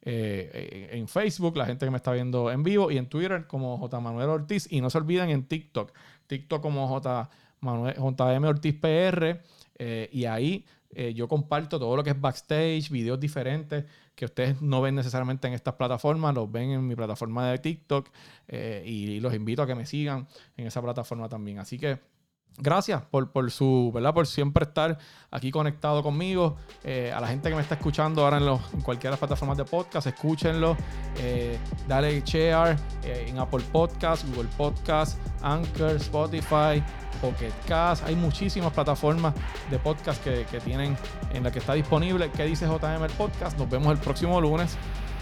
eh, 0.09 0.89
en 0.91 1.07
Facebook, 1.07 1.57
la 1.57 1.65
gente 1.65 1.85
que 1.85 1.91
me 1.91 1.97
está 1.97 2.11
viendo 2.13 2.49
en 2.51 2.63
vivo, 2.63 2.91
y 2.91 2.97
en 2.97 3.07
Twitter 3.07 3.45
como 3.47 3.77
J. 3.77 3.99
Manuel 3.99 4.29
Ortiz. 4.29 4.67
Y 4.71 4.79
no 4.81 4.89
se 4.89 4.97
olviden 4.97 5.29
en 5.29 5.43
TikTok, 5.45 5.91
TikTok 6.27 6.61
como 6.61 6.87
J. 6.87 7.29
Manuel, 7.59 7.95
JM 7.95 8.43
Ortiz 8.45 8.75
PR. 8.75 9.41
eh, 9.79 10.09
y 10.11 10.25
ahí 10.25 10.65
eh, 10.91 11.13
yo 11.13 11.27
comparto 11.27 11.79
todo 11.79 11.95
lo 11.95 12.03
que 12.03 12.11
es 12.11 12.19
backstage, 12.19 12.89
videos 12.89 13.19
diferentes 13.19 13.85
que 14.15 14.25
ustedes 14.25 14.61
no 14.61 14.81
ven 14.81 14.95
necesariamente 14.95 15.47
en 15.47 15.53
estas 15.53 15.75
plataformas, 15.75 16.33
los 16.33 16.51
ven 16.51 16.71
en 16.71 16.87
mi 16.87 16.95
plataforma 16.95 17.51
de 17.51 17.59
TikTok 17.59 18.09
eh, 18.47 18.83
y 18.85 19.19
los 19.19 19.33
invito 19.33 19.61
a 19.61 19.67
que 19.67 19.75
me 19.75 19.85
sigan 19.85 20.27
en 20.55 20.67
esa 20.67 20.81
plataforma 20.81 21.29
también. 21.29 21.59
Así 21.59 21.77
que 21.77 21.99
gracias 22.57 23.01
por, 23.03 23.31
por 23.31 23.51
su, 23.51 23.91
¿verdad? 23.93 24.13
Por 24.13 24.27
siempre 24.27 24.65
estar 24.65 24.97
aquí 25.31 25.51
conectado 25.51 26.03
conmigo. 26.03 26.55
Eh, 26.83 27.11
a 27.15 27.21
la 27.21 27.27
gente 27.27 27.49
que 27.49 27.55
me 27.55 27.61
está 27.61 27.75
escuchando 27.75 28.23
ahora 28.23 28.37
en, 28.37 28.45
los, 28.45 28.59
cualquiera 28.83 29.09
de 29.09 29.11
las 29.11 29.19
plataformas 29.19 29.57
de 29.57 29.65
podcast, 29.65 30.07
escúchenlo. 30.07 30.75
Eh, 31.17 31.57
dale 31.87 32.21
share 32.21 32.75
eh, 33.03 33.25
en 33.27 33.39
Apple 33.39 33.63
Podcast, 33.71 34.27
Google 34.29 34.49
Podcast, 34.57 35.19
Anchor, 35.41 35.91
Spotify, 35.97 36.83
Pocket 37.21 37.53
Cast. 37.67 38.05
Hay 38.05 38.15
muchísimas 38.15 38.73
plataformas 38.73 39.33
de 39.69 39.79
podcast 39.79 40.23
que, 40.23 40.45
que 40.49 40.59
tienen 40.59 40.97
en 41.33 41.43
la 41.43 41.51
que 41.51 41.59
está 41.59 41.73
disponible. 41.73 42.31
¿Qué 42.31 42.45
dice 42.45 42.65
JM 42.65 43.07
podcast? 43.17 43.57
Nos 43.57 43.69
vemos 43.69 43.91
el 43.91 43.99
próximo 43.99 44.39
lunes 44.41 44.77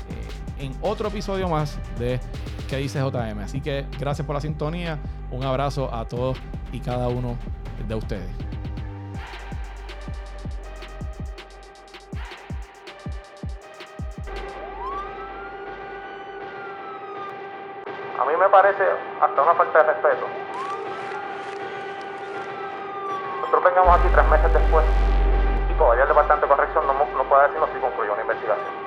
eh, 0.09 0.44
en 0.59 0.75
otro 0.81 1.09
episodio 1.09 1.47
más 1.47 1.79
de 1.97 2.19
¿Qué 2.67 2.77
dice 2.77 2.99
JM? 2.99 3.39
Así 3.39 3.61
que 3.61 3.85
gracias 3.99 4.25
por 4.25 4.35
la 4.35 4.41
sintonía. 4.41 4.97
Un 5.29 5.43
abrazo 5.43 5.93
a 5.93 6.05
todos 6.05 6.37
y 6.71 6.79
cada 6.79 7.07
uno 7.07 7.37
de 7.87 7.95
ustedes. 7.95 8.29
A 18.19 18.25
mí 18.25 18.33
me 18.39 18.49
parece 18.49 18.83
hasta 19.21 19.41
una 19.41 19.53
falta 19.53 19.83
de 19.83 19.93
respeto. 19.93 20.25
Nosotros 23.41 23.63
vengamos 23.63 23.99
aquí 23.99 24.07
tres 24.11 24.27
meses 24.27 24.53
después 24.53 24.85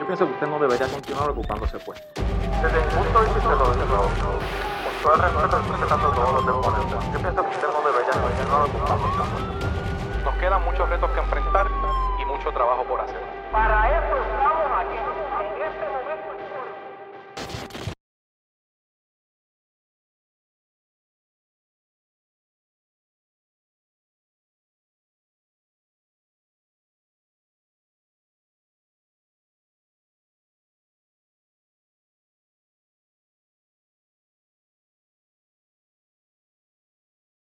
pienso 0.08 0.24
que 0.24 0.32
usted 0.32 0.46
no 0.46 0.58
debería 0.58 0.88
continuar 0.88 1.28
ocupándose 1.28 1.78
pues. 1.80 2.02
Desde 2.16 2.80
mi 2.80 2.88
punto 2.96 3.20
de 3.20 3.24
vista, 3.26 3.38
y 3.38 3.42
se 3.42 3.48
lo 3.48 3.74
digo, 3.76 4.08
con 4.08 4.94
todo 5.02 5.14
el 5.14 5.20
respeto 5.20 5.58
respetando 5.68 6.08
todos 6.12 6.32
los 6.32 6.46
deponentes, 6.46 7.12
yo 7.12 7.18
pienso 7.20 7.42
que 7.44 7.50
usted 7.50 7.68
no 7.68 7.80
debería 7.84 8.14
continuar 8.16 8.62
ocupando 8.64 9.06
Nos 10.24 10.34
quedan 10.36 10.64
muchos 10.64 10.88
retos 10.88 11.10
que 11.10 11.20
enfrentar 11.20 11.66
y 12.18 12.24
mucho 12.24 12.50
trabajo 12.52 12.84
por 12.84 13.00
hacer. 13.02 13.20